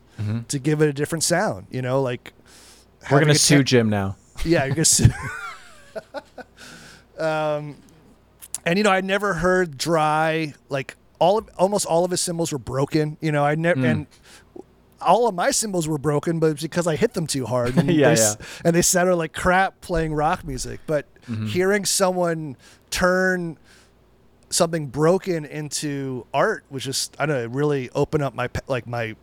to 0.50 0.60
give 0.60 0.82
it 0.82 0.90
a 0.90 0.94
different 0.94 1.24
sound 1.24 1.68
you 1.72 1.82
know 1.82 2.02
like 2.02 2.34
We're 3.10 3.22
gonna 3.22 3.36
sue 3.36 3.60
te- 3.60 3.64
Jim 3.64 3.90
now. 3.90 4.18
yeah, 4.44 4.66
you're 4.66 4.76
gonna 4.76 4.84
sue. 4.86 5.08
um, 7.18 7.76
and 8.66 8.78
you 8.78 8.84
know, 8.84 8.92
I 8.92 9.02
never 9.02 9.36
heard 9.36 9.78
dry 9.78 10.54
like 10.70 10.96
all 11.20 11.38
of 11.38 11.50
almost 11.58 11.86
all 11.86 12.06
of 12.06 12.12
his 12.12 12.22
cymbals 12.22 12.52
were 12.52 12.60
broken. 12.60 13.18
You 13.22 13.32
know, 13.32 13.46
I 13.46 13.56
never 13.56 13.86
and 13.86 14.08
all 15.02 15.28
of 15.28 15.36
my 15.36 15.52
cymbals 15.52 15.88
were 15.88 15.98
broken, 15.98 16.40
but 16.40 16.60
because 16.60 16.88
I 16.88 16.96
hit 16.96 17.14
them 17.14 17.28
too 17.28 17.46
hard. 17.46 17.78
And 17.78 17.90
Yeah, 18.00 18.14
they, 18.14 18.22
yeah. 18.22 18.36
And 18.66 18.76
they 18.76 18.82
sounded 18.82 19.16
like 19.16 19.34
crap 19.34 19.82
playing 19.82 20.14
rock 20.14 20.44
music. 20.44 20.80
But 20.88 21.08
mm-hmm. 21.24 21.48
hearing 21.48 21.86
someone 21.86 22.58
turn 22.90 23.58
something 24.50 24.88
broken 24.88 25.46
into 25.46 26.26
art 26.34 26.66
was 26.70 26.84
just 26.84 27.16
I 27.20 27.26
don't 27.26 27.36
know, 27.36 27.44
it 27.44 27.52
really 27.52 27.90
opened 27.92 28.24
up 28.24 28.34
my 28.34 28.50
like 28.68 28.88
my 28.88 29.16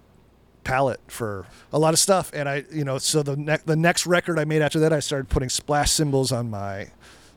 palette 0.65 1.01
for 1.07 1.47
a 1.73 1.79
lot 1.79 1.95
of 1.95 1.99
stuff. 1.99 2.31
And 2.35 2.49
I, 2.49 2.65
you 2.73 2.85
know, 2.85 2.99
so 2.99 3.23
the 3.23 3.37
ne- 3.37 3.59
the 3.65 3.77
next 3.77 4.07
record 4.07 4.39
I 4.39 4.45
made 4.45 4.63
after 4.63 4.81
that, 4.81 4.93
I 4.93 5.01
started 5.01 5.29
putting 5.29 5.49
splash 5.49 5.93
cymbals 5.93 6.33
on 6.33 6.51
my 6.51 6.89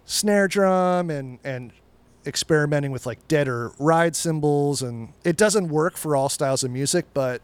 snare 0.05 0.47
drum 0.47 1.09
and 1.09 1.39
and 1.43 1.71
experimenting 2.25 2.91
with 2.91 3.05
like 3.05 3.27
dead 3.27 3.47
or 3.47 3.71
ride 3.79 4.15
cymbals. 4.15 4.81
And 4.81 5.13
it 5.23 5.37
doesn't 5.37 5.69
work 5.69 5.95
for 5.95 6.15
all 6.15 6.29
styles 6.29 6.63
of 6.63 6.71
music, 6.71 7.05
but 7.13 7.41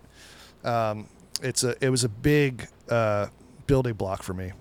um, 0.66 1.08
it's 1.42 1.64
a 1.64 1.76
it 1.84 1.90
was 1.90 2.04
a 2.04 2.10
big 2.10 2.68
uh, 2.90 3.28
building 3.68 3.94
block 3.94 4.24
for 4.24 4.34
me. 4.34 4.52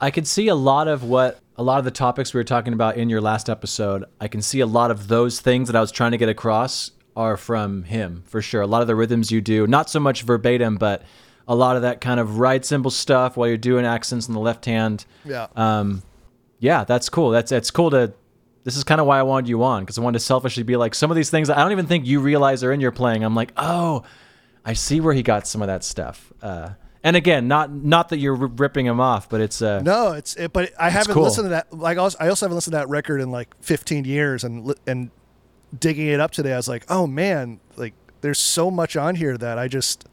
I 0.00 0.10
could 0.10 0.26
see 0.26 0.48
a 0.48 0.54
lot 0.54 0.86
of 0.88 1.02
what 1.02 1.40
a 1.56 1.62
lot 1.62 1.78
of 1.78 1.84
the 1.84 1.90
topics 1.90 2.32
we 2.32 2.38
were 2.38 2.44
talking 2.44 2.72
about 2.72 2.96
in 2.96 3.08
your 3.08 3.20
last 3.20 3.50
episode. 3.50 4.04
I 4.20 4.28
can 4.28 4.42
see 4.42 4.60
a 4.60 4.66
lot 4.66 4.90
of 4.90 5.08
those 5.08 5.40
things 5.40 5.68
that 5.68 5.76
I 5.76 5.80
was 5.80 5.90
trying 5.90 6.12
to 6.12 6.18
get 6.18 6.28
across 6.28 6.92
are 7.16 7.36
from 7.36 7.82
him 7.82 8.22
for 8.26 8.40
sure. 8.40 8.62
A 8.62 8.66
lot 8.66 8.80
of 8.80 8.86
the 8.86 8.94
rhythms 8.94 9.32
you 9.32 9.40
do, 9.40 9.66
not 9.66 9.90
so 9.90 9.98
much 9.98 10.22
verbatim, 10.22 10.76
but 10.76 11.02
a 11.48 11.54
lot 11.54 11.74
of 11.74 11.82
that 11.82 12.00
kind 12.00 12.20
of 12.20 12.38
right 12.38 12.64
cymbal 12.64 12.92
stuff 12.92 13.36
while 13.36 13.48
you're 13.48 13.56
doing 13.56 13.84
accents 13.84 14.28
on 14.28 14.34
the 14.34 14.40
left 14.40 14.66
hand. 14.66 15.04
Yeah. 15.24 15.48
Um, 15.56 16.02
yeah, 16.60 16.84
that's 16.84 17.08
cool. 17.08 17.30
That's 17.30 17.50
it's 17.50 17.70
cool 17.70 17.90
to. 17.90 18.12
This 18.64 18.76
is 18.76 18.84
kind 18.84 19.00
of 19.00 19.06
why 19.06 19.18
I 19.18 19.22
wanted 19.22 19.48
you 19.48 19.62
on 19.62 19.82
because 19.82 19.96
I 19.96 20.02
wanted 20.02 20.18
to 20.18 20.24
selfishly 20.24 20.62
be 20.62 20.76
like 20.76 20.94
some 20.94 21.10
of 21.10 21.16
these 21.16 21.30
things 21.30 21.48
that 21.48 21.56
I 21.56 21.62
don't 21.62 21.72
even 21.72 21.86
think 21.86 22.06
you 22.06 22.20
realize 22.20 22.62
are 22.62 22.72
in 22.72 22.80
your 22.80 22.92
playing. 22.92 23.24
I'm 23.24 23.34
like, 23.34 23.52
oh, 23.56 24.04
I 24.68 24.74
see 24.74 25.00
where 25.00 25.14
he 25.14 25.22
got 25.22 25.46
some 25.46 25.62
of 25.62 25.68
that 25.68 25.82
stuff. 25.82 26.32
Uh, 26.42 26.70
and 27.02 27.16
again, 27.16 27.48
not 27.48 27.72
not 27.72 28.10
that 28.10 28.18
you're 28.18 28.34
ripping 28.34 28.84
him 28.86 29.00
off, 29.00 29.28
but 29.28 29.40
it's 29.40 29.62
uh, 29.62 29.80
No, 29.80 30.12
it's 30.12 30.36
it, 30.36 30.52
but 30.52 30.72
I 30.78 30.90
haven't 30.90 31.14
cool. 31.14 31.22
listened 31.24 31.46
to 31.46 31.50
that. 31.50 31.72
Like 31.72 31.96
I 31.96 32.00
also, 32.02 32.18
I 32.20 32.28
also 32.28 32.44
haven't 32.46 32.56
listened 32.56 32.72
to 32.72 32.78
that 32.78 32.88
record 32.88 33.20
in 33.20 33.30
like 33.30 33.54
15 33.62 34.04
years, 34.04 34.44
and 34.44 34.74
and 34.86 35.10
digging 35.78 36.08
it 36.08 36.20
up 36.20 36.32
today, 36.32 36.52
I 36.52 36.56
was 36.56 36.68
like, 36.68 36.84
oh 36.88 37.06
man, 37.06 37.60
like 37.76 37.94
there's 38.20 38.38
so 38.38 38.70
much 38.70 38.96
on 38.96 39.14
here 39.14 39.38
that 39.38 39.58
I 39.58 39.68
just 39.68 40.04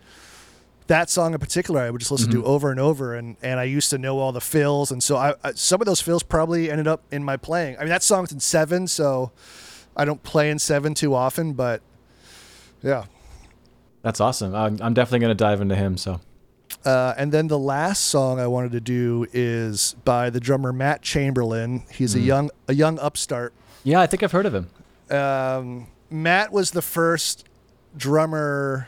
that 0.87 1.09
song 1.09 1.33
in 1.33 1.39
particular 1.39 1.81
I 1.81 1.89
would 1.89 1.99
just 1.99 2.11
listen 2.11 2.29
Mm-hmm. 2.31 2.41
to 2.43 2.45
over 2.47 2.69
and 2.71 2.79
over, 2.79 3.15
and 3.15 3.35
and 3.41 3.59
I 3.59 3.63
used 3.63 3.89
to 3.89 3.97
know 3.97 4.19
all 4.19 4.31
the 4.31 4.39
fills, 4.41 4.91
and 4.91 5.01
so 5.03 5.17
I, 5.17 5.33
I 5.43 5.51
some 5.53 5.81
of 5.81 5.87
those 5.87 5.99
fills 6.01 6.23
probably 6.23 6.69
ended 6.71 6.87
up 6.87 7.01
in 7.11 7.23
my 7.25 7.35
playing. 7.35 7.75
I 7.77 7.79
mean 7.81 7.89
that 7.89 8.03
song's 8.03 8.31
in 8.31 8.39
seven, 8.39 8.87
so 8.87 9.31
I 9.97 10.05
don't 10.05 10.21
play 10.23 10.49
in 10.51 10.59
seven 10.59 10.93
too 10.93 11.13
often, 11.15 11.53
but 11.53 11.81
yeah. 12.83 13.05
That's 14.05 14.21
awesome. 14.21 14.53
I'm, 14.55 14.77
I'm 14.81 14.93
definitely 14.93 15.19
gonna 15.19 15.33
dive 15.35 15.59
into 15.61 15.75
him. 15.75 15.97
So 15.97 16.21
Uh, 16.85 17.13
and 17.17 17.31
then 17.31 17.47
the 17.47 17.57
last 17.59 18.05
song 18.05 18.39
I 18.39 18.45
wanted 18.47 18.71
to 18.73 18.79
do 18.79 19.25
is 19.33 19.95
by 20.05 20.29
the 20.29 20.39
drummer 20.39 20.71
Matt 20.71 21.01
Chamberlain. 21.01 21.83
He's 21.91 22.13
Mm. 22.13 22.17
a 22.17 22.21
young 22.21 22.49
a 22.67 22.73
young 22.73 22.99
upstart. 22.99 23.53
yeah, 23.83 23.99
I 23.99 24.05
think 24.07 24.21
I've 24.23 24.31
heard 24.31 24.45
of 24.45 24.53
him. 24.55 24.67
Um, 25.09 25.87
Matt 26.09 26.51
was 26.51 26.71
the 26.71 26.81
first 26.83 27.45
drummer. 27.97 28.87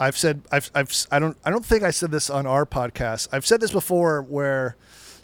I've 0.00 0.16
said 0.16 0.42
I've 0.52 0.70
I've 0.74 0.94
I 1.10 1.18
don't 1.18 1.36
I 1.44 1.50
don't 1.50 1.66
think 1.66 1.82
I 1.82 1.90
said 1.90 2.10
this 2.12 2.30
on 2.30 2.46
our 2.46 2.64
podcast. 2.64 3.28
I've 3.32 3.46
said 3.46 3.60
this 3.60 3.72
before 3.72 4.22
where 4.22 4.76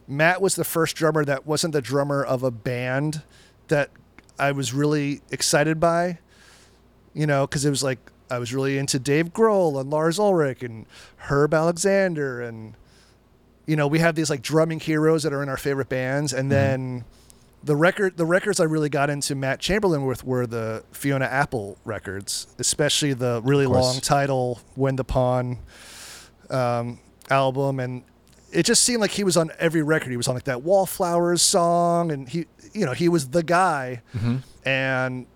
Matt 0.08 0.42
was 0.42 0.56
the 0.56 0.64
first 0.64 0.96
drummer 0.96 1.24
that 1.24 1.46
wasn't 1.46 1.72
the 1.72 1.80
drummer 1.80 2.24
of 2.24 2.42
a 2.42 2.50
band 2.50 3.22
that 3.68 3.90
I 4.38 4.50
was 4.52 4.74
really 4.74 5.20
excited 5.30 5.78
by. 5.78 6.18
You 7.14 7.26
know, 7.28 7.46
because 7.46 7.64
it 7.64 7.70
was 7.70 7.84
like 7.84 8.00
I 8.34 8.38
was 8.38 8.52
really 8.52 8.78
into 8.78 8.98
Dave 8.98 9.32
Grohl 9.32 9.80
and 9.80 9.90
Lars 9.90 10.18
Ulrich 10.18 10.62
and 10.62 10.86
Herb 11.16 11.54
Alexander 11.54 12.40
and 12.40 12.74
you 13.66 13.76
know 13.76 13.86
we 13.86 14.00
have 14.00 14.14
these 14.14 14.28
like 14.28 14.42
drumming 14.42 14.80
heroes 14.80 15.22
that 15.22 15.32
are 15.32 15.42
in 15.42 15.48
our 15.48 15.56
favorite 15.56 15.88
bands. 15.88 16.32
And 16.32 16.50
then 16.50 17.04
the 17.62 17.76
record 17.76 18.16
the 18.16 18.26
records 18.26 18.60
I 18.60 18.64
really 18.64 18.88
got 18.88 19.08
into 19.08 19.34
Matt 19.34 19.60
Chamberlain 19.60 20.04
with 20.04 20.24
were 20.24 20.46
the 20.46 20.84
Fiona 20.92 21.24
Apple 21.24 21.78
records, 21.84 22.46
especially 22.58 23.14
the 23.14 23.40
really 23.44 23.66
long 23.66 24.00
title 24.00 24.60
When 24.74 24.96
the 24.96 25.04
Pawn 25.04 25.58
um, 26.50 26.98
album. 27.30 27.80
And 27.80 28.02
it 28.52 28.64
just 28.64 28.82
seemed 28.82 29.00
like 29.00 29.12
he 29.12 29.24
was 29.24 29.36
on 29.36 29.50
every 29.58 29.82
record. 29.82 30.10
He 30.10 30.16
was 30.16 30.28
on 30.28 30.34
like 30.34 30.44
that 30.44 30.62
Wallflowers 30.62 31.40
song. 31.40 32.12
And 32.12 32.28
he 32.28 32.46
you 32.74 32.84
know, 32.84 32.92
he 32.92 33.08
was 33.08 33.28
the 33.28 33.42
guy. 33.42 34.02
And 34.66 35.26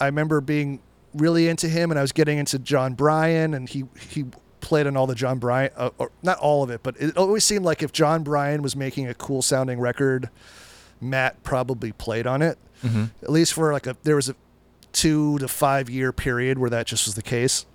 I 0.00 0.06
remember 0.06 0.40
being 0.40 0.80
really 1.18 1.48
into 1.48 1.68
him 1.68 1.90
and 1.90 1.98
I 1.98 2.02
was 2.02 2.12
getting 2.12 2.38
into 2.38 2.58
Jon 2.58 2.94
Brion 2.94 3.54
and 3.54 3.68
he 3.68 3.84
he 4.08 4.24
played 4.60 4.86
on 4.86 4.96
all 4.96 5.06
the 5.06 5.14
Jon 5.14 5.38
Brion 5.38 5.70
uh, 5.76 5.90
or 5.98 6.10
not 6.22 6.38
all 6.38 6.62
of 6.62 6.70
it, 6.70 6.82
but 6.82 6.96
it 7.00 7.16
always 7.16 7.44
seemed 7.44 7.64
like 7.64 7.82
if 7.82 7.92
Jon 7.92 8.22
Brion 8.22 8.62
was 8.62 8.74
making 8.74 9.06
a 9.06 9.14
cool 9.14 9.42
sounding 9.42 9.78
record 9.80 10.30
Matt 11.00 11.42
probably 11.42 11.92
played 11.92 12.26
on 12.26 12.42
it. 12.42 12.58
At 13.22 13.30
least 13.30 13.52
for 13.54 13.72
like 13.72 13.86
a 13.86 13.96
there 14.02 14.16
was 14.16 14.28
a 14.28 14.34
two 14.92 15.38
to 15.38 15.48
five 15.48 15.88
year 15.90 16.12
period 16.12 16.58
where 16.58 16.70
that 16.70 16.86
just 16.86 17.06
was 17.06 17.14
the 17.14 17.22
case. 17.22 17.66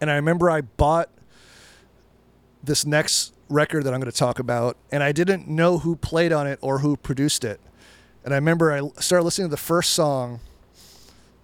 And 0.00 0.10
I 0.10 0.14
remember 0.14 0.50
I 0.50 0.62
bought 0.62 1.10
this 2.62 2.86
next 2.86 3.34
record 3.48 3.84
that 3.84 3.92
I'm 3.92 4.00
going 4.00 4.10
to 4.10 4.16
talk 4.16 4.38
about, 4.38 4.76
and 4.92 5.02
I 5.02 5.12
didn't 5.12 5.48
know 5.48 5.78
who 5.78 5.96
played 5.96 6.32
on 6.32 6.46
it 6.46 6.58
or 6.62 6.78
who 6.78 6.96
produced 6.96 7.44
it. 7.44 7.60
And 8.24 8.32
I 8.32 8.36
remember 8.36 8.72
I 8.72 9.00
started 9.00 9.24
listening 9.24 9.48
to 9.48 9.50
the 9.50 9.56
first 9.56 9.90
song 9.90 10.40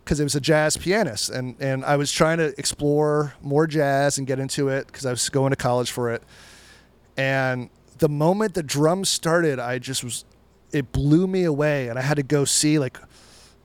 because 0.06 0.20
it 0.20 0.22
was 0.22 0.36
a 0.36 0.40
jazz 0.40 0.76
pianist, 0.76 1.30
and 1.30 1.56
and 1.60 1.84
I 1.84 1.96
was 1.96 2.12
trying 2.12 2.38
to 2.38 2.54
explore 2.58 3.34
more 3.42 3.66
jazz 3.66 4.18
and 4.18 4.26
get 4.26 4.38
into 4.38 4.68
it 4.68 4.86
because 4.86 5.04
I 5.04 5.10
was 5.10 5.28
going 5.28 5.50
to 5.50 5.56
college 5.56 5.90
for 5.90 6.12
it. 6.12 6.22
And 7.16 7.70
the 7.98 8.08
moment 8.08 8.54
the 8.54 8.62
drums 8.62 9.08
started, 9.08 9.58
I 9.58 9.80
just 9.80 10.04
was, 10.04 10.24
it 10.70 10.92
blew 10.92 11.26
me 11.26 11.42
away, 11.42 11.88
and 11.88 11.98
I 11.98 12.02
had 12.02 12.18
to 12.18 12.22
go 12.22 12.44
see 12.44 12.78
like, 12.78 12.98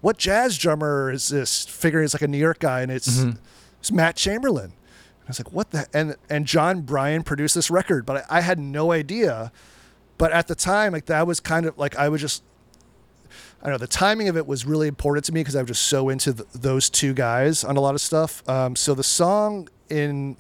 what 0.02 0.18
jazz 0.18 0.58
drummer 0.58 1.12
is 1.12 1.28
this? 1.30 1.68
Figuring 1.68 2.06
it's 2.06 2.16
like 2.16 2.24
a 2.24 2.28
New 2.28 2.40
York 2.40 2.58
guy, 2.58 2.82
and 2.82 2.92
it's 2.92 3.20
mm-hmm. 3.20 3.38
it's 3.80 3.92
Matt 3.92 4.16
Chamberlain. 4.16 4.66
And 4.72 5.28
I 5.28 5.28
was 5.28 5.40
like, 5.40 5.54
what 5.54 5.70
the? 5.70 5.86
And 5.94 6.16
and 6.28 6.48
Jon 6.48 6.82
Brion 6.82 7.22
produced 7.22 7.54
this 7.54 7.70
record, 7.70 8.04
but 8.04 8.26
I, 8.32 8.38
I 8.38 8.42
had 8.42 8.58
no 8.58 8.92
idea. 8.92 9.52
But 10.18 10.32
at 10.32 10.48
the 10.48 10.56
time, 10.56 10.92
like 10.92 11.06
that 11.06 11.28
was 11.28 11.40
kind 11.40 11.68
of 11.68 11.78
like 11.78 11.96
I 11.98 12.10
was 12.10 12.20
just 12.20 12.42
I 13.62 13.66
don't 13.66 13.74
know. 13.74 13.78
The 13.78 13.88
timing 13.88 14.28
of 14.28 14.38
it 14.38 14.48
was 14.48 14.66
really 14.66 14.88
important 14.88 15.26
to 15.26 15.34
me 15.34 15.42
because 15.42 15.56
I 15.56 15.62
was 15.62 15.68
just 15.68 15.84
so 15.88 16.10
into 16.10 16.34
th- 16.34 16.50
those 16.54 16.90
two 16.90 17.14
guys 17.14 17.64
on 17.64 17.78
a 17.78 17.80
lot 17.80 17.94
of 17.94 18.02
stuff. 18.02 18.48
Um, 18.50 18.76
so 18.76 18.96
the 18.96 19.04
song 19.04 19.70
in 19.90 20.38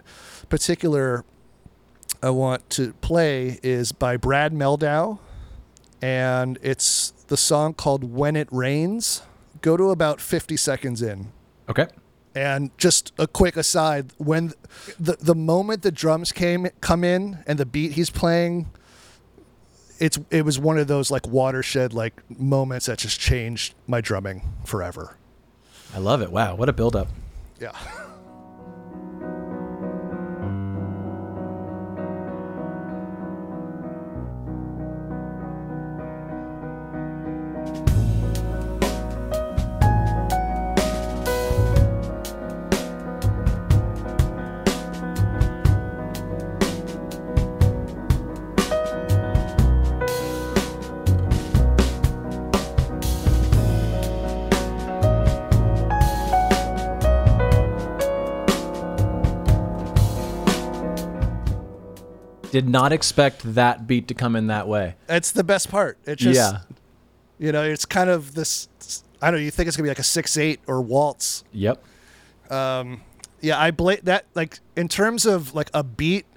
particular 0.49 1.24
I 2.24 2.32
want 2.32 2.69
to 2.72 2.93
play 2.93 3.59
is 3.61 3.91
by 3.91 4.17
Brad 4.17 4.53
Mehldau, 4.53 5.19
and 6.01 6.57
it's 6.61 7.11
the 7.28 7.38
song 7.38 7.74
called 7.74 8.03
"When 8.03 8.36
It 8.36 8.47
Rains." 8.51 9.22
Go 9.61 9.78
to 9.78 9.91
about 9.91 10.19
fifty 10.19 10.57
seconds 10.57 11.01
in. 11.01 11.32
Okay. 11.69 11.88
And 12.34 12.76
just 12.78 13.11
a 13.19 13.28
quick 13.28 13.57
aside, 13.57 14.13
when 14.17 14.53
the 14.99 15.17
the 15.19 15.36
moment 15.36 15.84
the 15.84 15.91
drums 15.91 16.32
came 16.32 16.67
come 16.80 17.03
in 17.03 17.43
and 17.45 17.59
the 17.59 17.65
beat 17.65 17.91
he's 17.93 18.09
playing, 18.09 18.72
it's 20.02 20.20
it 20.32 20.43
was 20.43 20.58
one 20.58 20.80
of 20.80 20.88
those 20.88 21.12
like 21.12 21.28
watershed 21.28 21.93
like 21.93 22.22
moments 22.30 22.88
that 22.88 22.97
just 22.97 23.20
changed 23.20 23.76
my 23.88 24.02
drumming 24.02 24.41
forever. 24.66 25.16
I 25.93 25.99
love 25.99 26.22
it. 26.22 26.32
Wow, 26.32 26.56
what 26.56 26.68
a 26.70 26.74
build 26.74 26.95
up. 26.95 27.08
Yeah. 27.60 27.72
Did 62.62 62.70
not 62.70 62.93
expect 62.93 63.55
that 63.55 63.88
beat 63.88 64.07
to 64.09 64.14
come 64.14 64.36
in 64.36 64.45
that 64.45 64.68
way. 64.68 64.93
It's 65.09 65.32
the 65.32 65.43
best 65.43 65.72
part. 65.72 65.97
It's 66.05 66.22
just 66.22 66.38
yeah. 66.38 66.59
you 67.39 67.51
know, 67.51 67.64
it's 67.64 67.86
kind 67.86 68.07
of 68.07 68.36
this 68.36 68.70
I 69.20 69.32
don't 69.32 69.39
know, 69.39 69.43
you 69.43 69.49
think 69.49 69.68
it's 69.68 69.76
gonna 69.76 69.86
be 69.86 69.89
like 69.89 69.97
a 69.97 70.03
six 70.03 70.38
eight 70.38 70.59
or 70.68 70.80
waltz. 70.80 71.43
Yep. 71.53 71.84
Um, 72.51 73.01
yeah, 73.41 73.59
I 73.59 73.72
blame 73.72 73.97
that 74.03 74.26
like 74.36 74.59
in 74.76 74.88
terms 74.88 75.26
of 75.26 75.55
like 75.55 75.72
a 75.74 75.84
beat 75.84 76.28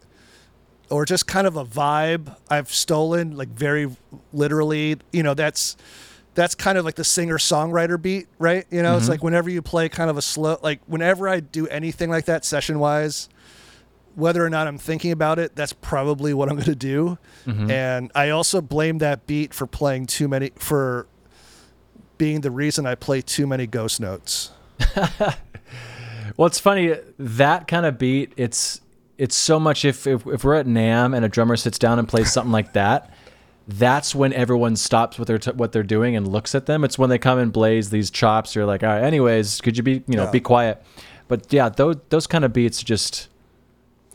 or 0.89 1.05
just 1.05 1.27
kind 1.27 1.47
of 1.47 1.59
a 1.59 1.65
vibe 1.67 2.35
I've 2.49 2.73
stolen 2.73 3.37
like 3.37 3.51
very 3.51 3.95
literally, 4.33 4.97
you 5.13 5.23
know, 5.23 5.35
that's 5.35 5.77
that's 6.33 6.55
kind 6.55 6.79
of 6.79 6.87
like 6.87 6.95
the 6.95 7.05
singer 7.05 7.37
songwriter 7.37 8.01
beat, 8.01 8.29
right? 8.39 8.65
You 8.71 8.81
know, 8.81 8.97
it's 8.97 9.03
mm-hmm. 9.03 9.11
like 9.11 9.23
whenever 9.23 9.51
you 9.51 9.61
play 9.61 9.91
kind 9.91 10.09
of 10.09 10.17
a 10.17 10.23
slow 10.23 10.59
like 10.63 10.81
whenever 10.87 11.29
I 11.29 11.41
do 11.41 11.69
anything 11.69 12.09
like 12.09 12.25
that 12.25 12.47
session 12.47 12.79
wise, 12.79 13.29
whether 14.15 14.45
or 14.45 14.51
not 14.51 14.67
I'm 14.67 14.79
thinking 14.79 15.13
about 15.13 15.39
it, 15.39 15.55
that's 15.57 15.73
probably 15.73 16.33
what 16.35 16.49
I'm 16.49 16.55
going 16.57 16.67
to 16.67 16.75
do. 16.75 17.19
Mm-hmm. 17.47 17.71
And 17.71 18.13
I 18.15 18.31
also 18.31 18.61
blame 18.61 18.99
that 18.99 19.27
beat 19.27 19.53
for 19.55 19.67
playing 19.67 20.07
too 20.07 20.29
many 20.29 20.53
for 20.57 21.07
being 22.19 22.41
the 22.43 22.51
reason 22.51 22.87
I 22.87 22.95
play 22.95 23.21
too 23.21 23.47
many 23.47 23.67
ghost 23.67 24.01
notes. 24.01 24.51
Well, 26.37 26.47
it's 26.47 26.59
funny 26.59 26.95
that 27.19 27.69
kind 27.69 27.87
of 27.87 27.97
beat. 27.99 28.33
It's 28.37 28.81
it's 29.19 29.37
so 29.37 29.61
much 29.61 29.85
if, 29.85 30.07
if 30.07 30.27
if 30.27 30.43
we're 30.43 30.55
at 30.55 30.67
NAMM 30.67 31.15
and 31.15 31.25
a 31.25 31.29
drummer 31.29 31.55
sits 31.57 31.79
down 31.79 31.99
and 32.01 32.09
plays 32.09 32.33
something 32.33 32.51
like 32.51 32.73
that, 32.73 33.13
that's 33.69 34.15
when 34.17 34.33
everyone 34.33 34.75
stops 34.75 35.17
what 35.19 35.29
they're 35.29 35.39
t- 35.39 35.53
what 35.53 35.71
they're 35.71 35.83
doing 35.85 36.17
and 36.17 36.27
looks 36.27 36.55
at 36.57 36.67
them. 36.67 36.83
It's 36.83 36.99
when 36.99 37.09
they 37.11 37.19
come 37.19 37.39
and 37.39 37.53
blaze 37.53 37.91
these 37.91 38.11
chops. 38.11 38.55
You're 38.55 38.65
like, 38.65 38.83
all 38.83 38.89
right, 38.89 39.05
anyways, 39.05 39.61
could 39.61 39.77
you 39.77 39.83
be 39.85 40.03
you 40.09 40.17
know 40.17 40.25
Yeah. 40.25 40.31
be 40.33 40.41
quiet? 40.41 40.83
But 41.29 41.53
yeah, 41.53 41.69
those 41.69 41.97
those 42.09 42.27
kind 42.27 42.45
of 42.45 42.53
beats 42.53 42.83
just, 42.83 43.29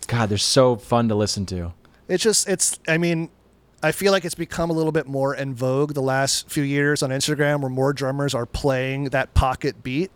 God, 0.09 0.29
they're 0.29 0.39
so 0.39 0.75
fun 0.75 1.07
to 1.09 1.15
listen 1.15 1.45
to. 1.47 1.71
It's 2.07 2.23
just 2.23 2.49
it's 2.49 2.79
I 2.87 2.97
mean, 2.97 3.29
I 3.83 3.91
feel 3.91 4.11
like 4.11 4.25
it's 4.25 4.33
become 4.35 4.71
a 4.71 4.73
little 4.73 4.91
bit 4.91 5.05
more 5.05 5.35
in 5.35 5.53
vogue 5.53 5.93
the 5.93 6.01
last 6.01 6.49
few 6.49 6.63
years 6.63 7.03
on 7.03 7.11
Instagram 7.11 7.61
where 7.61 7.69
more 7.69 7.93
drummers 7.93 8.33
are 8.33 8.47
playing 8.47 9.05
that 9.05 9.33
pocket 9.35 9.83
beat. 9.83 10.09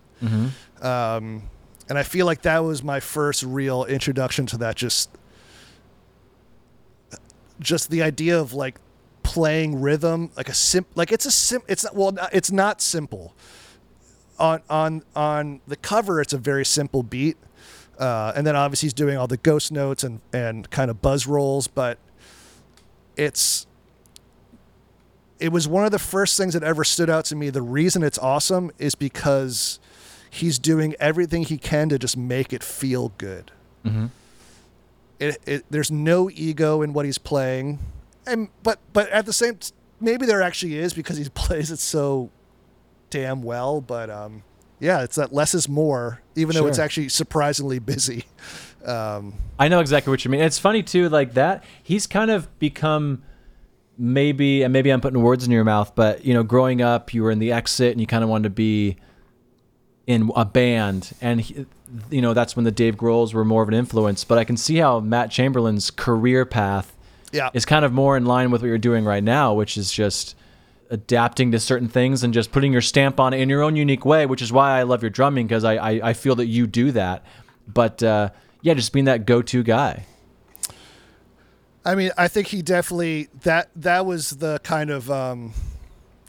Um, 0.82 1.44
and 1.90 1.98
I 2.00 2.04
feel 2.04 2.26
like 2.26 2.42
that 2.42 2.60
was 2.60 2.82
my 2.84 3.00
first 3.00 3.44
real 3.44 3.86
introduction 3.86 4.46
to 4.48 4.58
that. 4.58 4.76
Just, 4.76 5.10
just 7.60 7.92
the 7.92 8.02
idea 8.02 8.40
of 8.40 8.54
like 8.54 8.80
playing 9.22 9.80
rhythm, 9.80 10.32
like 10.36 10.50
a 10.50 10.54
sim, 10.56 10.86
like 10.96 11.12
it's 11.12 11.26
a 11.28 11.32
sim. 11.32 11.62
It's 11.68 11.84
not, 11.84 11.96
well, 11.96 12.18
it's 12.32 12.52
not 12.52 12.82
simple. 12.82 13.36
On 14.40 14.62
on 14.70 15.04
on 15.16 15.62
the 15.68 15.76
cover, 15.76 16.20
it's 16.20 16.34
a 16.34 16.38
very 16.40 16.66
simple 16.66 17.04
beat, 17.04 17.38
uh, 18.00 18.34
and 18.36 18.46
then 18.46 18.56
obviously 18.56 18.88
he's 18.88 18.94
doing 18.94 19.18
all 19.18 19.28
the 19.28 19.38
ghost 19.38 19.72
notes 19.72 20.04
and 20.04 20.22
and 20.32 20.70
kind 20.70 20.90
of 20.90 21.02
buzz 21.02 21.28
rolls, 21.28 21.68
but 21.68 21.98
it's 23.16 23.68
it 25.40 25.52
was 25.52 25.68
one 25.68 25.86
of 25.86 25.92
the 25.92 26.00
first 26.00 26.38
things 26.38 26.54
that 26.54 26.64
ever 26.64 26.84
stood 26.84 27.10
out 27.10 27.26
to 27.26 27.36
me. 27.36 27.50
The 27.50 27.62
reason 27.62 28.02
it's 28.04 28.18
awesome 28.18 28.72
is 28.78 28.96
because 28.96 29.80
he's 30.30 30.58
doing 30.58 30.96
everything 31.00 31.44
he 31.44 31.58
can 31.58 31.90
to 31.90 32.00
just 32.00 32.16
make 32.18 32.54
it 32.54 32.64
feel 32.64 33.12
good. 33.18 33.52
It, 35.20 35.38
it, 35.46 35.66
there's 35.70 35.92
no 35.92 36.30
ego 36.34 36.82
in 36.82 36.94
what 36.94 37.06
he's 37.06 37.18
playing, 37.18 37.80
and 38.26 38.50
but 38.64 38.80
but 38.94 39.10
at 39.10 39.26
the 39.26 39.34
same, 39.34 39.60
maybe 40.00 40.26
there 40.26 40.42
actually 40.42 40.78
is 40.78 40.94
because 40.94 41.18
he 41.18 41.30
plays 41.34 41.72
it 41.72 41.80
so 41.80 42.30
damn 43.10 43.44
well. 43.44 43.80
But 43.80 44.10
um, 44.10 44.44
yeah, 44.84 45.02
it's 45.04 45.16
that 45.16 45.32
less 45.34 45.56
is 45.56 45.70
more, 45.70 46.22
even 46.36 46.56
though 46.56 46.68
it's 46.68 46.78
actually 46.78 47.10
surprisingly 47.10 47.80
busy. 47.80 48.26
Um, 48.84 49.36
I 49.58 49.70
know 49.70 49.80
exactly 49.80 50.12
what 50.12 50.26
you 50.26 50.30
mean. 50.30 50.42
It's 50.42 50.60
funny 50.60 50.84
too, 50.84 51.08
like 51.08 51.36
that. 51.36 51.64
He's 51.82 52.06
kind 52.06 52.30
of 52.30 52.60
become 52.60 53.24
maybe, 53.98 54.62
and 54.62 54.74
maybe 54.74 54.90
I'm 54.90 55.00
putting 55.00 55.22
words 55.22 55.46
in 55.46 55.52
your 55.52 55.64
mouth, 55.64 55.96
but 55.96 56.26
you 56.26 56.34
know, 56.34 56.44
growing 56.44 56.82
up, 56.82 57.14
you 57.14 57.24
were 57.24 57.32
in 57.32 57.40
the 57.40 57.54
exit, 57.54 57.94
and 57.94 58.02
you 58.02 58.08
kind 58.08 58.26
of 58.26 58.30
wanted 58.30 58.44
to 58.44 58.50
be 58.50 58.98
in 60.06 60.30
a 60.36 60.44
band, 60.44 61.14
and 61.22 61.40
he, 61.40 61.66
you 62.10 62.22
know, 62.22 62.34
that's 62.34 62.58
when 62.58 62.66
the 62.66 62.72
Dave 62.72 62.98
Grohls 62.98 63.34
were 63.34 63.46
more 63.46 63.64
of 63.64 63.70
an 63.70 63.74
influence. 63.74 64.26
But 64.26 64.38
I 64.38 64.44
can 64.44 64.58
see 64.58 64.76
how 64.76 65.00
Matt 65.00 65.32
Chamberlain's 65.32 65.90
career 65.90 66.46
path 66.46 66.94
yeah, 67.32 67.52
is 67.54 67.66
kind 67.66 67.86
of 67.86 67.94
more 67.94 68.18
in 68.18 68.26
line 68.26 68.52
with 68.52 68.62
what 68.62 68.68
you're 68.68 68.78
doing 68.78 69.06
right 69.06 69.24
now, 69.24 69.54
which 69.54 69.78
is 69.78 69.94
just 69.94 70.36
adapting 70.90 71.52
to 71.52 71.60
certain 71.60 71.88
things 71.88 72.24
and 72.24 72.34
just 72.34 72.52
putting 72.52 72.72
your 72.72 72.82
stamp 72.82 73.20
on 73.20 73.34
it 73.34 73.40
in 73.40 73.50
your 73.50 73.62
own 73.62 73.76
unique 73.76 74.06
way, 74.06 74.26
which 74.26 74.42
is 74.42 74.52
why 74.52 74.80
I 74.80 74.84
love 74.84 75.02
your 75.02 75.10
drumming 75.10 75.48
because 75.48 75.64
I, 75.64 75.76
I, 75.76 76.10
I 76.10 76.14
feel 76.14 76.36
that 76.36 76.48
you 76.48 76.68
do 76.68 76.92
that. 76.92 77.26
But 77.68 78.04
uh, 78.04 78.30
yeah, 78.62 78.74
just 78.74 78.94
being 78.94 79.06
that 79.06 79.26
go 79.26 79.42
to 79.42 79.64
guy. 79.64 80.06
I 81.86 81.96
mean, 81.96 82.12
I 82.18 82.28
think 82.28 82.48
he 82.48 82.62
definitely 82.62 83.28
that 83.42 83.70
that 83.76 84.06
was 84.06 84.32
the 84.32 84.60
kind 84.64 84.90
of 84.90 85.12
um, 85.12 85.54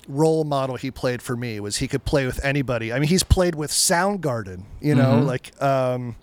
role 0.08 0.44
model 0.44 0.76
he 0.76 0.90
played 0.90 1.22
for 1.22 1.36
me. 1.36 1.60
Was 1.60 1.76
he 1.76 1.88
could 1.88 2.04
play 2.04 2.26
with 2.26 2.44
anybody. 2.44 2.92
I 2.92 2.98
mean, 2.98 3.08
he's 3.08 3.22
played 3.22 3.54
with 3.54 3.70
Soundgarden, 3.70 4.64
you 4.80 4.94
know, 4.94 5.18
like, 5.20 5.60
um, 5.62 6.16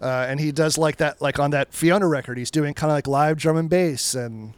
uh, 0.00 0.26
and 0.28 0.40
he 0.40 0.52
does 0.52 0.78
like 0.78 0.96
that, 0.98 1.20
like 1.20 1.38
on 1.38 1.50
that 1.50 1.72
Fiona 1.72 2.06
record, 2.06 2.38
he's 2.38 2.50
doing 2.50 2.74
kind 2.74 2.90
of 2.90 2.96
like 2.96 3.06
live 3.06 3.36
drum 3.36 3.56
and 3.56 3.68
bass, 3.68 4.14
and 4.14 4.54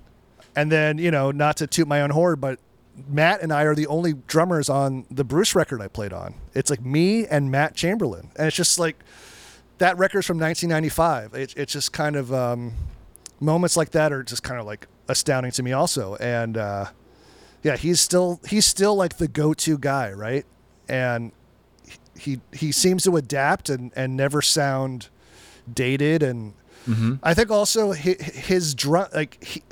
and 0.55 0.71
then 0.71 0.99
you 0.99 1.11
know, 1.11 1.31
not 1.31 1.57
to 1.59 1.67
toot 1.67 1.89
my 1.89 2.01
own 2.01 2.11
horn, 2.11 2.39
but 2.39 2.61
Matt 3.07 3.43
and 3.43 3.53
I 3.53 3.63
are 3.65 3.75
the 3.75 3.87
only 3.87 4.15
drummers 4.15 4.69
on 4.69 5.07
the 5.11 5.25
Bruce 5.25 5.55
record 5.55 5.81
I 5.81 5.89
played 5.89 6.13
on. 6.13 6.35
It's 6.55 6.71
like 6.71 6.85
me 6.85 7.27
and 7.27 7.51
Matt 7.51 7.75
Chamberlain, 7.75 8.31
and 8.37 8.47
it's 8.47 8.57
just 8.57 8.79
like 8.79 8.97
that 9.79 9.97
record's 9.99 10.27
from 10.27 10.39
1995. 10.39 11.35
It, 11.35 11.55
it's 11.57 11.73
just 11.73 11.93
kind 11.93 12.17
of 12.17 12.33
um, 12.33 12.73
moments 13.41 13.77
like 13.77 13.91
that 13.91 14.13
are 14.13 14.23
just 14.23 14.43
kind 14.43 14.61
of 14.61 14.67
like 14.67 14.87
astounding 15.09 15.53
to 15.53 15.63
me 15.63 15.73
also. 15.73 16.17
And 16.17 16.57
uh, 16.57 16.87
yeah, 17.63 17.77
he's 17.77 18.01
still 18.01 18.41
he's 18.49 18.67
still 18.67 18.95
like 18.95 19.19
the 19.19 19.29
go-to 19.29 19.79
guy, 19.79 20.13
right? 20.13 20.45
And 20.89 21.33
he 22.19 22.41
he 22.53 22.73
seems 22.73 23.05
to 23.05 23.17
adapt 23.17 23.69
and 23.69 23.93
and 23.95 24.17
never 24.17 24.43
sound 24.43 25.09
dated. 25.73 26.23
And 26.23 26.55
I 27.23 27.35
think 27.35 27.51
also 27.51 27.93
his, 27.93 28.17
his 28.23 28.75
drum 28.75 29.09
like 29.15 29.43
he, 29.45 29.63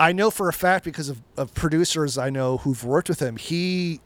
I 0.00 0.12
know 0.12 0.30
for 0.30 0.48
a 0.48 0.52
fact 0.52 0.84
because 0.84 1.08
of, 1.08 1.20
of 1.36 1.54
producers 1.54 2.16
I 2.18 2.30
know 2.30 2.58
who've 2.58 2.82
worked 2.84 3.08
with 3.08 3.20
him. 3.20 3.36
He 3.36 4.00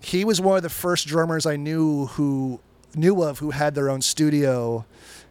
he 0.00 0.24
was 0.24 0.40
one 0.40 0.56
of 0.56 0.62
the 0.62 0.70
first 0.70 1.06
drummers 1.06 1.46
I 1.46 1.56
knew 1.56 2.06
who 2.06 2.60
knew 2.94 3.22
of 3.22 3.40
who 3.40 3.50
had 3.50 3.74
their 3.74 3.90
own 3.90 4.00
studio 4.00 4.86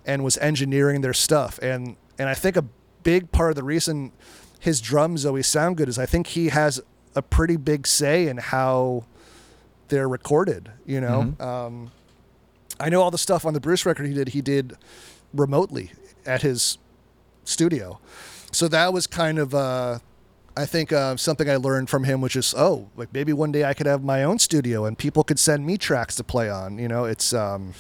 and 0.06 0.24
was 0.24 0.38
engineering 0.38 1.02
their 1.02 1.14
stuff. 1.14 1.60
And 1.62 1.96
and 2.20 2.30
I 2.30 2.34
think 2.34 2.58
a 2.58 2.66
big 3.04 3.32
part 3.32 3.50
of 3.52 3.56
the 3.56 3.64
reason 3.64 4.12
his 4.60 4.82
drums 4.82 5.26
always 5.26 5.48
sound 5.48 5.78
good 5.78 5.90
is 5.90 5.98
I 6.00 6.06
think 6.06 6.28
he 6.28 6.50
has 6.50 6.82
a 7.16 7.22
pretty 7.22 7.56
big 7.56 7.88
say 7.88 8.28
in 8.28 8.38
how 8.38 9.06
they're 9.88 10.10
recorded. 10.10 10.72
You 10.86 11.02
know, 11.02 11.36
um, 11.40 11.92
I 12.80 12.90
know 12.90 13.02
all 13.02 13.12
the 13.12 13.18
stuff 13.18 13.46
on 13.46 13.54
the 13.54 13.60
Bruce 13.60 13.86
record 13.86 14.06
he 14.08 14.14
did. 14.14 14.30
He 14.30 14.42
did 14.42 14.76
remotely 15.34 15.92
at 16.26 16.42
his 16.42 16.78
studio, 17.44 18.00
so 18.56 18.68
that 18.70 18.94
was 18.94 19.06
kind 19.06 19.38
of. 19.38 19.54
Uh, 19.54 20.00
I 20.58 20.66
think 20.66 20.94
uh, 20.94 21.18
something 21.18 21.50
I 21.50 21.58
learned 21.58 21.90
from 21.90 22.06
him, 22.06 22.22
which 22.22 22.38
is, 22.38 22.54
oh, 22.58 22.88
like 22.96 23.14
maybe 23.14 23.34
one 23.34 23.52
day 23.52 23.66
I 23.66 23.74
could 23.74 23.88
have 23.88 24.04
my 24.06 24.24
own 24.24 24.40
studio 24.40 24.86
and 24.86 24.98
people 24.98 25.22
could 25.26 25.38
send 25.38 25.66
me 25.66 25.78
tracks 25.78 26.16
to 26.16 26.24
play 26.24 26.50
on. 26.50 26.78
You 26.78 26.88
know, 26.88 27.04
it's, 27.04 27.34
um, 27.34 27.74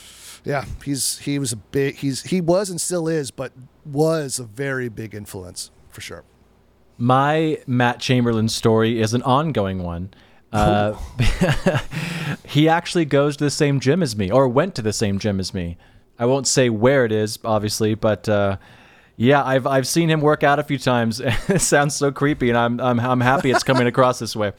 yeah, 0.43 0.65
he's 0.83 1.19
he 1.19 1.39
was 1.39 1.53
a 1.53 1.55
big, 1.55 1.95
he's 1.95 2.23
he 2.23 2.41
was 2.41 2.69
and 2.69 2.81
still 2.81 3.07
is, 3.07 3.31
but 3.31 3.53
was 3.85 4.39
a 4.39 4.43
very 4.43 4.89
big 4.89 5.15
influence 5.15 5.71
for 5.89 6.01
sure. 6.01 6.25
My 6.97 7.59
Matt 7.65 8.01
Chamberlain 8.01 8.49
story 8.49 9.01
is 9.01 9.13
an 9.13 9.21
ongoing 9.23 9.81
one. 9.81 10.13
Uh, 10.51 10.93
he 12.45 12.67
actually 12.67 13.05
goes 13.05 13.37
to 13.37 13.45
the 13.45 13.49
same 13.49 13.79
gym 13.79 14.03
as 14.03 14.17
me, 14.17 14.29
or 14.29 14.49
went 14.49 14.75
to 14.75 14.81
the 14.81 14.93
same 14.93 15.19
gym 15.19 15.39
as 15.39 15.53
me. 15.53 15.77
I 16.19 16.25
won't 16.25 16.47
say 16.47 16.69
where 16.69 17.05
it 17.05 17.13
is, 17.13 17.39
obviously, 17.43 17.95
but 17.95 18.27
uh, 18.27 18.57
yeah, 19.17 19.43
I've 19.43 19.65
I've 19.65 19.87
seen 19.87 20.09
him 20.09 20.21
work 20.21 20.43
out 20.43 20.59
a 20.59 20.63
few 20.63 20.77
times. 20.77 21.19
it 21.47 21.61
sounds 21.61 21.95
so 21.95 22.11
creepy, 22.11 22.49
and 22.49 22.57
I'm 22.57 22.79
I'm 22.79 22.99
I'm 22.99 23.21
happy 23.21 23.51
it's 23.51 23.63
coming 23.63 23.87
across 23.87 24.19
this 24.19 24.35
way. 24.35 24.51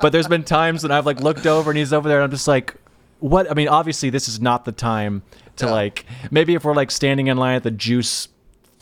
But 0.00 0.10
there's 0.12 0.28
been 0.28 0.42
times 0.44 0.82
when 0.82 0.92
I've 0.92 1.06
like 1.06 1.20
looked 1.20 1.46
over 1.46 1.70
and 1.70 1.78
he's 1.78 1.92
over 1.92 2.08
there, 2.08 2.18
and 2.18 2.24
I'm 2.24 2.30
just 2.30 2.48
like, 2.48 2.74
what? 3.20 3.50
I 3.50 3.54
mean, 3.54 3.68
obviously 3.68 4.10
this 4.10 4.28
is 4.28 4.40
not 4.40 4.64
the 4.64 4.72
time 4.72 5.22
to 5.56 5.66
Yeah. 5.66 5.72
like. 5.72 6.04
Maybe 6.30 6.54
if 6.54 6.64
we're 6.64 6.74
like 6.74 6.90
standing 6.90 7.28
in 7.28 7.36
line 7.36 7.56
at 7.56 7.62
the 7.62 7.70
juice 7.70 8.28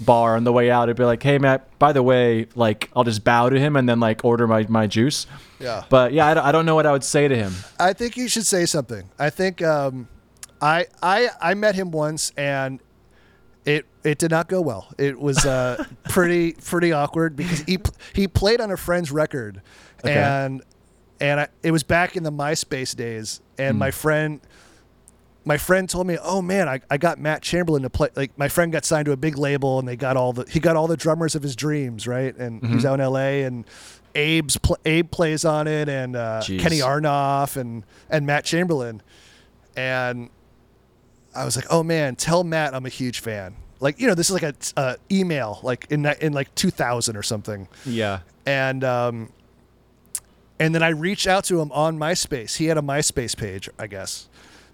bar 0.00 0.34
on 0.36 0.44
the 0.44 0.52
way 0.52 0.70
out, 0.70 0.84
it'd 0.84 0.96
be 0.96 1.04
like, 1.04 1.22
hey 1.22 1.38
Matt, 1.38 1.78
by 1.78 1.92
the 1.92 2.02
way, 2.02 2.46
like 2.54 2.90
I'll 2.96 3.04
just 3.04 3.22
bow 3.22 3.50
to 3.50 3.58
him 3.60 3.76
and 3.76 3.88
then 3.88 4.00
like 4.00 4.24
order 4.24 4.46
my 4.48 4.66
my 4.68 4.86
juice. 4.86 5.26
Yeah. 5.60 5.84
But 5.90 6.12
yeah, 6.12 6.26
I, 6.26 6.34
don't- 6.34 6.44
I 6.46 6.50
don't 6.52 6.66
know 6.66 6.74
what 6.74 6.86
I 6.86 6.92
would 6.92 7.04
say 7.04 7.28
to 7.28 7.36
him. 7.36 7.52
I 7.78 7.92
think 7.92 8.16
you 8.16 8.26
should 8.28 8.46
say 8.46 8.64
something. 8.66 9.08
I 9.18 9.30
think 9.30 9.62
um, 9.62 10.08
I 10.60 10.86
I 11.02 11.28
I 11.40 11.54
met 11.54 11.74
him 11.76 11.90
once 11.92 12.32
and 12.36 12.80
it 13.64 13.86
it 14.04 14.18
did 14.18 14.30
not 14.30 14.48
go 14.48 14.60
well. 14.60 14.88
It 14.98 15.18
was 15.20 15.44
uh, 15.46 15.84
pretty 16.08 16.52
pretty 16.52 16.92
awkward 16.92 17.36
because 17.36 17.60
he 17.60 17.78
he 18.14 18.26
played 18.28 18.60
on 18.60 18.70
a 18.70 18.76
friend's 18.76 19.10
record 19.12 19.62
Okay. 20.04 20.14
and 20.14 20.62
and 21.20 21.40
I, 21.40 21.48
it 21.62 21.70
was 21.70 21.84
back 21.84 22.16
in 22.16 22.24
the 22.24 22.32
MySpace 22.32 22.96
days 22.96 23.40
and 23.58 23.78
my 23.78 23.90
friend 23.92 24.40
my 25.44 25.56
friend 25.56 25.88
told 25.88 26.06
me, 26.06 26.18
"Oh 26.22 26.40
man, 26.40 26.68
I, 26.68 26.80
I 26.88 26.98
got 26.98 27.18
Matt 27.18 27.42
Chamberlain 27.42 27.82
to 27.82 27.90
play. 27.90 28.08
Like 28.14 28.36
my 28.38 28.46
friend 28.48 28.70
got 28.72 28.84
signed 28.84 29.06
to 29.06 29.12
a 29.12 29.16
big 29.16 29.36
label, 29.36 29.80
and 29.80 29.88
they 29.88 29.96
got 29.96 30.16
all 30.16 30.32
the 30.32 30.44
he 30.48 30.60
got 30.60 30.76
all 30.76 30.86
the 30.86 30.96
drummers 30.96 31.34
of 31.34 31.42
his 31.42 31.56
dreams, 31.56 32.06
right? 32.06 32.36
And 32.36 32.64
he's 32.64 32.84
out 32.84 32.94
in 32.94 33.00
L.A. 33.00 33.42
and 33.42 33.64
Abe's 34.14 34.56
pl- 34.58 34.78
Abe 34.84 35.10
plays 35.10 35.44
on 35.44 35.66
it, 35.66 35.88
and 35.88 36.14
uh, 36.14 36.42
Kenny 36.44 36.78
Aronoff 36.78 37.56
and 37.56 37.82
and 38.08 38.24
Matt 38.24 38.44
Chamberlain, 38.44 39.02
and 39.76 40.30
I 41.35 41.45
was 41.45 41.57
like, 41.57 41.66
"Oh 41.70 41.83
man, 41.83 42.16
tell 42.16 42.45
Matt 42.45 42.74
I'm 42.74 42.87
a 42.87 42.91
huge 42.91 43.20
fan." 43.20 43.55
Like 43.80 43.99
you 44.01 44.07
know, 44.07 44.14
this 44.14 44.30
is 44.30 44.41
like 44.41 44.43
a 44.45 44.55
uh, 44.76 44.95
email 45.11 45.59
like 45.62 45.87
in 45.91 46.07
in 46.07 46.33
like 46.33 46.55
2000 46.55 47.16
or 47.16 47.22
something 47.22 47.66
Yeah. 47.85 48.20
and 48.47 48.85
um, 48.85 49.33
and 50.61 50.74
then 50.74 50.83
I 50.83 50.91
reached 50.91 51.26
out 51.26 51.45
to 51.45 51.61
him 51.61 51.72
on 51.72 51.99
MySpace. 51.99 52.57
He 52.57 52.66
had 52.66 52.78
a 52.78 52.83
MySpace 52.83 53.37
page, 53.37 53.68
I 53.78 53.87
guess, 53.89 54.28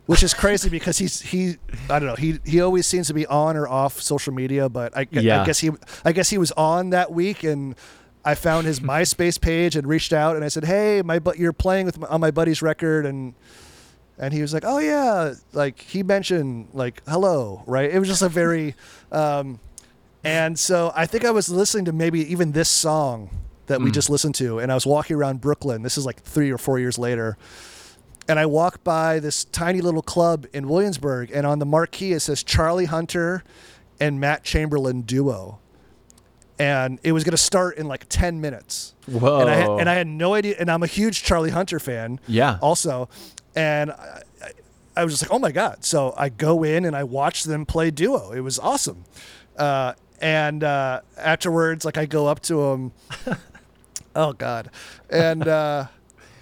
which 0.06 0.22
is 0.22 0.34
crazy 0.34 0.68
because 0.68 0.98
he's 0.98 1.22
he 1.22 1.56
I 1.88 1.98
don't 1.98 2.08
know 2.08 2.16
he 2.16 2.38
he 2.44 2.60
always 2.60 2.86
seems 2.86 3.06
to 3.06 3.14
be 3.14 3.26
on 3.26 3.56
or 3.56 3.66
off 3.66 4.00
social 4.00 4.34
media, 4.34 4.68
but 4.68 4.94
I, 4.96 5.06
Yeah. 5.10 5.42
I 5.42 5.46
guess 5.46 5.58
he 5.60 5.70
I 6.04 6.12
guess 6.12 6.28
he 6.30 6.38
was 6.38 6.52
on 6.52 6.90
that 6.90 7.10
week 7.12 7.44
and. 7.44 7.74
I 8.24 8.34
found 8.34 8.66
his 8.66 8.80
MySpace 8.94 9.40
page 9.40 9.74
and 9.76 9.86
reached 9.86 10.12
out 10.12 10.34
and 10.36 10.44
I 10.44 10.48
said, 10.48 10.64
"Hey, 10.64 11.00
my 11.02 11.18
but 11.18 11.38
you're 11.38 11.52
playing 11.54 11.86
with 11.86 11.98
my, 12.00 12.08
on 12.08 12.20
my 12.20 12.30
buddy's 12.32 12.60
record 12.60 13.06
and 13.06 13.32
and 14.18 14.32
he 14.34 14.42
was 14.42 14.52
like, 14.52 14.64
"Oh 14.66 14.78
yeah," 14.78 15.34
like 15.52 15.80
he 15.80 16.02
mentioned 16.02 16.68
like 16.72 17.02
hello, 17.08 17.62
right? 17.66 17.90
It 17.90 17.98
was 17.98 18.08
just 18.08 18.22
a 18.22 18.28
very 18.28 18.74
um 19.12 19.60
and 20.24 20.58
so 20.58 20.92
I 20.96 21.06
think 21.06 21.24
I 21.24 21.30
was 21.30 21.48
listening 21.48 21.84
to 21.86 21.92
maybe 21.92 22.20
even 22.32 22.52
this 22.52 22.68
song 22.68 23.30
that 23.66 23.80
we 23.80 23.90
just 23.90 24.08
listened 24.10 24.34
to, 24.36 24.58
and 24.58 24.72
I 24.72 24.74
was 24.74 24.86
walking 24.86 25.14
around 25.16 25.40
Brooklyn. 25.40 25.82
This 25.82 25.96
is 25.98 26.06
like 26.06 26.20
three 26.22 26.50
or 26.50 26.58
four 26.58 26.78
years 26.78 26.98
later. 26.98 27.36
And 28.26 28.38
I 28.38 28.44
walked 28.46 28.82
by 28.84 29.20
this 29.20 29.44
tiny 29.44 29.80
little 29.80 30.02
club 30.02 30.46
in 30.52 30.68
Williamsburg, 30.68 31.30
and 31.32 31.46
on 31.46 31.58
the 31.60 31.66
marquee 31.66 32.12
it 32.12 32.20
says 32.20 32.42
Charlie 32.42 32.86
Hunter 32.86 33.42
and 34.00 34.20
Matt 34.20 34.42
Chamberlain 34.42 35.02
duo. 35.02 35.60
And 36.58 36.98
it 37.04 37.12
was 37.12 37.24
going 37.24 37.32
to 37.32 37.36
start 37.38 37.76
in 37.78 37.86
like 37.86 38.06
10 38.08 38.40
minutes. 38.40 38.94
Whoa. 39.06 39.40
And 39.40 39.48
I, 39.50 39.54
had, 39.54 39.68
and 39.70 39.88
I 39.88 39.94
had 39.94 40.06
no 40.08 40.34
idea. 40.34 40.56
And 40.58 40.70
I'm 40.70 40.82
a 40.82 40.86
huge 40.88 41.22
Charlie 41.22 41.50
Hunter 41.50 41.78
fan 41.78 42.18
Yeah. 42.26 42.58
also. 42.60 43.08
And 43.58 43.90
I, 43.90 44.22
I- 44.96 45.04
was 45.04 45.12
just 45.14 45.22
like, 45.24 45.32
oh 45.32 45.38
my 45.38 45.52
god! 45.52 45.84
So 45.84 46.14
I 46.16 46.28
go 46.28 46.62
in 46.64 46.84
and 46.84 46.94
I 46.96 47.04
watch 47.04 47.44
them 47.44 47.66
play 47.66 47.90
duo. 47.90 48.32
It 48.32 48.40
was 48.40 48.58
awesome. 48.58 49.04
Uh, 49.56 49.94
and 50.20 50.62
uh, 50.64 51.00
afterwards, 51.16 51.84
like 51.84 51.96
I 51.98 52.06
go 52.06 52.26
up 52.26 52.40
to 52.42 52.64
him. 52.70 52.92
oh 54.16 54.32
god, 54.32 54.70
and 55.10 55.46
uh, 55.46 55.86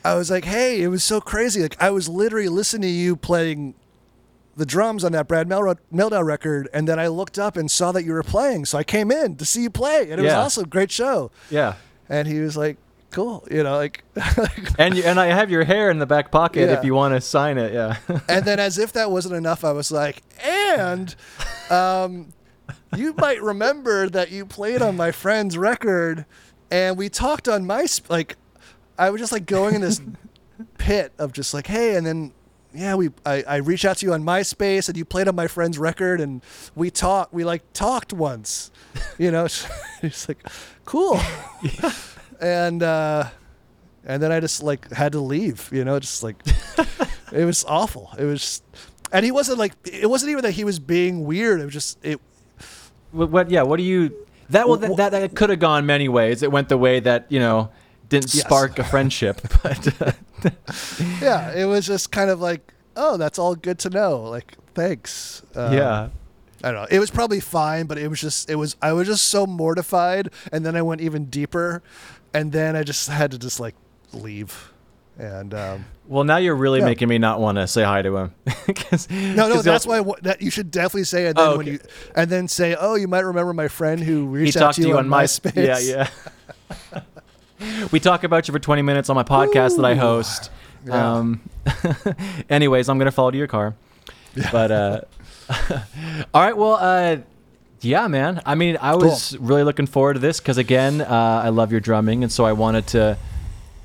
I 0.04 0.14
was 0.14 0.30
like, 0.30 0.44
hey, 0.44 0.82
it 0.82 0.88
was 0.88 1.04
so 1.04 1.20
crazy. 1.20 1.62
Like 1.62 1.80
I 1.82 1.90
was 1.90 2.08
literally 2.08 2.48
listening 2.48 2.82
to 2.82 2.88
you 2.88 3.16
playing 3.16 3.74
the 4.56 4.66
drums 4.66 5.04
on 5.04 5.12
that 5.12 5.28
Brad 5.28 5.48
Mel- 5.48 5.76
Mehldau 5.92 6.24
record, 6.24 6.68
and 6.72 6.88
then 6.88 6.98
I 6.98 7.08
looked 7.08 7.38
up 7.38 7.56
and 7.56 7.70
saw 7.70 7.92
that 7.92 8.04
you 8.04 8.12
were 8.12 8.22
playing. 8.22 8.64
So 8.64 8.78
I 8.78 8.84
came 8.84 9.10
in 9.10 9.36
to 9.36 9.44
see 9.44 9.62
you 9.62 9.70
play, 9.70 10.10
and 10.10 10.18
it 10.20 10.24
was 10.24 10.32
awesome. 10.32 10.68
Great 10.68 10.90
show. 10.90 11.30
Yeah. 11.50 11.74
And 12.08 12.26
he 12.28 12.40
was 12.40 12.56
like, 12.56 12.78
cool, 13.10 13.46
you 13.50 13.62
know, 13.62 13.76
like. 13.76 14.02
And 14.78 14.96
you, 14.96 15.04
and 15.04 15.18
I 15.18 15.26
have 15.26 15.50
your 15.50 15.64
hair 15.64 15.90
in 15.90 15.98
the 15.98 16.06
back 16.06 16.30
pocket 16.30 16.68
Yeah. 16.68 16.78
if 16.78 16.84
you 16.84 16.94
want 16.94 17.14
to 17.14 17.20
sign 17.20 17.56
it. 17.56 17.72
Yeah. 17.72 17.96
and 18.28 18.44
then 18.44 18.58
as 18.60 18.76
if 18.78 18.92
that 18.92 19.10
wasn't 19.10 19.34
enough, 19.34 19.64
I 19.64 19.72
was 19.72 19.90
like, 19.90 20.22
and 20.44 21.14
um, 21.70 22.32
you 22.94 23.14
might 23.14 23.40
remember 23.42 24.08
that 24.10 24.30
you 24.30 24.44
played 24.44 24.82
on 24.82 24.96
my 24.96 25.12
friend's 25.12 25.56
record, 25.56 26.26
and 26.70 26.98
we 26.98 27.08
talked 27.08 27.48
on 27.48 27.64
my 27.66 27.86
sp- 27.88 28.10
like, 28.10 28.36
I 28.98 29.10
was 29.10 29.20
just 29.20 29.32
like 29.32 29.46
going 29.46 29.74
in 29.74 29.80
this 29.80 30.00
pit 30.78 31.12
of 31.18 31.32
just 31.32 31.54
like, 31.54 31.66
hey, 31.66 31.96
and 31.96 32.06
then. 32.06 32.32
Yeah, 32.74 32.94
we 32.96 33.08
I, 33.24 33.42
I 33.48 33.56
reached 33.56 33.86
out 33.86 33.96
to 33.98 34.06
you 34.06 34.12
on 34.12 34.22
MySpace 34.22 34.90
and 34.90 34.98
you 34.98 35.06
played 35.06 35.28
on 35.28 35.34
my 35.34 35.46
friend's 35.46 35.78
record 35.78 36.20
and 36.20 36.42
we 36.74 36.90
talked 36.90 37.32
we 37.32 37.42
like 37.42 37.62
talked 37.72 38.12
once. 38.12 38.70
You 39.16 39.30
know, 39.30 39.44
it's 40.02 40.28
like 40.28 40.46
cool. 40.84 41.18
And 42.40 42.82
uh 42.82 43.28
and 44.04 44.22
then 44.22 44.30
I 44.30 44.40
just 44.40 44.62
like 44.62 44.90
had 44.92 45.12
to 45.12 45.20
leave, 45.20 45.68
you 45.72 45.84
know, 45.84 45.98
just 45.98 46.22
like 46.22 46.36
it 47.32 47.44
was 47.44 47.64
awful. 47.66 48.10
It 48.18 48.24
was, 48.24 48.40
just, 48.40 48.64
and 49.12 49.24
he 49.24 49.32
wasn't 49.32 49.58
like 49.58 49.72
it 49.84 50.08
wasn't 50.08 50.30
even 50.30 50.42
that 50.42 50.52
he 50.52 50.64
was 50.64 50.78
being 50.78 51.24
weird. 51.24 51.60
It 51.60 51.64
was 51.64 51.74
just 51.74 51.98
it. 52.04 52.20
what, 53.12 53.30
what? 53.30 53.50
Yeah. 53.50 53.62
What 53.62 53.76
do 53.78 53.82
you? 53.82 54.14
That 54.50 54.68
well, 54.68 54.76
that, 54.76 54.96
that, 54.96 55.10
that 55.10 55.34
could 55.34 55.50
have 55.50 55.58
gone 55.58 55.86
many 55.86 56.08
ways. 56.08 56.42
It 56.44 56.52
went 56.52 56.68
the 56.68 56.78
way 56.78 57.00
that 57.00 57.26
you 57.28 57.40
know 57.40 57.70
didn't 58.08 58.32
Yes. 58.32 58.44
spark 58.44 58.78
a 58.78 58.84
friendship, 58.84 59.40
but 59.62 60.00
uh, 60.00 60.12
Yeah, 61.20 61.52
it 61.52 61.64
was 61.64 61.86
just 61.86 62.12
kind 62.12 62.30
of 62.30 62.40
like, 62.40 62.72
oh, 62.94 63.16
that's 63.16 63.38
all 63.38 63.56
good 63.56 63.80
to 63.80 63.90
know. 63.90 64.22
Like, 64.22 64.54
thanks. 64.74 65.42
Um, 65.56 65.72
yeah. 65.72 66.08
I 66.62 66.70
don't 66.72 66.82
know. 66.82 66.88
It 66.90 67.00
was 67.00 67.10
probably 67.10 67.40
fine, 67.40 67.86
but 67.86 67.98
it 67.98 68.08
was 68.08 68.20
just 68.20 68.48
it 68.48 68.54
was 68.54 68.76
I 68.80 68.92
was 68.92 69.06
just 69.08 69.26
so 69.28 69.46
mortified, 69.46 70.30
and 70.52 70.64
then 70.64 70.74
I 70.76 70.82
went 70.82 71.00
even 71.00 71.26
deeper, 71.26 71.82
and 72.36 72.52
then 72.52 72.76
I 72.76 72.82
just 72.82 73.08
had 73.20 73.30
to 73.32 73.38
just 73.38 73.58
like 73.60 73.74
leave, 74.12 74.72
and 75.18 75.52
um, 75.54 75.84
Well, 76.06 76.24
now 76.24 76.36
you're 76.36 76.54
really 76.54 76.78
Yeah. 76.80 76.84
making 76.86 77.08
me 77.08 77.18
not 77.18 77.40
want 77.40 77.56
to 77.56 77.66
say 77.66 77.82
hi 77.82 78.02
to 78.02 78.16
him. 78.16 78.34
'Cause- 78.46 79.08
no, 79.10 79.48
no, 79.48 79.54
'cause 79.54 79.64
that's 79.64 79.86
why 79.86 79.98
I 80.00 80.04
that 80.22 80.40
you 80.42 80.50
should 80.50 80.70
definitely 80.70 81.04
say 81.04 81.26
it. 81.26 81.36
Then 81.36 81.46
Oh, 81.48 81.56
when 81.58 81.66
you 81.66 81.78
and 82.14 82.30
then 82.30 82.48
say, 82.48 82.76
oh, 82.78 82.94
you 82.94 83.08
might 83.08 83.24
remember 83.24 83.52
my 83.52 83.68
friend 83.68 84.00
who 84.02 84.32
he 84.34 84.42
reached 84.44 84.56
out 84.56 84.60
talked 84.60 84.76
to 84.76 84.88
you, 84.88 84.96
on 84.98 85.08
my 85.08 85.24
MySpace. 85.24 85.54
Yeah, 85.88 86.08
yeah. 86.90 87.00
we 87.92 88.00
talk 88.00 88.24
about 88.24 88.46
you 88.48 88.52
for 88.52 88.58
20 88.58 88.82
minutes 88.82 89.08
on 89.10 89.16
my 89.16 89.22
podcast 89.22 89.76
that 89.76 89.84
I 89.84 89.94
host. 89.94 90.50
Yeah. 90.86 91.16
Um, 91.16 91.40
anyways, 92.50 92.88
I'm 92.88 92.98
gonna 92.98 93.10
follow 93.10 93.30
to 93.30 93.38
your 93.38 93.46
car. 93.48 93.74
But 94.52 94.70
uh, 94.70 95.00
all 96.34 96.42
right, 96.42 96.56
well, 96.56 96.74
uh, 96.80 97.16
yeah, 97.80 98.06
man. 98.08 98.40
I 98.46 98.54
mean, 98.54 98.78
I 98.80 98.94
was 98.94 99.36
really 99.38 99.62
looking 99.62 99.86
forward 99.86 100.14
to 100.14 100.20
this 100.20 100.40
because 100.40 100.58
again, 100.58 101.00
uh, 101.00 101.42
I 101.44 101.50
love 101.50 101.70
your 101.70 101.80
drumming, 101.80 102.22
and 102.22 102.32
so 102.32 102.44
I 102.44 102.52
wanted 102.52 102.86
to. 102.88 103.16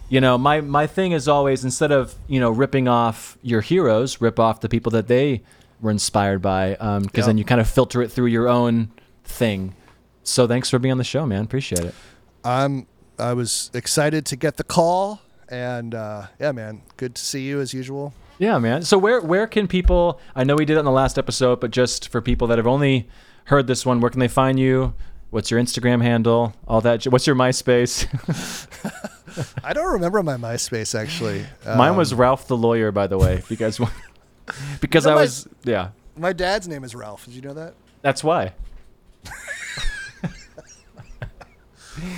You 0.10 0.20
know, 0.20 0.38
my 0.38 0.60
my 0.62 0.88
thing 0.88 1.14
is 1.14 1.28
always 1.30 1.64
instead 1.64 1.92
of 1.92 2.16
you 2.28 2.40
know 2.40 2.50
ripping 2.52 2.88
off 2.88 3.38
your 3.42 3.62
heroes, 3.62 4.20
rip 4.20 4.40
off 4.40 4.60
the 4.60 4.68
people 4.70 4.92
that 4.92 5.08
they 5.08 5.42
were 5.80 5.90
inspired 5.92 6.42
by, 6.42 6.72
because 6.72 7.10
Yeah. 7.16 7.26
then 7.28 7.38
you 7.38 7.46
kind 7.46 7.62
of 7.62 7.70
filter 7.70 8.02
it 8.02 8.12
through 8.12 8.26
your 8.28 8.48
own 8.50 8.92
thing. 9.24 9.74
So 10.24 10.48
thanks 10.48 10.70
for 10.70 10.80
being 10.80 10.92
on 10.92 10.98
the 10.98 11.04
show, 11.06 11.26
man. 11.26 11.44
Appreciate 11.44 11.86
it. 11.86 11.96
I'm 12.44 12.88
I 13.18 13.34
was 13.34 13.72
excited 13.74 14.26
to 14.28 14.36
get 14.36 14.58
the 14.58 14.64
call, 14.64 15.22
and 15.50 15.96
uh, 15.96 16.28
yeah, 16.40 16.52
man, 16.52 16.82
good 16.98 17.16
to 17.16 17.22
see 17.24 17.42
you 17.44 17.62
as 17.62 17.74
usual. 17.74 18.14
Yeah, 18.38 18.58
man. 18.60 18.82
So 18.84 18.98
where 18.98 19.22
where 19.22 19.48
can 19.48 19.68
people? 19.68 20.20
I 20.36 20.44
know 20.44 20.56
we 20.56 20.66
did 20.66 20.76
it 20.76 20.80
in 20.80 20.86
the 20.86 20.92
last 20.92 21.18
episode, 21.18 21.60
but 21.62 21.72
just 21.72 22.10
for 22.10 22.20
people 22.22 22.48
that 22.48 22.58
have 22.58 22.68
only 22.68 23.08
heard 23.46 23.68
this 23.68 23.86
one, 23.86 24.00
where 24.02 24.10
can 24.10 24.20
they 24.20 24.28
find 24.28 24.60
you? 24.60 24.94
What's 25.30 25.50
your 25.50 25.62
Instagram 25.62 26.02
handle? 26.02 26.54
All 26.68 26.82
that. 26.82 27.06
What's 27.06 27.26
your 27.26 27.36
MySpace? 27.38 28.06
I 29.64 29.72
don't 29.74 29.94
remember 29.94 30.22
my 30.24 30.36
MySpace 30.36 30.94
actually. 31.00 31.46
Mine 31.66 31.96
was 31.96 32.12
Um, 32.12 32.20
Ralph 32.20 32.48
the 32.48 32.58
lawyer, 32.58 32.92
by 32.92 33.08
the 33.08 33.18
way. 33.18 33.36
If 33.36 33.50
you 33.50 33.56
guys 33.58 33.80
want, 33.80 33.94
because 34.82 35.06
You 35.06 35.12
know 35.12 35.16
I 35.16 35.16
my- 35.16 35.22
was 35.22 35.48
yeah. 35.64 35.90
my 36.18 36.34
dad's 36.34 36.68
name 36.68 36.84
is 36.84 36.94
Ralph. 36.96 37.26
Did 37.26 37.36
you 37.36 37.42
know 37.42 37.54
that? 37.54 37.76
That's 38.02 38.24
why. 38.24 38.54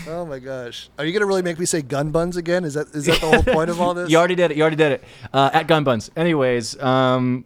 Oh 0.08 0.24
my 0.26 0.40
gosh, 0.40 0.90
are 0.98 1.04
you 1.06 1.12
gonna 1.12 1.26
really 1.26 1.42
make 1.42 1.60
me 1.60 1.66
say 1.66 1.82
gun 1.82 2.12
buns 2.12 2.38
again? 2.38 2.64
Is 2.64 2.76
that 2.76 2.88
is 2.96 3.06
that 3.06 3.20
the 3.20 3.28
whole 3.28 3.44
point 3.44 3.70
of 3.70 3.82
all 3.82 3.94
this? 3.94 4.10
You 4.10 4.18
already 4.18 4.36
did 4.36 4.52
it. 4.52 4.56
You 4.58 4.62
already 4.62 4.76
did 4.78 4.94
it. 4.94 5.04
Uh, 5.34 5.50
at 5.52 5.68
Gun 5.68 5.84
Buns. 5.84 6.10
Anyways, 6.16 6.80
um, 6.82 7.44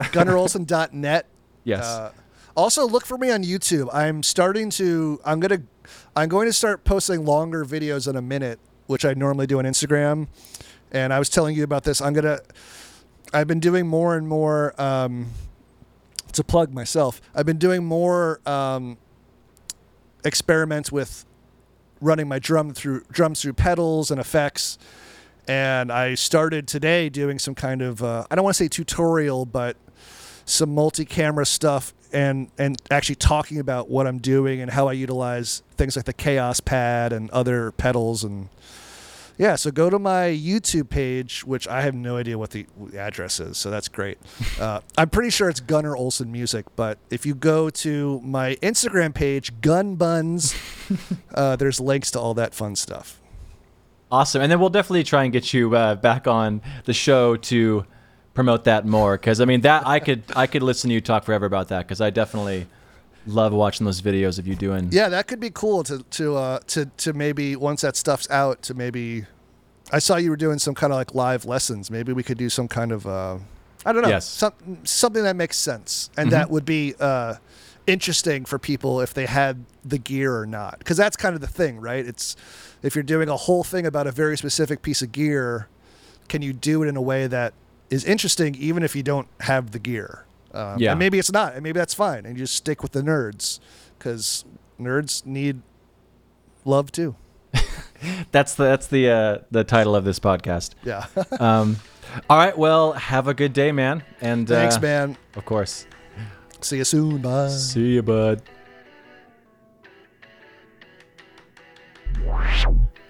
GunnarOlsen.net. 0.00 1.26
yes. 1.62 1.84
Uh, 1.84 2.12
also, 2.56 2.86
look 2.86 3.06
for 3.06 3.18
me 3.18 3.30
on 3.30 3.42
YouTube. 3.42 3.88
I'm 3.92 4.22
starting 4.22 4.70
to. 4.70 5.20
I'm 5.24 5.40
gonna. 5.40 5.62
I'm 6.16 6.28
going 6.28 6.46
to 6.46 6.52
start 6.52 6.84
posting 6.84 7.24
longer 7.24 7.64
videos 7.64 8.08
in 8.08 8.16
a 8.16 8.22
minute, 8.22 8.58
which 8.86 9.04
I 9.04 9.14
normally 9.14 9.46
do 9.46 9.58
on 9.58 9.64
Instagram. 9.64 10.28
And 10.92 11.12
I 11.12 11.18
was 11.18 11.28
telling 11.28 11.56
you 11.56 11.64
about 11.64 11.84
this. 11.84 12.00
I'm 12.00 12.12
gonna. 12.12 12.40
I've 13.32 13.46
been 13.46 13.60
doing 13.60 13.86
more 13.86 14.16
and 14.16 14.28
more. 14.28 14.80
Um, 14.80 15.30
to 16.34 16.44
plug 16.44 16.72
myself, 16.72 17.20
I've 17.34 17.46
been 17.46 17.58
doing 17.58 17.84
more 17.84 18.40
um, 18.46 18.98
experiments 20.24 20.92
with 20.92 21.24
running 22.00 22.28
my 22.28 22.38
drum 22.38 22.72
through 22.74 23.02
drums 23.10 23.40
through 23.42 23.54
pedals 23.54 24.10
and 24.10 24.20
effects. 24.20 24.78
And 25.46 25.92
I 25.92 26.14
started 26.14 26.66
today 26.66 27.08
doing 27.08 27.38
some 27.38 27.54
kind 27.54 27.82
of 27.82 28.02
uh, 28.02 28.26
I 28.30 28.34
don't 28.34 28.44
want 28.44 28.56
to 28.56 28.64
say 28.64 28.68
tutorial, 28.68 29.46
but 29.46 29.76
some 30.44 30.74
multi-camera 30.74 31.46
stuff 31.46 31.94
and 32.14 32.48
and 32.56 32.80
actually 32.90 33.16
talking 33.16 33.58
about 33.58 33.90
what 33.90 34.06
I'm 34.06 34.18
doing 34.18 34.60
and 34.60 34.70
how 34.70 34.88
I 34.88 34.92
utilize 34.92 35.62
things 35.76 35.96
like 35.96 36.04
the 36.04 36.14
Kaoss 36.14 36.64
Pad 36.64 37.12
and 37.12 37.30
other 37.30 37.72
pedals 37.72 38.24
and 38.24 38.48
yeah. 39.36 39.56
So 39.56 39.72
go 39.72 39.90
to 39.90 39.98
my 39.98 40.28
YouTube 40.28 40.88
page, 40.88 41.44
which 41.44 41.66
I 41.66 41.82
have 41.82 41.94
no 41.94 42.16
idea 42.16 42.38
what 42.38 42.50
the 42.50 42.66
address 42.96 43.40
is, 43.40 43.58
so 43.58 43.70
that's 43.70 43.88
great. 43.88 44.18
Uh, 44.60 44.80
I'm 44.96 45.10
pretty 45.10 45.30
sure 45.30 45.48
it's 45.48 45.58
Gunnar 45.58 45.96
Olsen 45.96 46.30
Music, 46.30 46.64
but 46.76 46.96
if 47.10 47.26
you 47.26 47.34
go 47.34 47.70
to 47.70 48.20
my 48.20 48.54
Instagram 48.62 49.12
page, 49.12 49.60
Gun 49.60 49.96
Buns, 49.96 50.54
uh, 51.34 51.56
there's 51.56 51.80
links 51.80 52.12
to 52.12 52.20
all 52.20 52.34
that 52.34 52.54
fun 52.54 52.76
stuff. 52.76 53.20
Awesome. 54.12 54.42
And 54.42 54.52
then 54.52 54.60
we'll 54.60 54.70
definitely 54.70 55.02
try 55.02 55.24
and 55.24 55.32
get 55.32 55.52
you 55.52 55.74
uh, 55.74 55.96
back 55.96 56.28
on 56.28 56.62
the 56.84 56.92
show 56.92 57.34
to 57.36 57.84
promote 58.34 58.64
that 58.64 58.84
more 58.84 59.16
because 59.16 59.40
I 59.40 59.44
mean 59.44 59.60
that 59.62 59.86
I 59.86 60.00
could 60.00 60.22
I 60.36 60.46
could 60.46 60.62
listen 60.62 60.88
to 60.88 60.94
you 60.94 61.00
talk 61.00 61.24
forever 61.24 61.46
about 61.46 61.68
that 61.68 61.86
because 61.86 62.00
I 62.00 62.10
definitely 62.10 62.66
love 63.26 63.52
watching 63.52 63.86
those 63.86 64.02
videos 64.02 64.38
of 64.38 64.46
you 64.46 64.54
doing. 64.54 64.88
Yeah, 64.92 65.08
that 65.08 65.26
could 65.26 65.40
be 65.40 65.50
cool 65.50 65.82
to 65.84 66.02
to 66.02 66.36
uh, 66.36 66.58
to 66.68 66.86
to 66.98 67.12
maybe 67.12 67.56
once 67.56 67.80
that 67.82 67.96
stuff's 67.96 68.28
out 68.30 68.60
to 68.62 68.74
maybe. 68.74 69.24
I 69.92 69.98
saw 69.98 70.16
you 70.16 70.30
were 70.30 70.36
doing 70.36 70.58
some 70.58 70.74
kind 70.74 70.92
of 70.92 70.96
like 70.96 71.14
live 71.14 71.44
lessons. 71.44 71.90
Maybe 71.90 72.12
we 72.12 72.22
could 72.22 72.38
do 72.38 72.48
some 72.48 72.68
kind 72.68 72.90
of 72.90 73.06
uh, 73.06 73.38
I 73.86 73.92
don't 73.92 74.02
know, 74.02 74.08
Yes. 74.08 74.26
some, 74.26 74.52
something 74.84 75.22
that 75.24 75.36
makes 75.36 75.58
sense 75.58 76.08
and 76.16 76.30
that 76.32 76.50
would 76.50 76.64
be 76.64 76.94
uh, 76.98 77.34
interesting 77.86 78.46
for 78.46 78.58
people 78.58 79.00
if 79.02 79.12
they 79.12 79.26
had 79.26 79.64
the 79.84 79.98
gear 79.98 80.36
or 80.36 80.46
not. 80.46 80.78
Because 80.78 80.96
that's 80.96 81.16
kind 81.18 81.34
of 81.34 81.42
the 81.42 81.46
thing, 81.46 81.80
right? 81.80 82.04
It's 82.04 82.34
if 82.82 82.94
you're 82.94 83.02
doing 83.04 83.28
a 83.28 83.36
whole 83.36 83.62
thing 83.62 83.84
about 83.86 84.06
a 84.06 84.12
very 84.12 84.38
specific 84.38 84.80
piece 84.80 85.02
of 85.02 85.12
gear, 85.12 85.68
can 86.28 86.40
you 86.40 86.54
do 86.54 86.82
it 86.82 86.88
in 86.88 86.96
a 86.96 87.02
way 87.02 87.26
that 87.26 87.52
is 87.94 88.04
interesting 88.04 88.54
even 88.56 88.82
if 88.82 88.96
you 88.96 89.02
don't 89.02 89.28
have 89.40 89.70
the 89.70 89.78
gear? 89.78 90.24
Um, 90.52 90.78
Yeah. 90.78 90.90
And 90.90 90.98
maybe 90.98 91.18
it's 91.18 91.32
not, 91.32 91.54
and 91.54 91.62
maybe 91.62 91.78
that's 91.78 91.94
fine, 91.94 92.26
and 92.26 92.36
you 92.36 92.44
just 92.44 92.54
stick 92.54 92.82
with 92.82 92.92
the 92.92 93.02
nerds 93.02 93.60
because 93.98 94.44
nerds 94.80 95.24
need 95.24 95.62
love 96.64 96.90
too. 96.92 97.14
That's 98.32 98.54
the 98.54 98.64
that's 98.64 98.88
the 98.88 99.08
uh, 99.10 99.38
the 99.50 99.64
title 99.64 99.96
of 99.96 100.04
this 100.04 100.18
podcast. 100.18 100.72
Yeah. 100.84 101.06
Um, 101.40 101.76
all 102.28 102.36
right. 102.36 102.56
Well, 102.56 102.92
have 102.92 103.28
a 103.28 103.34
good 103.34 103.52
day, 103.54 103.72
man. 103.72 104.02
And 104.20 104.46
Thanks, 104.46 104.76
uh, 104.76 104.80
man. 104.80 105.16
Of 105.36 105.44
course. 105.46 105.86
See 106.60 106.76
you 106.76 106.84
soon. 106.84 107.22
Bye. 107.22 107.48
See 107.48 107.94
you, 107.94 108.02
bud. 108.02 108.42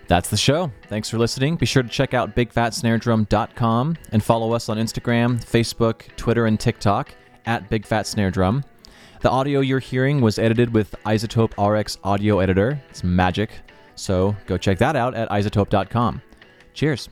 That's 0.07 0.29
the 0.29 0.37
show. 0.37 0.71
Thanks 0.89 1.09
for 1.09 1.19
listening. 1.19 1.57
Be 1.57 1.67
sure 1.67 1.83
to 1.83 1.89
check 1.89 2.15
out 2.15 2.37
bigfatsnaredrum.com 2.37 3.97
and 4.13 4.23
follow 4.23 4.53
us 4.53 4.69
on 4.69 4.77
Instagram, 4.77 5.43
Facebook, 5.45 6.15
Twitter, 6.17 6.47
and 6.47 6.59
TikTok 6.61 7.15
at 7.47 7.69
Big 7.71 7.87
Fat 7.87 8.07
Snare 8.07 8.31
Drum. 8.31 8.65
The 9.21 9.31
audio 9.31 9.61
you're 9.61 9.79
hearing 9.79 10.21
was 10.21 10.39
edited 10.39 10.75
with 10.75 10.95
iZotope 11.07 11.57
RX 11.57 11.99
Audio 12.05 12.41
Editor. 12.41 12.79
It's 12.91 13.03
magic. 13.03 13.51
So 13.95 14.37
go 14.47 14.59
check 14.59 14.79
that 14.79 14.97
out 14.97 15.15
at 15.15 15.31
izotope.com. 15.31 16.21
Cheers. 16.75 17.09